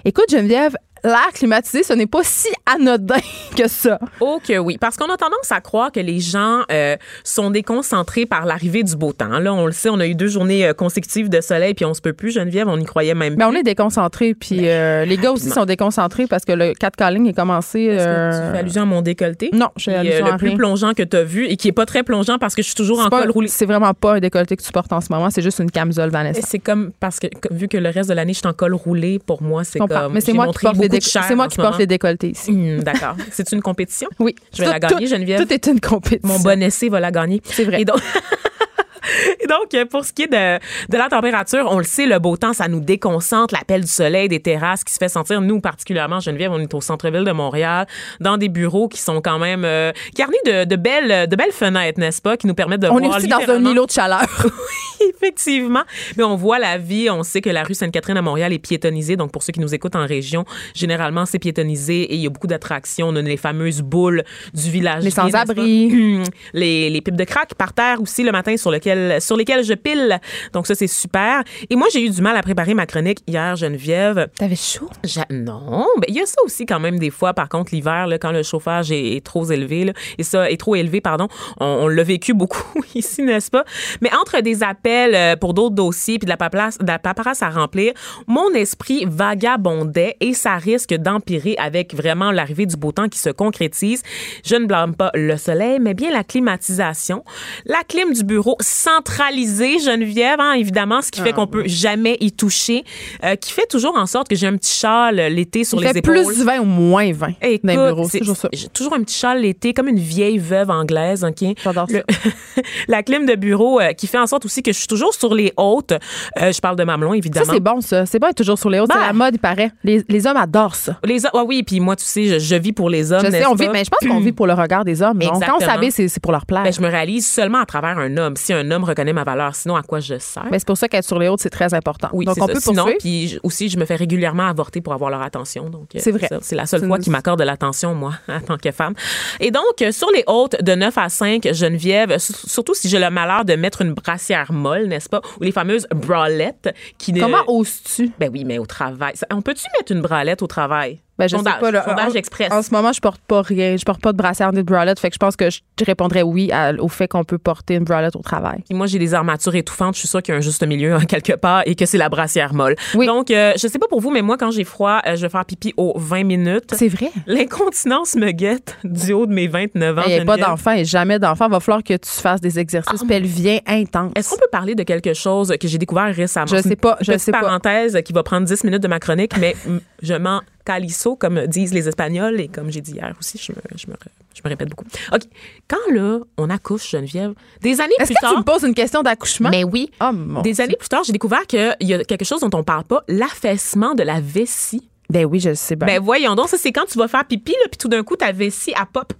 écoute, 0.05 0.25
Geneviève, 0.31 0.75
l'air 1.03 1.29
climatisé, 1.33 1.83
ce 1.83 1.93
n'est 1.93 2.07
pas 2.07 2.21
si 2.23 2.47
anodin 2.65 3.15
que 3.55 3.67
ça. 3.67 3.99
Oh 4.19 4.39
que 4.45 4.57
oui, 4.57 4.77
parce 4.79 4.97
qu'on 4.97 5.11
a 5.11 5.17
tendance 5.17 5.51
à 5.51 5.61
croire 5.61 5.91
que 5.91 5.99
les 5.99 6.19
gens 6.19 6.61
euh, 6.71 6.95
sont 7.23 7.51
déconcentrés 7.51 8.25
par 8.25 8.45
l'arrivée 8.45 8.83
du 8.83 8.95
beau 8.95 9.13
temps. 9.13 9.39
Là, 9.39 9.53
on 9.53 9.65
le 9.65 9.71
sait, 9.71 9.89
on 9.89 9.99
a 9.99 10.07
eu 10.07 10.15
deux 10.15 10.27
journées 10.27 10.65
euh, 10.67 10.73
consécutives 10.73 11.29
de 11.29 11.41
soleil, 11.41 11.73
puis 11.73 11.85
on 11.85 11.93
se 11.93 12.01
peut 12.01 12.13
plus, 12.13 12.31
Geneviève, 12.31 12.67
on 12.67 12.77
y 12.77 12.85
croyait 12.85 13.13
même 13.15 13.35
Mais 13.37 13.45
plus. 13.45 13.53
on 13.55 13.59
est 13.59 13.63
déconcentrés, 13.63 14.33
puis 14.33 14.67
euh, 14.69 15.05
les 15.05 15.17
gars 15.17 15.31
aussi 15.31 15.49
sont 15.49 15.65
déconcentrés 15.65 16.27
parce 16.27 16.45
que 16.45 16.51
le 16.53 16.73
4 16.73 16.95
calling 16.95 17.27
est 17.27 17.33
commencé. 17.33 17.81
Est-ce 17.83 18.03
que 18.05 18.45
tu 18.47 18.51
fais 18.53 18.59
allusion 18.59 18.81
à 18.83 18.85
mon 18.85 19.01
décolleté? 19.01 19.49
Non, 19.53 19.69
je 19.77 19.85
fais 19.85 19.95
allusion 19.95 20.25
le 20.25 20.33
à 20.33 20.37
plus 20.37 20.49
rien. 20.49 20.57
plongeant 20.57 20.93
que 20.93 21.03
tu 21.03 21.17
as 21.17 21.23
vu 21.23 21.45
et 21.47 21.55
qui 21.57 21.67
est 21.67 21.73
pas 21.73 21.85
très 21.85 22.03
plongeant 22.03 22.37
parce 22.37 22.55
que 22.55 22.61
je 22.61 22.67
suis 22.67 22.75
toujours 22.75 22.99
en 22.99 23.09
pas- 23.09 23.21
col 23.21 23.31
roulé. 23.31 23.47
C'est 23.47 23.65
vraiment 23.65 23.93
pas 23.93 24.15
un 24.15 24.19
décolleté 24.19 24.55
que 24.57 24.63
tu 24.63 24.71
portes 24.71 24.91
en 24.93 25.01
ce 25.01 25.11
moment, 25.11 25.29
c'est 25.29 25.41
juste 25.41 25.59
une 25.59 25.71
camisole 25.71 26.09
Vanessa. 26.09 26.41
C'est 26.47 26.59
comme 26.59 26.91
parce 26.99 27.19
que 27.19 27.27
vu 27.51 27.67
que 27.67 27.77
le 27.77 27.89
reste 27.89 28.09
de 28.09 28.13
l'année 28.15 28.33
je 28.33 28.39
suis 28.39 28.47
en 28.47 28.53
col 28.53 28.73
roulé, 28.73 29.19
pour 29.25 29.41
moi 29.41 29.63
c'est 29.63 29.79
comme 29.79 29.89
Mais 30.13 30.21
c'est 30.21 30.33
moi 30.33 30.47
qui 30.47 30.59
porte 30.59 30.77
déco- 30.89 31.21
c'est 31.27 31.35
moi 31.35 31.47
qui 31.47 31.55
porte 31.57 31.67
moment. 31.69 31.77
les 31.79 31.87
décolletés 31.87 32.29
ici. 32.31 32.51
Hum, 32.51 32.83
D'accord. 32.83 33.15
C'est 33.31 33.51
une 33.51 33.61
compétition? 33.61 34.09
Oui. 34.19 34.35
Je 34.53 34.63
vais 34.63 34.69
la 34.69 34.79
gagner, 34.79 35.05
tout- 35.05 35.11
Geneviève. 35.15 35.41
Tout 35.45 35.53
est 35.53 35.67
une 35.67 35.79
compétition. 35.79 36.27
Mon 36.27 36.39
bon 36.39 36.61
essai 36.61 36.89
va 36.89 36.99
la 36.99 37.11
gagner. 37.11 37.41
C'est 37.45 37.63
vrai. 37.63 37.81
Et 37.81 37.85
donc, 37.85 38.01
donc, 39.49 39.73
euh, 39.73 39.85
pour 39.85 40.05
ce 40.05 40.13
qui 40.13 40.23
est 40.23 40.27
de, 40.27 40.59
de 40.89 40.97
la 40.97 41.09
température, 41.09 41.67
on 41.69 41.77
le 41.77 41.83
sait, 41.83 42.05
le 42.05 42.19
beau 42.19 42.37
temps, 42.37 42.53
ça 42.53 42.67
nous 42.67 42.79
déconcentre. 42.79 43.53
L'appel 43.53 43.81
du 43.81 43.87
soleil, 43.87 44.27
des 44.27 44.39
terrasses 44.39 44.83
qui 44.83 44.93
se 44.93 44.97
fait 44.97 45.09
sentir. 45.09 45.41
Nous, 45.41 45.59
particulièrement, 45.59 46.19
Geneviève, 46.19 46.51
on 46.51 46.59
est 46.59 46.73
au 46.73 46.81
centre-ville 46.81 47.23
de 47.23 47.31
Montréal, 47.31 47.87
dans 48.19 48.37
des 48.37 48.49
bureaux 48.49 48.87
qui 48.87 48.99
sont 48.99 49.21
quand 49.21 49.39
même 49.39 49.65
euh, 49.65 49.91
garnis 50.15 50.37
de, 50.45 50.65
de 50.65 50.75
belles, 50.75 51.27
de 51.27 51.35
belles 51.35 51.51
fenêtres, 51.51 51.99
n'est-ce 51.99 52.21
pas, 52.21 52.37
qui 52.37 52.47
nous 52.47 52.55
permettent 52.55 52.81
de 52.81 52.87
On 52.87 52.99
est 52.99 53.05
voir 53.05 53.17
aussi 53.17 53.27
dans 53.27 53.39
un 53.49 53.65
îlot 53.65 53.85
de 53.85 53.91
chaleur. 53.91 54.27
Effectivement. 55.09 55.83
Mais 56.17 56.23
on 56.23 56.35
voit 56.35 56.59
la 56.59 56.77
vie. 56.77 57.09
On 57.09 57.23
sait 57.23 57.41
que 57.41 57.49
la 57.49 57.63
rue 57.63 57.73
Sainte-Catherine 57.73 58.17
à 58.17 58.21
Montréal 58.21 58.53
est 58.53 58.59
piétonnisée. 58.59 59.15
Donc, 59.15 59.31
pour 59.31 59.43
ceux 59.43 59.53
qui 59.53 59.59
nous 59.59 59.73
écoutent 59.73 59.95
en 59.95 60.05
région, 60.05 60.45
généralement, 60.73 61.25
c'est 61.25 61.39
piétonnisé 61.39 62.01
et 62.01 62.15
il 62.15 62.21
y 62.21 62.27
a 62.27 62.29
beaucoup 62.29 62.47
d'attractions. 62.47 63.07
On 63.09 63.15
a 63.15 63.21
les 63.21 63.37
fameuses 63.37 63.81
boules 63.81 64.23
du 64.53 64.69
village. 64.69 65.03
Les 65.03 65.11
sans-abri. 65.11 66.23
Les, 66.53 66.89
les 66.89 67.01
pipes 67.01 67.15
de 67.15 67.23
crack 67.23 67.53
par 67.55 67.73
terre 67.73 68.01
aussi 68.01 68.23
le 68.23 68.31
matin 68.31 68.55
sur, 68.57 68.71
lequel, 68.71 68.88
sur 69.19 69.37
lesquelles 69.37 69.63
je 69.63 69.73
pile. 69.73 70.19
Donc, 70.53 70.67
ça, 70.67 70.75
c'est 70.75 70.87
super. 70.87 71.43
Et 71.69 71.75
moi, 71.75 71.87
j'ai 71.91 72.05
eu 72.05 72.09
du 72.09 72.21
mal 72.21 72.35
à 72.35 72.41
préparer 72.41 72.73
ma 72.73 72.85
chronique 72.85 73.19
hier, 73.27 73.55
Geneviève. 73.55 74.27
T'avais 74.37 74.55
chaud? 74.55 74.89
Non, 75.29 75.85
ben 75.97 76.05
il 76.07 76.15
y 76.15 76.21
a 76.21 76.25
ça 76.25 76.41
aussi 76.43 76.65
quand 76.65 76.79
même 76.79 76.99
des 76.99 77.09
fois. 77.09 77.33
Par 77.33 77.49
contre, 77.49 77.73
l'hiver, 77.73 78.07
quand 78.21 78.31
le 78.31 78.43
chauffage 78.43 78.91
est, 78.91 79.15
est 79.15 79.25
trop 79.25 79.49
élevé, 79.49 79.85
là, 79.85 79.93
et 80.17 80.23
ça 80.23 80.49
est 80.49 80.57
trop 80.57 80.75
élevé, 80.75 81.01
pardon, 81.01 81.27
on, 81.59 81.65
on 81.65 81.87
l'a 81.87 82.03
vécu 82.03 82.33
beaucoup 82.33 82.83
ici, 82.95 83.21
n'est-ce 83.23 83.51
pas? 83.51 83.63
Mais 84.01 84.09
entre 84.13 84.41
des 84.41 84.63
appels 84.63 85.15
euh, 85.15 85.35
pour 85.35 85.53
d'autres 85.53 85.75
dossiers 85.75 86.17
puis 86.19 86.25
de 86.25 86.29
la 86.29 86.37
paperasse, 86.37 86.77
de 86.77 86.87
la 86.87 86.99
paperasse 86.99 87.41
à 87.41 87.49
remplir, 87.49 87.93
mon 88.27 88.51
esprit 88.53 89.05
vagabondait 89.07 90.17
et 90.19 90.33
ça 90.33 90.55
risque 90.55 90.93
d'empirer 90.93 91.55
avec 91.57 91.93
vraiment 91.93 92.31
l'arrivée 92.31 92.65
du 92.65 92.75
beau 92.75 92.91
temps 92.91 93.09
qui 93.09 93.19
se 93.19 93.29
concrétise. 93.29 94.03
Je 94.45 94.55
ne 94.55 94.65
blâme 94.65 94.95
pas 94.95 95.11
le 95.13 95.37
soleil, 95.37 95.79
mais 95.79 95.93
bien 95.93 96.11
la 96.11 96.23
climatisation, 96.23 97.23
la 97.65 97.83
clim 97.87 98.13
du 98.13 98.23
bureau 98.23 98.55
centralisée, 98.79 99.79
Geneviève, 99.79 100.39
hein, 100.39 100.53
évidemment, 100.53 101.01
ce 101.01 101.11
qui 101.11 101.21
fait 101.21 101.33
qu'on 101.33 101.47
peut 101.47 101.63
jamais 101.65 102.17
y 102.19 102.31
toucher, 102.31 102.83
euh, 103.23 103.35
qui 103.35 103.51
fait 103.51 103.65
toujours 103.69 103.95
en 103.97 104.05
sorte 104.05 104.27
que 104.27 104.35
j'ai 104.35 104.47
un 104.47 104.55
petit 104.57 104.73
châle 104.77 105.19
euh, 105.19 105.29
l'été 105.29 105.63
sur 105.63 105.77
Il 105.79 105.85
les 105.85 105.91
fait 105.93 105.99
épaules. 105.99 106.23
plus 106.25 106.43
20 106.43 106.59
ou 106.59 106.65
moins 106.65 107.11
20 107.11 107.27
Écoute, 107.41 107.61
dans 107.65 107.71
les 107.85 107.87
bureaux. 107.93 108.03
c'est- 108.05 108.09
C'est 108.11 108.19
toujours 108.19 108.37
ça. 108.37 108.49
J'ai 108.53 108.67
toujours 108.69 108.93
un 108.93 109.03
petit 109.03 109.17
châle 109.17 109.41
l'été, 109.41 109.73
comme 109.73 109.87
une 109.87 109.99
vieille 109.99 110.37
veuve 110.37 110.69
anglaise, 110.69 111.23
OK? 111.23 111.55
J'adore 111.63 111.87
ça. 111.89 111.97
Le- 111.97 112.03
la 112.87 113.03
clim 113.03 113.25
de 113.25 113.35
bureau 113.35 113.79
euh, 113.79 113.93
qui 113.93 114.07
fait 114.07 114.17
en 114.17 114.27
sorte 114.27 114.45
aussi 114.45 114.61
que 114.63 114.71
je 114.71 114.77
suis 114.77 114.87
toujours 114.87 115.13
sur 115.13 115.33
les 115.33 115.53
hautes. 115.57 115.93
Euh, 116.41 116.51
je 116.51 116.59
parle 116.59 116.75
de 116.75 116.83
mamelon, 116.83 117.11
Ça, 117.11 117.17
évidemment. 117.17 117.53
c'est 117.53 117.59
bon, 117.59 117.81
ça. 117.81 118.05
C'est 118.05 118.19
bon 118.19 118.27
être 118.27 118.35
toujours 118.37 118.57
sur 118.59 118.69
les 118.69 118.79
hautes. 118.79 118.89
C'est 118.91 118.97
Ben. 118.99 119.05
la 119.07 119.13
mode, 119.13 119.35
il 119.35 119.39
paraît. 119.39 119.71
Les, 119.83 120.03
les 120.07 120.27
hommes 120.27 120.37
adorent 120.37 120.75
ça. 120.75 120.97
Les 121.03 121.25
hommes, 121.25 121.31
ah 121.35 121.43
oui, 121.45 121.63
puis 121.63 121.79
moi, 121.79 121.95
tu 121.95 122.05
sais, 122.05 122.25
je, 122.25 122.39
je 122.39 122.55
vis 122.55 122.73
pour 122.73 122.89
les 122.89 123.11
hommes. 123.11 123.25
Je 123.25 123.31
sais, 123.31 123.45
on 123.45 123.55
vit, 123.55 123.69
mais 123.69 123.83
je 123.83 123.89
pense 123.89 124.07
qu'on 124.09 124.19
vit 124.19 124.31
pour 124.31 124.47
le 124.47 124.53
regard 124.53 124.83
des 124.85 125.01
hommes. 125.01 125.19
Donc, 125.19 125.43
quand 125.45 125.57
on 125.57 125.59
s'habille, 125.59 125.91
c'est 125.91 126.07
c'est 126.07 126.19
pour 126.21 126.31
leur 126.31 126.45
plaire. 126.45 126.63
Ben, 126.63 126.73
je 126.73 126.81
me 126.81 126.87
réalise 126.87 127.27
seulement 127.27 127.59
à 127.59 127.65
travers 127.65 127.97
un 127.97 128.17
homme. 128.17 128.35
Si 128.35 128.51
un 128.53 128.68
homme 128.71 128.83
reconnaît 128.83 129.13
ma 129.13 129.23
valeur, 129.23 129.55
sinon 129.55 129.75
à 129.75 129.81
quoi 129.83 129.99
je 129.99 130.17
sers? 130.19 130.45
Mais 130.51 130.59
c'est 130.59 130.67
pour 130.67 130.77
ça 130.77 130.87
qu'être 130.87 131.03
sur 131.05 131.19
les 131.19 131.27
hautes, 131.27 131.39
c'est 131.41 131.49
très 131.49 131.73
important. 131.73 132.09
Oui, 132.13 132.25
Donc, 132.25 132.37
on 132.41 132.47
ça. 132.47 132.53
peut 132.53 132.59
Sinon, 132.59 132.87
puis 132.99 133.39
aussi, 133.43 133.69
je 133.69 133.77
me 133.77 133.85
fais 133.85 133.95
régulièrement 133.95 134.47
avorter 134.47 134.81
pour 134.81 134.93
avoir 134.93 135.09
leur 135.09 135.21
attention. 135.21 135.69
Donc, 135.69 135.95
euh, 135.95 135.99
C'est 136.01 136.11
vrai. 136.11 136.27
C'est 136.41 136.55
la 136.55 136.65
seule 136.65 136.85
fois 136.85 136.97
une- 136.97 137.03
qu'ils 137.03 137.11
m'accordent 137.11 137.39
de 137.39 137.43
l'attention, 137.45 137.93
moi, 137.95 138.13
en 138.27 138.41
tant 138.41 138.57
que 138.57 138.71
femme. 138.71 138.93
Et 139.39 139.51
donc, 139.51 139.81
euh, 139.81 139.91
sur 139.91 140.09
les 140.11 140.23
hautes 140.27 140.61
de 140.61 140.75
9 140.75 140.97
à 140.97 141.09
5, 141.09 141.49
Geneviève, 141.53 142.17
surtout 142.19 142.73
si 142.73 142.89
j'ai 142.89 142.99
le 142.99 143.09
malheur 143.09 143.45
de 143.45 143.55
mettre 143.55 143.81
une 143.81 143.93
brassière 143.93 144.51
molle, 144.51 144.87
n'est-ce 144.87 145.09
pas, 145.09 145.21
ou 145.39 145.43
les 145.43 145.51
fameuses 145.51 145.87
bralettes 145.93 146.73
qui 146.97 147.13
ne... 147.13 147.21
Comment 147.21 147.43
oses-tu? 147.47 148.11
Ben 148.19 148.29
oui, 148.31 148.43
mais 148.45 148.57
au 148.59 148.65
travail. 148.65 149.13
On 149.31 149.41
peut-tu 149.41 149.65
mettre 149.77 149.91
une 149.91 150.01
bralette 150.01 150.41
au 150.41 150.47
travail? 150.47 150.99
Ben, 151.19 151.27
je 151.27 151.35
sondage, 151.35 151.53
sais 151.55 151.59
pas. 151.59 151.71
Là, 151.71 151.83
sondage 151.83 152.11
en, 152.11 152.15
express. 152.15 152.51
En 152.51 152.61
ce 152.61 152.71
moment, 152.71 152.91
je 152.93 153.01
porte 153.01 153.21
pas 153.27 153.41
rien. 153.41 153.75
Je 153.77 153.83
porte 153.83 154.01
pas 154.01 154.11
de 154.13 154.17
brassière 154.17 154.51
ni 154.51 154.59
de 154.59 154.63
bralette. 154.63 154.99
Fait 154.99 155.09
que 155.09 155.13
je 155.15 155.19
pense 155.19 155.35
que 155.35 155.49
je 155.49 155.59
répondrais 155.85 156.21
oui 156.23 156.49
à- 156.51 156.71
au 156.79 156.87
fait 156.87 157.07
qu'on 157.07 157.23
peut 157.23 157.37
porter 157.37 157.75
une 157.75 157.83
bralette 157.83 158.15
au 158.15 158.21
travail. 158.21 158.63
Puis 158.67 158.75
moi, 158.77 158.87
j'ai 158.87 158.99
des 158.99 159.13
armatures 159.13 159.53
étouffantes. 159.55 159.95
Je 159.95 159.99
suis 159.99 160.07
sûre 160.07 160.21
qu'il 160.23 160.33
y 160.33 160.35
a 160.35 160.37
un 160.37 160.41
juste 160.41 160.65
milieu 160.65 160.97
quelque 161.07 161.33
part 161.33 161.63
et 161.65 161.75
que 161.75 161.85
c'est 161.85 161.97
la 161.97 162.09
brassière 162.09 162.53
molle. 162.53 162.75
Oui. 162.95 163.05
Donc, 163.05 163.31
euh, 163.31 163.53
je 163.61 163.67
sais 163.67 163.79
pas 163.79 163.87
pour 163.87 163.99
vous, 164.01 164.11
mais 164.11 164.21
moi, 164.21 164.37
quand 164.37 164.51
j'ai 164.51 164.63
froid, 164.63 165.01
euh, 165.05 165.15
je 165.15 165.21
vais 165.23 165.29
faire 165.29 165.45
pipi 165.45 165.73
aux 165.77 165.93
20 165.97 166.23
minutes. 166.23 166.73
C'est 166.73 166.87
vrai. 166.87 167.11
L'incontinence 167.27 168.15
me 168.15 168.31
guette 168.31 168.77
du 168.83 169.13
haut 169.13 169.25
de 169.25 169.33
mes 169.33 169.47
29 169.47 169.97
ans. 169.97 170.03
Il 170.07 170.13
n'y 170.13 170.19
a 170.19 170.25
pas 170.25 170.37
d'enfant 170.37 170.71
et 170.71 170.85
jamais 170.85 171.19
d'enfant. 171.19 171.47
Il 171.47 171.51
va 171.51 171.59
falloir 171.59 171.83
que 171.83 171.93
tu 171.95 172.09
fasses 172.09 172.41
des 172.41 172.59
exercices 172.59 173.03
pelviens 173.03 173.59
intenses. 173.67 174.11
Est-ce 174.15 174.29
qu'on 174.29 174.37
peut 174.37 174.47
parler 174.51 174.75
de 174.75 174.83
quelque 174.83 175.13
chose 175.13 175.53
que 175.59 175.67
j'ai 175.67 175.77
découvert 175.77 176.13
récemment? 176.13 176.47
Je 176.47 176.57
sais 176.61 176.75
pas, 176.75 176.97
je 177.01 177.17
sais 177.17 177.31
pas. 177.31 177.41
parenthèse 177.41 177.99
qui 178.05 178.13
va 178.13 178.23
prendre 178.23 178.45
10 178.45 178.63
minutes 178.63 178.83
de 178.83 178.87
ma 178.87 178.99
chronique, 178.99 179.37
mais 179.37 179.55
je 180.01 180.13
m'en 180.13 180.41
calisso, 180.65 181.15
comme 181.15 181.47
disent 181.47 181.73
les 181.73 181.87
Espagnols, 181.87 182.39
et 182.39 182.47
comme 182.47 182.71
j'ai 182.71 182.81
dit 182.81 182.93
hier 182.93 183.13
aussi, 183.19 183.37
je 183.37 183.51
me, 183.51 183.57
je 183.75 183.87
me, 183.87 183.95
je 184.35 184.41
me 184.43 184.49
répète 184.49 184.69
beaucoup. 184.69 184.85
OK. 185.11 185.21
Quand 185.67 185.93
là, 185.93 186.19
on 186.37 186.49
accouche, 186.49 186.91
Geneviève, 186.91 187.33
des 187.61 187.81
années 187.81 187.93
Est-ce 187.99 188.07
plus 188.07 188.15
que 188.15 188.19
tu 188.19 188.31
tard... 188.31 188.37
me 188.37 188.43
poses 188.43 188.63
une 188.63 188.73
question 188.73 189.01
d'accouchement? 189.01 189.49
Mais 189.49 189.63
oui. 189.63 189.91
Oh, 190.01 190.11
mon 190.11 190.41
Des 190.41 190.61
années 190.61 190.75
plus 190.77 190.89
tard, 190.89 191.03
j'ai 191.03 191.13
découvert 191.13 191.45
qu'il 191.47 191.75
y 191.81 191.93
a 191.93 192.03
quelque 192.03 192.25
chose 192.25 192.41
dont 192.41 192.57
on 192.57 192.63
parle 192.63 192.83
pas, 192.83 193.03
l'affaissement 193.07 193.95
de 193.95 194.03
la 194.03 194.19
vessie. 194.21 194.89
Ben 195.09 195.25
oui, 195.25 195.39
je 195.39 195.49
le 195.49 195.55
sais 195.55 195.75
bien. 195.75 195.87
Ben 195.87 195.99
voyons 195.99 196.35
donc, 196.35 196.49
ça 196.49 196.57
c'est 196.57 196.71
quand 196.71 196.85
tu 196.85 196.97
vas 196.99 197.07
faire 197.07 197.25
pipi, 197.25 197.51
là, 197.53 197.67
puis 197.69 197.77
tout 197.77 197.87
d'un 197.87 198.03
coup, 198.03 198.15
ta 198.15 198.31
vessie, 198.31 198.73
elle 198.79 198.85
pop. 198.85 199.11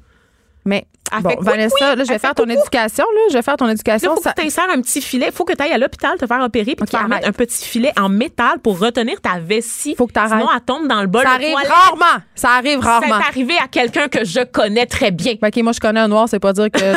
Mais 0.66 0.86
Elle 1.16 1.24
bon, 1.24 1.30
fait 1.30 1.38
Vanessa, 1.42 1.96
là, 1.96 2.04
je 2.04 2.10
vais 2.10 2.20
faire 2.20 2.36
ton 2.36 2.44
coucou. 2.44 2.60
éducation. 2.60 3.06
Là, 3.14 3.22
je 3.30 3.34
vais 3.34 3.42
faire 3.42 3.58
ton 3.58 3.68
éducation. 3.70 4.16
faut 4.16 4.22
ça- 4.22 4.32
que 4.34 4.42
tu 4.42 4.48
t'insères 4.48 4.68
un 4.74 4.82
petit 4.82 5.02
filet. 5.02 5.30
faut 5.34 5.46
que 5.46 5.54
tu 5.54 5.64
ailles 5.64 5.72
à 5.74 5.78
l'hôpital 5.78 6.18
te 6.18 6.26
faire 6.28 6.42
opérer 6.42 6.76
puis 6.76 6.84
Ok, 6.84 6.86
te 6.86 6.90
faire 6.92 7.00
arrête. 7.02 7.10
mettre 7.12 7.28
un 7.30 7.32
petit 7.32 7.66
filet 7.66 7.92
en 8.00 8.10
métal 8.10 8.60
pour 8.60 8.80
retenir 8.80 9.20
ta 9.22 9.40
vessie. 9.40 9.96
Faut 9.98 10.08
que 10.08 10.14
t'arrêtes. 10.14 10.40
Sinon, 10.40 10.50
elle 10.54 10.62
tombe 10.62 10.88
dans 10.88 11.02
le 11.02 11.08
bol 11.08 11.24
ça 11.24 11.32
arrive 11.32 11.52
toilette. 11.54 11.70
rarement. 11.72 12.24
Ça 12.36 12.50
arrive 12.58 12.80
C'est 12.82 12.88
rarement. 12.88 13.16
arrivé 13.28 13.56
à 13.64 13.68
quelqu'un 13.68 14.08
que 14.08 14.24
je 14.26 14.44
connais 14.44 14.86
très 14.86 15.12
bien. 15.12 15.34
Ben, 15.42 15.50
OK, 15.50 15.64
moi, 15.64 15.74
je 15.74 15.80
connais 15.80 16.00
un 16.00 16.08
noir, 16.08 16.28
c'est 16.30 16.40
pas 16.40 16.54
dire 16.54 16.70
que 16.72 16.80
je 16.80 16.94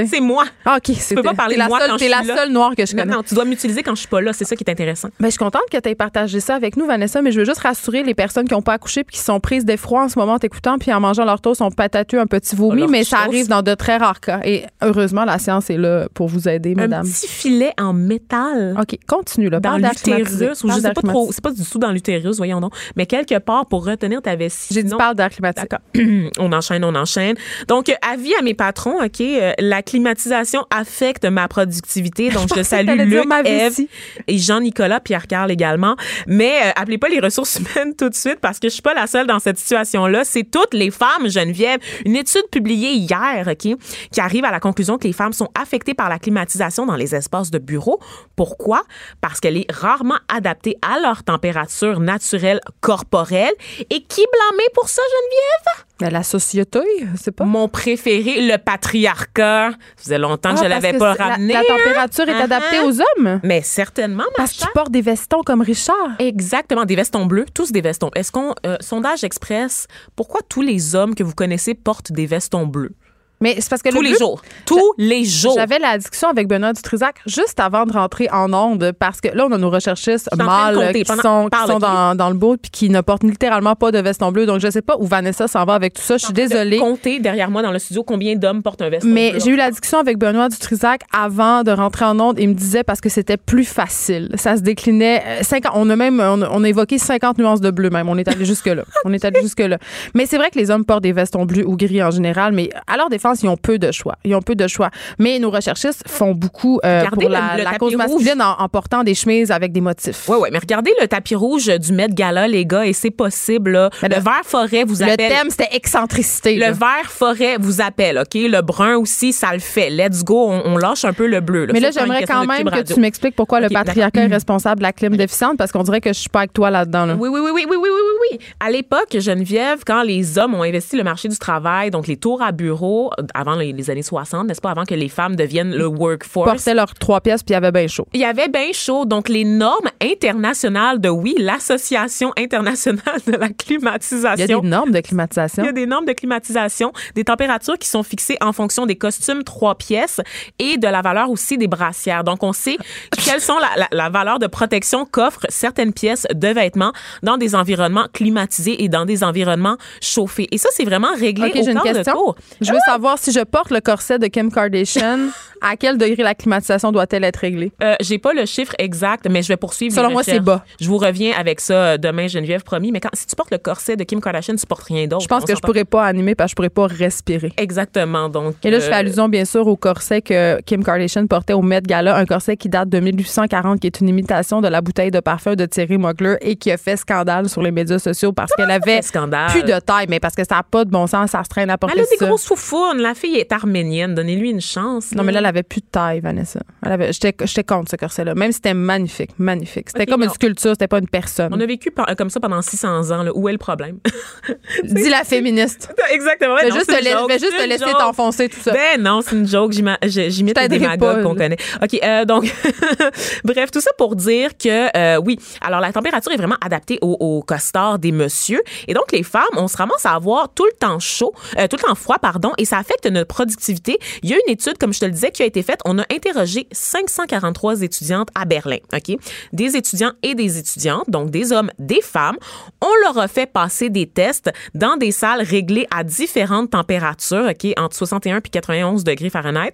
suis. 0.00 0.06
C'est 0.08 0.20
moi. 0.20 0.44
Ah, 0.64 0.76
OK, 0.78 0.94
c'est 0.98 1.14
peux 1.14 1.22
pas 1.22 1.34
parler 1.34 1.56
de 1.56 1.62
moi 1.62 1.80
seule, 1.80 1.90
quand 1.90 1.98
je 1.98 2.04
la 2.06 2.22
là. 2.22 2.36
seule 2.36 2.50
noire 2.50 2.74
que 2.76 2.84
je 2.86 2.92
connais. 2.94 3.06
non, 3.12 3.22
tu 3.22 3.34
dois 3.34 3.44
m'utiliser 3.44 3.82
quand 3.82 3.94
je 3.94 4.00
suis 4.00 4.08
pas 4.08 4.20
là. 4.20 4.32
C'est 4.32 4.44
ça 4.44 4.54
qui 4.56 4.64
est 4.64 4.70
intéressant. 4.70 5.08
Ben, 5.20 5.26
je 5.26 5.30
suis 5.30 5.38
contente 5.38 5.62
que 5.70 5.78
tu 5.78 5.88
aies 5.88 5.94
partagé 5.94 6.40
ça 6.40 6.54
avec 6.54 6.76
nous, 6.76 6.86
Vanessa, 6.86 7.22
mais 7.22 7.32
je 7.32 7.38
veux 7.40 7.44
juste 7.44 7.60
rassurer 7.60 8.02
les 8.02 8.14
personnes 8.14 8.46
qui 8.46 8.54
n'ont 8.54 8.62
pas 8.62 8.74
accouché 8.74 9.04
puis 9.04 9.16
qui 9.16 9.22
sont 9.22 9.40
prises 9.40 9.64
d'effroi 9.64 10.02
en 10.04 10.08
ce 10.08 10.18
moment 10.18 10.34
en 10.34 10.38
t'écoutant 10.38 10.78
puis 10.78 10.92
en 10.92 11.00
mangeant 11.00 11.24
leur 11.24 11.40
toast, 11.40 11.60
ont 11.62 11.70
patatue 11.70 12.18
un 12.18 12.26
petit 12.26 12.54
vomi, 12.56 12.86
mais 12.88 13.04
ça 13.04 13.18
toast. 13.26 13.30
Dans 13.48 13.62
de 13.62 13.74
très 13.74 13.96
rares 13.96 14.20
cas. 14.20 14.40
Et 14.44 14.64
heureusement, 14.82 15.24
la 15.24 15.38
science 15.38 15.70
est 15.70 15.76
là 15.76 16.06
pour 16.14 16.28
vous 16.28 16.48
aider, 16.48 16.74
Un 16.76 16.82
mesdames. 16.82 17.06
petit 17.06 17.28
filet 17.28 17.72
en 17.78 17.92
métal. 17.92 18.76
OK, 18.80 18.98
continue, 19.06 19.48
là. 19.48 19.60
Dans 19.60 19.76
l'utérus, 19.76 20.64
ou 20.64 20.70
je 20.70 20.80
sais 20.80 20.92
pas 20.92 21.02
trop, 21.02 21.30
c'est 21.32 21.42
pas 21.42 21.52
du 21.52 21.64
tout 21.64 21.78
dans 21.78 21.92
l'utérus, 21.92 22.36
voyons 22.36 22.60
donc, 22.60 22.72
mais 22.96 23.06
quelque 23.06 23.38
part 23.38 23.66
pour 23.66 23.84
retenir 23.86 24.22
ta 24.22 24.36
vessie. 24.36 24.72
J'ai 24.74 24.82
dit 24.82 24.94
parle 24.96 25.14
d'air. 25.14 25.30
D'accord. 25.40 25.80
on 26.38 26.52
enchaîne, 26.52 26.84
on 26.84 26.94
enchaîne. 26.94 27.36
Donc, 27.68 27.88
euh, 27.88 27.94
avis 28.02 28.34
à 28.38 28.42
mes 28.42 28.54
patrons, 28.54 29.02
OK? 29.02 29.20
euh, 29.20 29.52
la 29.58 29.82
climatisation 29.82 30.64
affecte 30.70 31.24
ma 31.24 31.48
productivité. 31.48 32.30
Donc, 32.30 32.48
je 32.56 32.62
salue 32.62 32.98
Luc, 33.00 33.26
Eve 33.44 33.80
et 34.26 34.38
Jean-Nicolas, 34.38 35.00
Pierre-Carl 35.00 35.50
également. 35.50 35.96
Mais 36.26 36.52
euh, 36.64 36.70
appelez 36.76 36.98
pas 36.98 37.08
les 37.08 37.20
ressources 37.20 37.58
humaines 37.76 37.94
tout 37.94 38.08
de 38.08 38.14
suite 38.14 38.38
parce 38.40 38.58
que 38.58 38.68
je 38.68 38.74
suis 38.74 38.82
pas 38.82 38.94
la 38.94 39.06
seule 39.06 39.26
dans 39.26 39.38
cette 39.38 39.58
situation-là. 39.58 40.24
C'est 40.24 40.44
toutes 40.44 40.74
les 40.74 40.90
femmes, 40.90 41.28
Geneviève. 41.28 41.80
Une 42.04 42.16
étude 42.16 42.46
publiée 42.50 42.92
hier, 42.92 43.35
OK, 43.42 43.78
qui 44.12 44.20
arrive 44.20 44.44
à 44.44 44.50
la 44.50 44.60
conclusion 44.60 44.98
que 44.98 45.06
les 45.06 45.12
femmes 45.12 45.32
sont 45.32 45.48
affectées 45.60 45.94
par 45.94 46.08
la 46.08 46.18
climatisation 46.18 46.86
dans 46.86 46.96
les 46.96 47.14
espaces 47.14 47.50
de 47.50 47.58
bureau. 47.58 47.98
Pourquoi? 48.36 48.82
Parce 49.20 49.40
qu'elle 49.40 49.56
est 49.56 49.70
rarement 49.72 50.18
adaptée 50.28 50.76
à 50.82 50.98
leur 51.00 51.24
température 51.24 52.00
naturelle 52.00 52.60
corporelle. 52.80 53.52
Et 53.90 54.02
qui 54.02 54.24
blâmer 54.32 54.68
pour 54.74 54.88
ça, 54.88 55.02
Geneviève? 55.02 55.84
Ben, 55.98 56.10
la 56.10 56.22
société, 56.22 56.80
c'est 57.16 57.30
pas? 57.32 57.44
Mon 57.44 57.68
préféré, 57.68 58.46
le 58.46 58.58
patriarcat. 58.58 59.70
Ça 59.70 59.76
faisait 59.96 60.18
longtemps 60.18 60.54
que 60.54 60.60
Ah, 60.60 60.64
je 60.64 60.68
l'avais 60.68 60.92
pas 60.98 61.14
la- 61.16 61.24
ramené. 61.24 61.52
La, 61.54 61.60
hein? 61.60 61.62
température 61.66 62.28
est 62.28 62.32
Uh-huh. 62.34 62.42
adaptée 62.44 62.80
aux 62.80 63.00
hommes? 63.00 63.40
Mais 63.42 63.62
certainement, 63.62 64.24
ma 64.32 64.36
Parce 64.36 64.52
qu'ils 64.52 64.68
portent 64.74 64.90
des 64.90 65.00
vestons 65.00 65.42
comme 65.42 65.62
Richard. 65.62 65.96
Exactement, 66.18 66.84
des 66.84 66.96
vestons 66.96 67.24
bleus, 67.26 67.46
tous 67.54 67.72
des 67.72 67.80
vestons. 67.80 68.10
Est-ce 68.14 68.30
qu'on, 68.30 68.54
euh, 68.66 68.76
sondage 68.80 69.24
express, 69.24 69.86
pourquoi 70.16 70.40
tous 70.48 70.60
les 70.62 70.94
hommes 70.94 71.14
que 71.14 71.22
vous 71.22 71.34
connaissez 71.34 71.74
portent 71.74 72.12
des 72.12 72.26
vestons 72.26 72.66
bleus? 72.66 72.92
Mais 73.40 73.56
c'est 73.58 73.68
parce 73.68 73.82
que 73.82 73.90
Tous 73.90 73.96
le 73.96 74.04
les 74.04 74.10
but- 74.12 74.18
jours. 74.18 74.40
Tous 74.64 74.94
les 74.96 75.24
jours. 75.24 75.54
J'avais 75.56 75.78
la 75.78 75.98
discussion 75.98 76.28
avec 76.28 76.48
Benoît 76.48 76.72
Dutrisac 76.72 77.16
juste 77.26 77.60
avant 77.60 77.84
de 77.84 77.92
rentrer 77.92 78.28
en 78.32 78.52
onde 78.54 78.92
parce 78.98 79.20
que 79.20 79.28
là, 79.28 79.46
on 79.46 79.52
a 79.52 79.58
nos 79.58 79.68
recherchistes 79.70 80.28
de 80.32 80.42
mâles 80.42 80.74
compter 80.76 81.02
qui 81.02 81.04
pendant- 81.04 81.22
sont, 81.22 81.48
qui 81.50 81.66
sont 81.72 81.78
dans, 81.78 82.14
dans 82.14 82.28
le 82.30 82.34
bout 82.36 82.56
puis 82.56 82.70
qui 82.70 82.88
ne 82.90 83.00
portent 83.02 83.24
littéralement 83.24 83.74
pas 83.74 83.90
de 83.92 83.98
veston 83.98 84.32
bleu. 84.32 84.46
Donc, 84.46 84.60
je 84.60 84.70
sais 84.70 84.80
pas 84.82 84.96
où 84.98 85.04
Vanessa 85.06 85.48
s'en 85.48 85.64
va 85.64 85.74
avec 85.74 85.92
tout 85.94 86.02
ça. 86.02 86.16
Je 86.16 86.24
suis 86.24 86.32
désolée. 86.32 86.78
Comptez 86.78 87.18
derrière 87.18 87.50
moi 87.50 87.62
dans 87.62 87.72
le 87.72 87.78
studio 87.78 88.02
combien 88.04 88.36
d'hommes 88.36 88.62
portent 88.62 88.80
un 88.82 88.88
veston 88.88 89.08
Mais 89.08 89.32
bleu. 89.32 89.40
j'ai 89.44 89.50
eu 89.50 89.56
la 89.56 89.70
discussion 89.70 89.98
avec 89.98 90.18
Benoît 90.18 90.48
Dutrisac 90.48 91.02
avant 91.12 91.62
de 91.62 91.70
rentrer 91.72 92.04
en 92.06 92.18
onde. 92.18 92.38
Il 92.38 92.48
me 92.48 92.54
disait 92.54 92.84
parce 92.84 93.00
que 93.00 93.08
c'était 93.10 93.36
plus 93.36 93.64
facile. 93.64 94.30
Ça 94.36 94.56
se 94.56 94.62
déclinait. 94.62 95.22
euh, 95.26 95.42
50, 95.42 95.72
on 95.74 95.90
a 95.90 95.96
même 95.96 96.20
on 96.20 96.40
a, 96.42 96.48
on 96.50 96.64
a 96.64 96.68
évoqué 96.68 96.98
50 96.98 97.38
nuances 97.38 97.60
de 97.60 97.70
bleu 97.70 97.90
même. 97.90 98.08
On 98.08 98.16
est 98.16 98.28
allé 98.28 98.44
jusque 98.44 98.66
là. 98.66 98.82
On 99.04 99.12
est 99.12 99.24
allé 99.24 99.40
jusque 99.42 99.60
là. 99.60 99.78
Mais 100.14 100.24
c'est 100.26 100.38
vrai 100.38 100.50
que 100.50 100.58
les 100.58 100.70
hommes 100.70 100.84
portent 100.84 101.02
des 101.02 101.12
vestons 101.12 101.44
bleus 101.44 101.66
ou 101.66 101.76
gris 101.76 102.02
en 102.02 102.10
général. 102.10 102.52
Mais 102.52 102.70
à 102.86 102.96
leur 102.96 103.08
ils 103.42 103.48
ont 103.48 103.56
peu 103.56 103.78
de 103.78 103.90
choix. 103.92 104.16
Ils 104.24 104.34
ont 104.34 104.42
peu 104.42 104.54
de 104.54 104.66
choix. 104.68 104.90
Mais 105.18 105.38
nos 105.38 105.50
recherchistes 105.50 106.02
font 106.08 106.32
beaucoup 106.32 106.80
euh, 106.84 106.98
Regardez 107.00 107.16
pour 107.16 107.28
le- 107.28 107.34
la, 107.34 107.56
le 107.56 107.64
la 107.64 107.70
tapis 107.70 107.78
cause 107.78 107.94
rouge. 107.94 107.96
masculine 108.24 108.42
en, 108.42 108.56
en 108.62 108.68
portant 108.68 109.02
des 109.04 109.14
chemises 109.14 109.50
avec 109.50 109.72
des 109.72 109.80
motifs. 109.80 110.28
Ouais, 110.28 110.36
ouais, 110.36 110.50
mais 110.52 110.58
regardez 110.58 110.92
le 111.00 111.06
tapis 111.08 111.34
rouge 111.34 111.66
du 111.66 111.92
Met 111.92 112.08
Gala, 112.08 112.48
les 112.48 112.64
gars, 112.66 112.86
et 112.86 112.92
c'est 112.92 113.10
possible. 113.10 113.72
Là. 113.72 113.90
Le 114.02 114.08
le- 114.08 114.14
vert 114.20 114.42
forêt 114.44 114.84
vous 114.84 114.96
Le 115.00 115.04
appelle. 115.12 115.30
thème 115.30 115.50
c'était 115.50 115.68
excentricité. 115.72 116.54
Le 116.54 116.60
là. 116.60 116.72
vert 116.72 117.08
forêt 117.10 117.56
vous 117.58 117.80
appelle, 117.80 118.18
OK? 118.18 118.34
Le 118.34 118.60
brun 118.62 118.96
aussi, 118.96 119.32
ça 119.32 119.52
le 119.52 119.58
fait. 119.58 119.90
Let's 119.90 120.24
go, 120.24 120.48
on, 120.50 120.62
on 120.64 120.76
lâche 120.76 121.04
un 121.04 121.12
peu 121.12 121.26
le 121.26 121.40
bleu. 121.40 121.66
Mais 121.72 121.80
là, 121.80 121.90
j'aimerais 121.90 122.24
quand 122.24 122.44
même 122.46 122.68
que 122.70 122.82
tu 122.82 123.00
m'expliques 123.00 123.34
pourquoi 123.36 123.60
le 123.60 123.68
patriarcat 123.68 124.22
est 124.24 124.26
responsable 124.26 124.78
de 124.80 124.82
la 124.84 124.92
clim 124.92 125.16
déficiente 125.16 125.56
parce 125.58 125.72
qu'on 125.72 125.82
dirait 125.82 126.00
que 126.00 126.10
je 126.12 126.18
suis 126.18 126.28
pas 126.28 126.40
avec 126.40 126.52
toi 126.52 126.70
là-dedans. 126.70 127.06
là. 127.06 127.14
Oui, 127.18 127.28
oui, 127.28 127.40
oui, 127.42 127.50
oui, 127.54 127.64
oui, 127.68 127.76
oui, 127.80 127.88
oui, 127.92 128.28
oui. 128.32 128.38
À 128.60 128.70
l'époque, 128.70 129.16
Geneviève, 129.18 129.82
quand 129.86 130.02
les 130.02 130.38
hommes 130.38 130.54
ont 130.54 130.62
investi 130.62 130.96
le 130.96 131.04
marché 131.04 131.28
du 131.28 131.38
travail, 131.38 131.90
donc 131.90 132.06
les 132.06 132.16
tours 132.16 132.42
à 132.42 132.52
bureau, 132.52 133.10
euh, 133.15 133.15
avant 133.34 133.54
les, 133.54 133.72
les 133.72 133.90
années 133.90 134.02
60, 134.02 134.46
n'est-ce 134.48 134.60
pas, 134.60 134.70
avant 134.70 134.84
que 134.84 134.94
les 134.94 135.08
femmes 135.08 135.36
deviennent 135.36 135.74
le 135.74 135.86
workforce. 135.86 136.50
portaient 136.50 136.74
leurs 136.74 136.94
trois 136.94 137.20
pièces 137.20 137.42
puis 137.42 137.52
il 137.52 137.54
y 137.54 137.56
avait 137.56 137.72
bien 137.72 137.86
chaud. 137.86 138.06
Il 138.12 138.20
y 138.20 138.24
avait 138.24 138.48
bien 138.48 138.72
chaud. 138.72 139.04
Donc, 139.04 139.28
les 139.28 139.44
normes 139.44 139.88
internationales 140.02 141.00
de, 141.00 141.08
oui, 141.08 141.34
l'Association 141.38 142.32
internationale 142.36 143.20
de 143.26 143.32
la 143.32 143.36
Il 143.36 143.40
y 143.40 143.44
a 143.44 143.48
climatisation. 143.54 144.60
des 144.60 144.68
normes 144.68 144.90
de 144.92 145.00
climatisation. 145.00 145.62
Il 145.62 145.66
y 145.66 145.68
a 145.68 145.72
des 145.72 145.86
normes 145.86 146.04
de 146.06 146.12
climatisation, 146.12 146.92
des 147.14 147.24
températures 147.24 147.78
qui 147.78 147.88
sont 147.88 148.02
fixées 148.02 148.36
en 148.40 148.52
fonction 148.52 148.86
des 148.86 148.96
costumes 148.96 149.44
trois 149.44 149.74
pièces 149.76 150.20
et 150.58 150.76
de 150.78 150.88
la 150.88 151.02
valeur 151.02 151.30
aussi 151.30 151.58
des 151.58 151.68
brassières. 151.68 152.24
Donc, 152.24 152.42
on 152.42 152.52
sait 152.52 152.76
quelles 153.24 153.40
sont 153.40 153.58
la, 153.58 153.68
la, 153.76 153.88
la 153.92 154.08
valeur 154.08 154.38
de 154.38 154.46
protection 154.46 155.04
qu'offrent 155.06 155.46
certaines 155.48 155.92
pièces 155.92 156.26
de 156.34 156.48
vêtements 156.48 156.92
dans 157.22 157.36
des 157.36 157.54
environnements 157.54 158.06
climatisés 158.12 158.82
et 158.82 158.88
dans 158.88 159.04
des 159.04 159.22
environnements 159.24 159.76
chauffés. 160.00 160.48
Et 160.50 160.58
ça, 160.58 160.68
c'est 160.72 160.84
vraiment 160.84 161.14
réglé 161.18 161.48
OK, 161.48 161.56
au 161.56 161.62
j'ai 161.64 161.70
une 161.70 161.78
corps 161.78 161.84
de 161.84 161.92
question. 161.92 162.12
cours. 162.14 162.36
Je 162.60 162.72
veux 162.72 162.78
savoir 162.86 163.05
si 163.16 163.30
je 163.30 163.44
porte 163.44 163.70
le 163.70 163.80
corset 163.80 164.18
de 164.18 164.26
Kim 164.26 164.50
Kardashian, 164.50 165.30
à 165.60 165.76
quel 165.76 165.98
degré 165.98 166.22
la 166.22 166.34
climatisation 166.34 166.92
doit-elle 166.92 167.24
être 167.24 167.36
réglée? 167.36 167.72
Euh, 167.82 167.94
J'ai 168.00 168.18
pas 168.18 168.32
le 168.32 168.44
chiffre 168.46 168.72
exact, 168.78 169.26
mais 169.30 169.42
je 169.42 169.48
vais 169.48 169.56
poursuivre. 169.56 169.94
Selon 169.94 170.10
moi, 170.10 170.22
c'est 170.22 170.40
bas. 170.40 170.64
Je 170.80 170.88
vous 170.88 170.98
reviens 170.98 171.32
avec 171.38 171.60
ça 171.60 171.74
euh, 171.74 171.96
demain, 171.98 172.26
Geneviève, 172.28 172.62
promis. 172.62 172.92
Mais 172.92 173.00
quand, 173.00 173.10
si 173.14 173.26
tu 173.26 173.36
portes 173.36 173.50
le 173.50 173.58
corset 173.58 173.96
de 173.96 174.04
Kim 174.04 174.20
Kardashian, 174.20 174.54
tu 174.56 174.66
portes 174.66 174.84
rien 174.84 175.06
d'autre. 175.06 175.22
Je 175.22 175.28
pense 175.28 175.44
que 175.44 175.54
je 175.54 175.60
pourrais 175.60 175.84
pas 175.84 176.04
animer 176.04 176.34
parce 176.34 176.48
que 176.48 176.52
je 176.52 176.56
pourrais 176.56 176.68
pas 176.68 176.86
respirer. 176.94 177.52
Exactement. 177.56 178.28
Donc, 178.28 178.54
Et 178.64 178.70
là, 178.70 178.78
je 178.78 178.84
fais 178.84 178.92
euh, 178.92 178.96
allusion, 178.96 179.28
bien 179.28 179.44
sûr, 179.44 179.66
au 179.66 179.76
corset 179.76 180.22
que 180.22 180.60
Kim 180.62 180.82
Kardashian 180.84 181.26
portait 181.26 181.52
au 181.54 181.62
Met 181.62 181.82
Gala, 181.82 182.16
un 182.16 182.24
corset 182.26 182.56
qui 182.56 182.68
date 182.68 182.88
de 182.88 183.00
1840, 183.00 183.80
qui 183.80 183.86
est 183.86 184.00
une 184.00 184.08
imitation 184.08 184.60
de 184.60 184.68
la 184.68 184.80
bouteille 184.80 185.10
de 185.10 185.20
parfum 185.20 185.54
de 185.54 185.66
Thierry 185.66 185.98
Mugler 185.98 186.36
et 186.40 186.56
qui 186.56 186.70
a 186.70 186.76
fait 186.76 186.96
scandale 186.96 187.48
sur 187.48 187.62
les 187.62 187.70
médias 187.70 187.98
sociaux 187.98 188.32
parce 188.32 188.52
qu'elle 188.52 188.70
avait 188.70 188.96
fait 188.96 189.02
scandale? 189.02 189.50
plus 189.50 189.62
de 189.62 189.78
taille, 189.80 190.06
mais 190.08 190.20
parce 190.20 190.34
que 190.34 190.44
ça 190.44 190.56
n'a 190.56 190.62
pas 190.62 190.84
de 190.84 190.90
bon 190.90 191.06
sens, 191.06 191.30
ça 191.30 191.42
se 191.44 191.48
traîne 191.48 191.70
à 191.70 191.78
porter 191.78 191.96
Elle 191.96 192.02
a 192.04 192.06
des 192.08 192.16
ça. 192.16 192.26
grosses 192.26 192.44
foufounes. 192.46 192.98
La 193.00 193.14
fille 193.14 193.36
est 193.36 193.52
arménienne. 193.52 194.14
Donnez-lui 194.14 194.50
une 194.50 194.60
chance. 194.60 195.12
Non, 195.14 195.22
mais 195.24 195.32
là, 195.32 195.40
elle 195.46 195.50
avait 195.50 195.62
plus 195.62 195.80
de 195.80 195.86
taille, 195.90 196.20
Vanessa. 196.20 196.60
Elle 196.84 196.92
avait, 196.92 197.12
j'étais, 197.12 197.34
j'étais 197.46 197.64
contre 197.64 197.90
ce 197.90 197.96
corset-là. 197.96 198.34
Même 198.34 198.50
si 198.52 198.56
c'était 198.56 198.74
magnifique, 198.74 199.30
magnifique. 199.38 199.88
C'était 199.90 200.06
comme 200.06 200.22
une 200.22 200.30
sculpture, 200.30 200.72
c'était 200.72 200.88
pas 200.88 200.98
une 200.98 201.08
personne. 201.08 201.52
On 201.54 201.60
a 201.60 201.66
vécu 201.66 201.90
par- 201.90 202.06
comme 202.16 202.30
ça 202.30 202.40
pendant 202.40 202.60
600 202.62 203.10
ans. 203.10 203.22
là. 203.22 203.30
Où 203.34 203.48
est 203.48 203.52
le 203.52 203.58
problème? 203.58 203.98
Dis 204.84 205.08
la 205.08 205.24
féministe. 205.24 205.92
Exactement. 206.12 206.56
Je 206.60 206.64
vais 206.66 206.72
juste, 206.72 206.86
te, 206.86 207.04
la- 207.04 207.38
juste 207.38 207.56
te 207.56 207.66
laisser 207.68 207.84
t'enfoncer 207.98 208.48
tout 208.48 208.60
ça. 208.60 208.72
Ben 208.72 209.00
non, 209.02 209.20
c'est 209.22 209.36
une 209.36 209.46
joke. 209.46 209.72
J'imite 209.72 210.58
les 210.60 210.68
démagogues 210.68 211.22
qu'on 211.22 211.34
connaît. 211.34 211.56
OK, 211.82 211.98
euh, 212.02 212.24
donc, 212.24 212.52
bref, 213.44 213.70
tout 213.70 213.80
ça 213.80 213.90
pour 213.98 214.16
dire 214.16 214.50
que, 214.56 214.96
euh, 214.96 215.20
oui, 215.24 215.38
alors 215.60 215.80
la 215.80 215.92
température 215.92 216.32
est 216.32 216.36
vraiment 216.36 216.56
adaptée 216.60 216.98
au, 217.02 217.16
au 217.20 217.42
costard 217.42 217.98
des 217.98 218.12
messieurs. 218.12 218.62
Et 218.88 218.94
donc, 218.94 219.12
les 219.12 219.22
femmes, 219.22 219.42
on 219.56 219.68
se 219.68 219.76
ramasse 219.76 220.04
à 220.06 220.12
avoir 220.14 220.52
tout 220.54 220.64
le 220.64 220.76
temps 220.78 220.98
chaud, 220.98 221.32
euh, 221.58 221.66
tout 221.68 221.76
le 221.76 221.82
temps 221.88 221.94
froid, 221.94 222.16
pardon, 222.20 222.52
et 222.58 222.64
ça 222.64 222.78
affecte 222.78 223.06
notre 223.06 223.28
productivité. 223.28 223.98
Il 224.22 224.30
y 224.30 224.34
a 224.34 224.36
une 224.46 224.52
étude, 224.52 224.78
comme 224.78 224.92
je 224.92 225.00
te 225.00 225.04
le 225.04 225.10
disais, 225.12 225.30
qui 225.36 225.42
a 225.42 225.46
été 225.46 225.62
faite. 225.62 225.80
On 225.84 225.98
a 225.98 226.04
interrogé 226.10 226.66
543 226.72 227.82
étudiantes 227.82 228.28
à 228.34 228.44
Berlin, 228.44 228.78
OK? 228.92 229.16
Des 229.52 229.76
étudiants 229.76 230.12
et 230.22 230.34
des 230.34 230.58
étudiantes, 230.58 231.08
donc 231.08 231.30
des 231.30 231.52
hommes, 231.52 231.70
des 231.78 232.00
femmes. 232.00 232.36
On 232.80 232.90
leur 233.04 233.18
a 233.18 233.28
fait 233.28 233.46
passer 233.46 233.90
des 233.90 234.06
tests 234.06 234.50
dans 234.74 234.96
des 234.96 235.12
salles 235.12 235.42
réglées 235.42 235.86
à 235.94 236.04
différentes 236.04 236.70
températures, 236.70 237.50
OK, 237.50 237.72
entre 237.76 237.94
61 237.94 238.40
puis 238.40 238.50
91 238.50 239.04
degrés 239.04 239.30
Fahrenheit. 239.30 239.72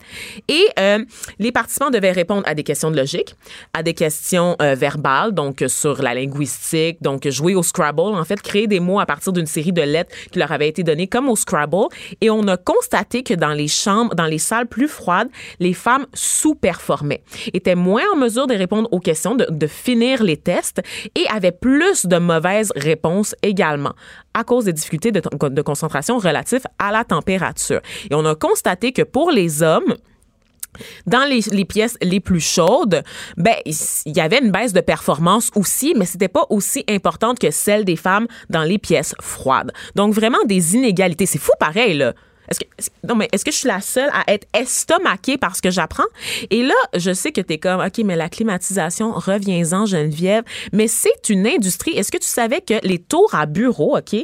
Et 0.48 0.66
euh, 0.78 1.04
les 1.38 1.52
participants 1.52 1.90
devaient 1.90 2.12
répondre 2.12 2.42
à 2.46 2.54
des 2.54 2.64
questions 2.64 2.90
de 2.90 2.96
logique, 2.96 3.36
à 3.72 3.82
des 3.82 3.94
questions 3.94 4.56
euh, 4.60 4.74
verbales, 4.74 5.32
donc 5.32 5.64
sur 5.68 6.02
la 6.02 6.14
linguistique, 6.14 7.00
donc 7.02 7.28
jouer 7.28 7.54
au 7.54 7.62
Scrabble, 7.62 8.00
en 8.00 8.24
fait, 8.24 8.42
créer 8.42 8.66
des 8.66 8.80
mots 8.80 8.98
à 8.98 9.06
partir 9.06 9.32
d'une 9.32 9.46
série 9.46 9.72
de 9.72 9.82
lettres 9.82 10.14
qui 10.32 10.38
leur 10.38 10.50
avaient 10.50 10.68
été 10.68 10.82
données 10.82 11.06
comme 11.06 11.28
au 11.28 11.36
Scrabble. 11.36 11.86
Et 12.20 12.30
on 12.30 12.48
a 12.48 12.56
constaté 12.56 13.22
que 13.22 13.34
dans 13.34 13.52
les 13.52 13.68
chambres, 13.68 14.14
dans 14.16 14.26
les 14.26 14.38
salles 14.38 14.66
plus 14.66 14.88
froides, 14.88 15.28
les 15.60 15.74
femmes 15.74 16.06
sous-performaient, 16.14 17.22
étaient 17.52 17.74
moins 17.74 18.02
en 18.14 18.16
mesure 18.16 18.46
de 18.46 18.54
répondre 18.54 18.88
aux 18.92 19.00
questions, 19.00 19.34
de, 19.34 19.66
finir 19.66 20.22
les 20.22 20.36
tests 20.36 20.82
et 21.14 21.26
avaient 21.28 21.52
plus 21.52 22.06
de 22.06 22.18
mauvaises 22.18 22.72
réponses 22.76 23.34
également 23.42 23.94
à 24.34 24.44
cause 24.44 24.64
des 24.64 24.72
difficultés 24.72 25.12
de, 25.12 25.20
de 25.20 25.62
concentration 25.62 26.18
relatives 26.18 26.64
à 26.78 26.90
la 26.90 27.04
température. 27.04 27.80
Et 28.10 28.14
on 28.14 28.24
a 28.24 28.34
constaté 28.34 28.92
que 28.92 29.02
pour 29.02 29.30
les 29.30 29.62
hommes, 29.62 29.94
dans 31.06 31.24
les, 31.28 31.40
les 31.50 31.64
pièces 31.64 31.98
les 32.00 32.20
plus 32.20 32.40
chaudes, 32.40 33.02
ben 33.36 33.54
il 33.66 34.16
y 34.16 34.20
avait 34.20 34.38
une 34.38 34.50
baisse 34.50 34.72
de 34.72 34.80
performance 34.80 35.50
aussi, 35.54 35.94
mais 35.96 36.06
c'était 36.06 36.28
pas 36.28 36.46
aussi 36.50 36.84
importante 36.88 37.38
que 37.38 37.50
celle 37.50 37.84
des 37.84 37.96
femmes 37.96 38.26
dans 38.50 38.62
les 38.62 38.78
pièces 38.78 39.14
froides. 39.20 39.72
Donc 39.94 40.14
vraiment 40.14 40.42
des 40.46 40.74
inégalités. 40.74 41.26
C'est 41.26 41.38
fou 41.38 41.52
pareil 41.58 41.94
là. 41.94 42.14
Est-ce 42.48 42.60
que, 42.60 42.66
non, 43.06 43.14
mais 43.14 43.28
est-ce 43.32 43.44
que 43.44 43.50
je 43.50 43.56
suis 43.56 43.68
la 43.68 43.80
seule 43.80 44.10
à 44.12 44.30
être 44.32 44.46
estomaquée 44.52 45.38
par 45.38 45.54
ce 45.56 45.62
que 45.62 45.70
j'apprends? 45.70 46.04
Et 46.50 46.62
là, 46.62 46.74
je 46.94 47.12
sais 47.12 47.30
que 47.32 47.40
tu 47.40 47.54
es 47.54 47.58
comme, 47.58 47.80
OK, 47.80 47.98
mais 48.04 48.16
la 48.16 48.28
climatisation, 48.28 49.12
reviens-en, 49.12 49.86
Geneviève. 49.86 50.42
Mais 50.72 50.88
c'est 50.88 51.28
une 51.28 51.46
industrie. 51.46 51.92
Est-ce 51.92 52.10
que 52.12 52.18
tu 52.18 52.26
savais 52.26 52.60
que 52.60 52.74
les 52.86 52.98
tours 52.98 53.34
à 53.34 53.46
bureau, 53.46 53.96
OK, 53.96 54.16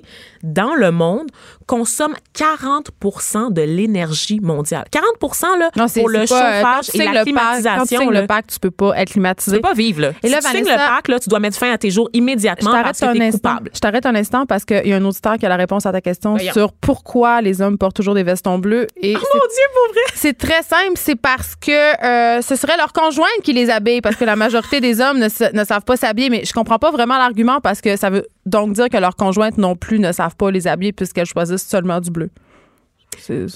dans 0.42 0.74
le 0.74 0.90
monde, 0.90 1.28
consomment 1.66 2.16
40% 2.34 3.52
de 3.52 3.62
l'énergie 3.62 4.40
mondiale? 4.40 4.84
40% 5.20 5.58
là, 5.58 5.70
Non, 5.76 5.86
pour 5.88 6.08
le 6.08 6.20
euh, 6.20 6.26
chauffage 6.26 6.86
tu 6.92 7.00
et 7.00 7.04
la 7.04 7.24
le 7.24 7.32
pack- 7.32 7.34
Quand 7.34 7.84
tu 7.84 7.94
climatisation. 7.96 8.10
le 8.10 8.26
pack, 8.26 8.46
tu 8.48 8.58
peux 8.60 8.70
pas 8.70 8.92
être 8.98 9.06
Tu 9.08 9.12
climatisé. 9.14 9.56
peux 9.56 9.62
pas 9.62 9.74
vivre, 9.74 10.00
là. 10.02 10.12
Et 10.22 10.28
là, 10.28 10.40
si 10.40 10.48
tu 10.50 10.56
signes 10.56 10.64
le 10.64 10.70
Vanessa- 10.72 10.88
pack, 10.96 11.08
là, 11.08 11.18
tu 11.20 11.28
dois 11.28 11.40
mettre 11.40 11.56
fin 11.58 11.72
à 11.72 11.78
tes 11.78 11.90
jours 11.90 12.08
Je 12.12 12.18
immédiatement 12.18 12.70
t'arrête 12.70 12.84
parce 12.86 13.00
que 13.00 13.06
un 13.06 13.12
t'es 13.14 13.22
instant. 13.22 13.38
coupable. 13.50 13.70
Je 13.74 13.78
t'arrête 13.80 14.06
un 14.06 14.14
instant 14.14 14.46
parce 14.46 14.64
qu'il 14.64 14.86
y 14.86 14.92
a 14.92 14.96
un 14.96 15.04
auditeur 15.04 15.36
qui 15.38 15.46
a 15.46 15.48
la 15.48 15.56
réponse 15.56 15.86
à 15.86 15.92
ta 15.92 16.00
question 16.00 16.32
Voyons. 16.34 16.52
sur 16.52 16.72
pourquoi 16.72 17.40
les 17.40 17.60
hommes 17.62 17.78
portent 17.78 17.96
toujours 17.96 18.14
des 18.14 18.17
vestons 18.22 18.58
bleus. 18.58 18.86
Et 18.96 19.14
Oh 19.16 19.20
mon 19.34 19.40
Dieu, 19.40 19.64
pour 19.74 19.92
vrai! 19.94 20.00
c'est 20.14 20.36
très 20.36 20.62
simple, 20.62 20.92
c'est 20.96 21.16
parce 21.16 21.54
que 21.56 22.04
euh, 22.04 22.42
ce 22.42 22.56
serait 22.56 22.76
leur 22.76 22.92
conjointe 22.92 23.28
qui 23.42 23.52
les 23.52 23.70
habille, 23.70 24.00
parce 24.00 24.16
que 24.16 24.24
la 24.24 24.36
majorité 24.36 24.80
des 24.80 25.00
hommes 25.00 25.18
ne, 25.18 25.28
ne 25.56 25.64
savent 25.64 25.84
pas 25.84 25.96
s'habiller. 25.96 26.30
Mais 26.30 26.44
je 26.44 26.52
comprends 26.52 26.78
pas 26.78 26.90
vraiment 26.90 27.18
l'argument 27.18 27.60
parce 27.60 27.80
que 27.80 27.96
ça 27.96 28.10
veut 28.10 28.26
donc 28.46 28.72
dire 28.72 28.88
que 28.88 28.96
leurs 28.96 29.16
conjointes 29.16 29.58
non 29.58 29.76
plus 29.76 29.98
ne 29.98 30.12
savent 30.12 30.36
pas 30.36 30.50
les 30.50 30.66
habiller 30.66 30.92
puisqu'elles 30.92 31.26
choisissent 31.26 31.66
seulement 31.66 32.00
du 32.00 32.10
bleu. 32.10 32.30
C'est- 33.18 33.46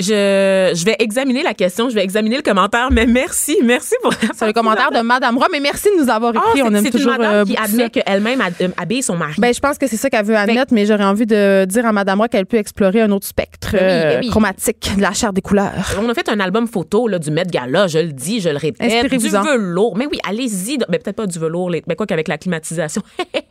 Je, 0.00 0.72
je 0.76 0.84
vais 0.84 0.94
examiner 1.00 1.42
la 1.42 1.54
question, 1.54 1.88
je 1.88 1.94
vais 1.96 2.04
examiner 2.04 2.36
le 2.36 2.42
commentaire, 2.42 2.88
mais 2.92 3.04
merci, 3.06 3.56
merci 3.64 3.94
pour 4.00 4.12
C'est 4.36 4.46
le 4.46 4.52
commentaire 4.52 4.92
de 4.92 5.00
Madame 5.00 5.36
Roy, 5.36 5.48
mais 5.50 5.58
merci 5.58 5.88
de 5.96 6.00
nous 6.04 6.08
avoir 6.08 6.32
Ah, 6.36 6.38
écrit. 6.50 6.60
c'est 6.60 6.62
On 6.62 6.74
aime 6.74 6.84
c'est 6.84 6.90
toujours 6.92 7.14
une 7.14 7.18
madame 7.18 7.34
euh, 7.34 7.44
qui 7.44 7.56
admet 7.56 7.90
qu'elle-même 7.90 8.40
a- 8.40 8.50
euh, 8.62 8.68
habille 8.76 9.02
son 9.02 9.16
mari. 9.16 9.34
Ben, 9.38 9.52
je 9.52 9.58
pense 9.58 9.76
que 9.76 9.88
c'est 9.88 9.96
ça 9.96 10.08
qu'elle 10.08 10.24
veut 10.24 10.36
admettre, 10.36 10.72
mais 10.72 10.86
j'aurais 10.86 11.02
envie 11.04 11.26
de 11.26 11.64
dire 11.64 11.84
à 11.84 11.90
Madame 11.92 12.18
Roy 12.20 12.28
qu'elle 12.28 12.46
peut 12.46 12.58
explorer 12.58 13.00
un 13.00 13.10
autre 13.10 13.26
spectre 13.26 13.70
Ben 13.72 13.78
oui, 13.80 13.86
euh, 13.90 14.10
ben 14.14 14.20
oui. 14.22 14.28
chromatique 14.30 14.92
de 14.96 15.02
la 15.02 15.12
chair 15.12 15.32
des 15.32 15.40
couleurs. 15.42 15.72
on 16.00 16.08
a 16.08 16.14
fait 16.14 16.28
un 16.28 16.38
album 16.38 16.68
photo 16.68 17.08
là, 17.08 17.18
du 17.18 17.32
Met 17.32 17.46
Gala, 17.46 17.88
je 17.88 17.98
le 17.98 18.12
dis, 18.12 18.40
je 18.40 18.50
le 18.50 18.56
répète. 18.56 19.10
Du 19.10 19.28
velours. 19.28 19.96
Mais 19.96 20.06
oui, 20.06 20.18
allez-y. 20.28 20.78
Mais 20.88 20.98
peut-être 20.98 21.16
pas 21.16 21.26
du 21.26 21.38
velours, 21.40 21.70
mais 21.88 21.96
quoi 21.96 22.06
qu'avec 22.06 22.28
la 22.28 22.38
climatisation. 22.38 23.02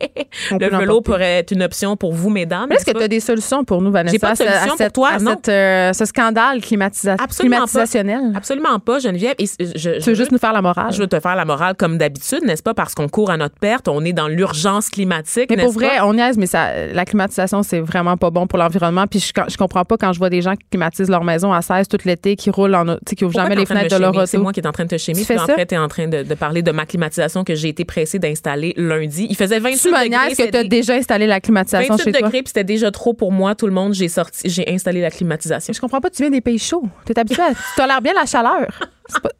Le 0.52 0.68
l'emporter. 0.68 1.02
pourrait 1.04 1.38
être 1.38 1.50
une 1.52 1.62
option 1.62 1.96
pour 1.96 2.12
vous, 2.12 2.30
mesdames. 2.30 2.66
Mais 2.68 2.76
Est-ce 2.76 2.84
que 2.84 2.90
tu 2.96 3.02
as 3.02 3.08
des 3.08 3.18
solutions 3.20 3.64
pour 3.64 3.80
nous, 3.82 3.90
Vanessa, 3.90 4.12
J'ai 4.12 4.18
pas 4.18 4.28
de 4.28 4.32
à 4.32 4.36
ce- 4.36 4.42
à 4.44 4.58
solution 4.66 4.76
pour 4.76 4.92
toi, 4.92 5.08
à 5.14 5.18
non. 5.18 5.30
cette, 5.32 5.48
euh, 5.48 5.92
ce 5.92 6.04
scandale 6.04 6.37
climatisa- 6.60 7.16
Absolument 7.22 7.66
pas. 7.66 7.84
Absolument 8.34 8.78
pas, 8.78 8.98
Geneviève. 8.98 9.34
Et 9.38 9.46
je, 9.46 9.64
je- 9.76 10.00
Tu 10.02 10.10
veux 10.10 10.14
juste 10.14 10.32
nous 10.32 10.38
faire 10.38 10.52
la 10.52 10.62
morale? 10.62 10.92
Je 10.92 10.98
veux 10.98 11.06
te 11.06 11.18
faire 11.20 11.36
la 11.36 11.44
morale 11.44 11.74
comme 11.76 11.98
d'habitude, 11.98 12.40
n'est-ce 12.44 12.62
pas? 12.62 12.74
Parce 12.74 12.94
qu'on 12.94 13.08
court 13.08 13.30
à 13.30 13.36
notre 13.36 13.56
perte, 13.58 13.88
on 13.88 14.04
est 14.04 14.12
dans 14.12 14.28
l'urgence 14.28 14.88
climatique, 14.88 15.50
Mais 15.50 15.56
pour 15.62 15.72
vrai, 15.72 15.98
pas? 15.98 16.06
on 16.06 16.14
niaise, 16.14 16.36
mais 16.38 16.46
ça, 16.46 16.86
la 16.92 17.04
climatisation, 17.04 17.62
c'est 17.62 17.80
vraiment 17.80 18.16
pas 18.16 18.30
bon 18.30 18.46
pour 18.46 18.58
l'environnement. 18.58 19.06
Puis 19.06 19.20
je, 19.20 19.32
je 19.48 19.56
comprends 19.56 19.84
pas 19.84 19.96
quand 19.96 20.12
je 20.12 20.18
vois 20.18 20.30
des 20.30 20.42
gens 20.42 20.54
qui 20.54 20.66
climatisent 20.70 21.10
leur 21.10 21.24
maison 21.24 21.52
à 21.52 21.62
16 21.62 21.88
tout 21.88 21.98
l'été, 22.04 22.36
qui 22.36 22.50
roulent 22.50 22.74
en, 22.74 22.84
tu 22.86 22.92
sais, 23.08 23.16
qui 23.16 23.24
ouvrent 23.24 23.34
jamais 23.34 23.54
les 23.56 23.62
de 23.62 23.68
fenêtres 23.68 23.94
me 23.94 23.98
de 23.98 24.02
leur 24.02 24.10
auto. 24.14 24.26
C'est 24.26 24.38
moi 24.38 24.52
qui 24.52 24.60
est 24.60 24.66
en 24.66 24.72
train 24.72 24.84
de 24.84 24.90
te 24.90 24.98
shamer. 24.98 25.18
Tu 25.18 25.24
fais 25.24 25.34
puis 25.34 25.42
en 25.42 25.46
ça? 25.46 25.54
fait, 25.54 25.66
tu 25.66 25.76
en 25.76 25.88
train 25.88 26.08
de, 26.08 26.22
de 26.22 26.34
parler 26.34 26.62
de 26.62 26.70
ma 26.70 26.86
climatisation 26.86 27.44
que 27.44 27.54
j'ai 27.54 27.68
été 27.68 27.84
pressée 27.84 28.18
d'installer 28.18 28.74
lundi. 28.76 29.26
Il 29.30 29.36
faisait 29.36 29.58
28 29.58 29.78
Tu 29.80 29.88
degrés. 29.88 30.08
niaises 30.08 30.28
que 30.30 30.34
c'était 30.36 30.50
tu 30.50 30.56
as 30.58 30.64
déjà 30.68 30.94
installé 30.94 31.26
la 31.26 31.40
climatisation 31.40 31.94
28 31.96 32.04
chez 32.04 32.12
toi. 32.12 32.20
degrés, 32.28 32.42
puis 32.42 32.48
c'était 32.48 32.64
déjà 32.64 32.90
trop 32.90 33.14
pour 33.14 33.32
moi. 33.32 33.54
Tout 33.54 33.66
le 33.66 33.72
monde, 33.72 33.94
j'ai 33.94 34.08
sorti, 34.08 34.48
j'ai 34.48 34.68
installé 34.72 35.00
la 35.00 35.10
climatisation. 35.10 35.72
Je 35.72 35.80
comprends 35.80 36.00
pas, 36.00 36.10
tu 36.10 36.22
viens 36.28 36.36
des 36.38 36.40
pays 36.40 36.58
chauds. 36.58 36.88
Tu 37.06 37.12
es 37.12 37.18
habitué 37.18 37.42
à. 37.42 37.50
Tu 37.50 37.60
tolères 37.76 38.00
bien 38.02 38.12
la 38.14 38.26
chaleur. 38.26 38.66
Pas- 39.22 39.30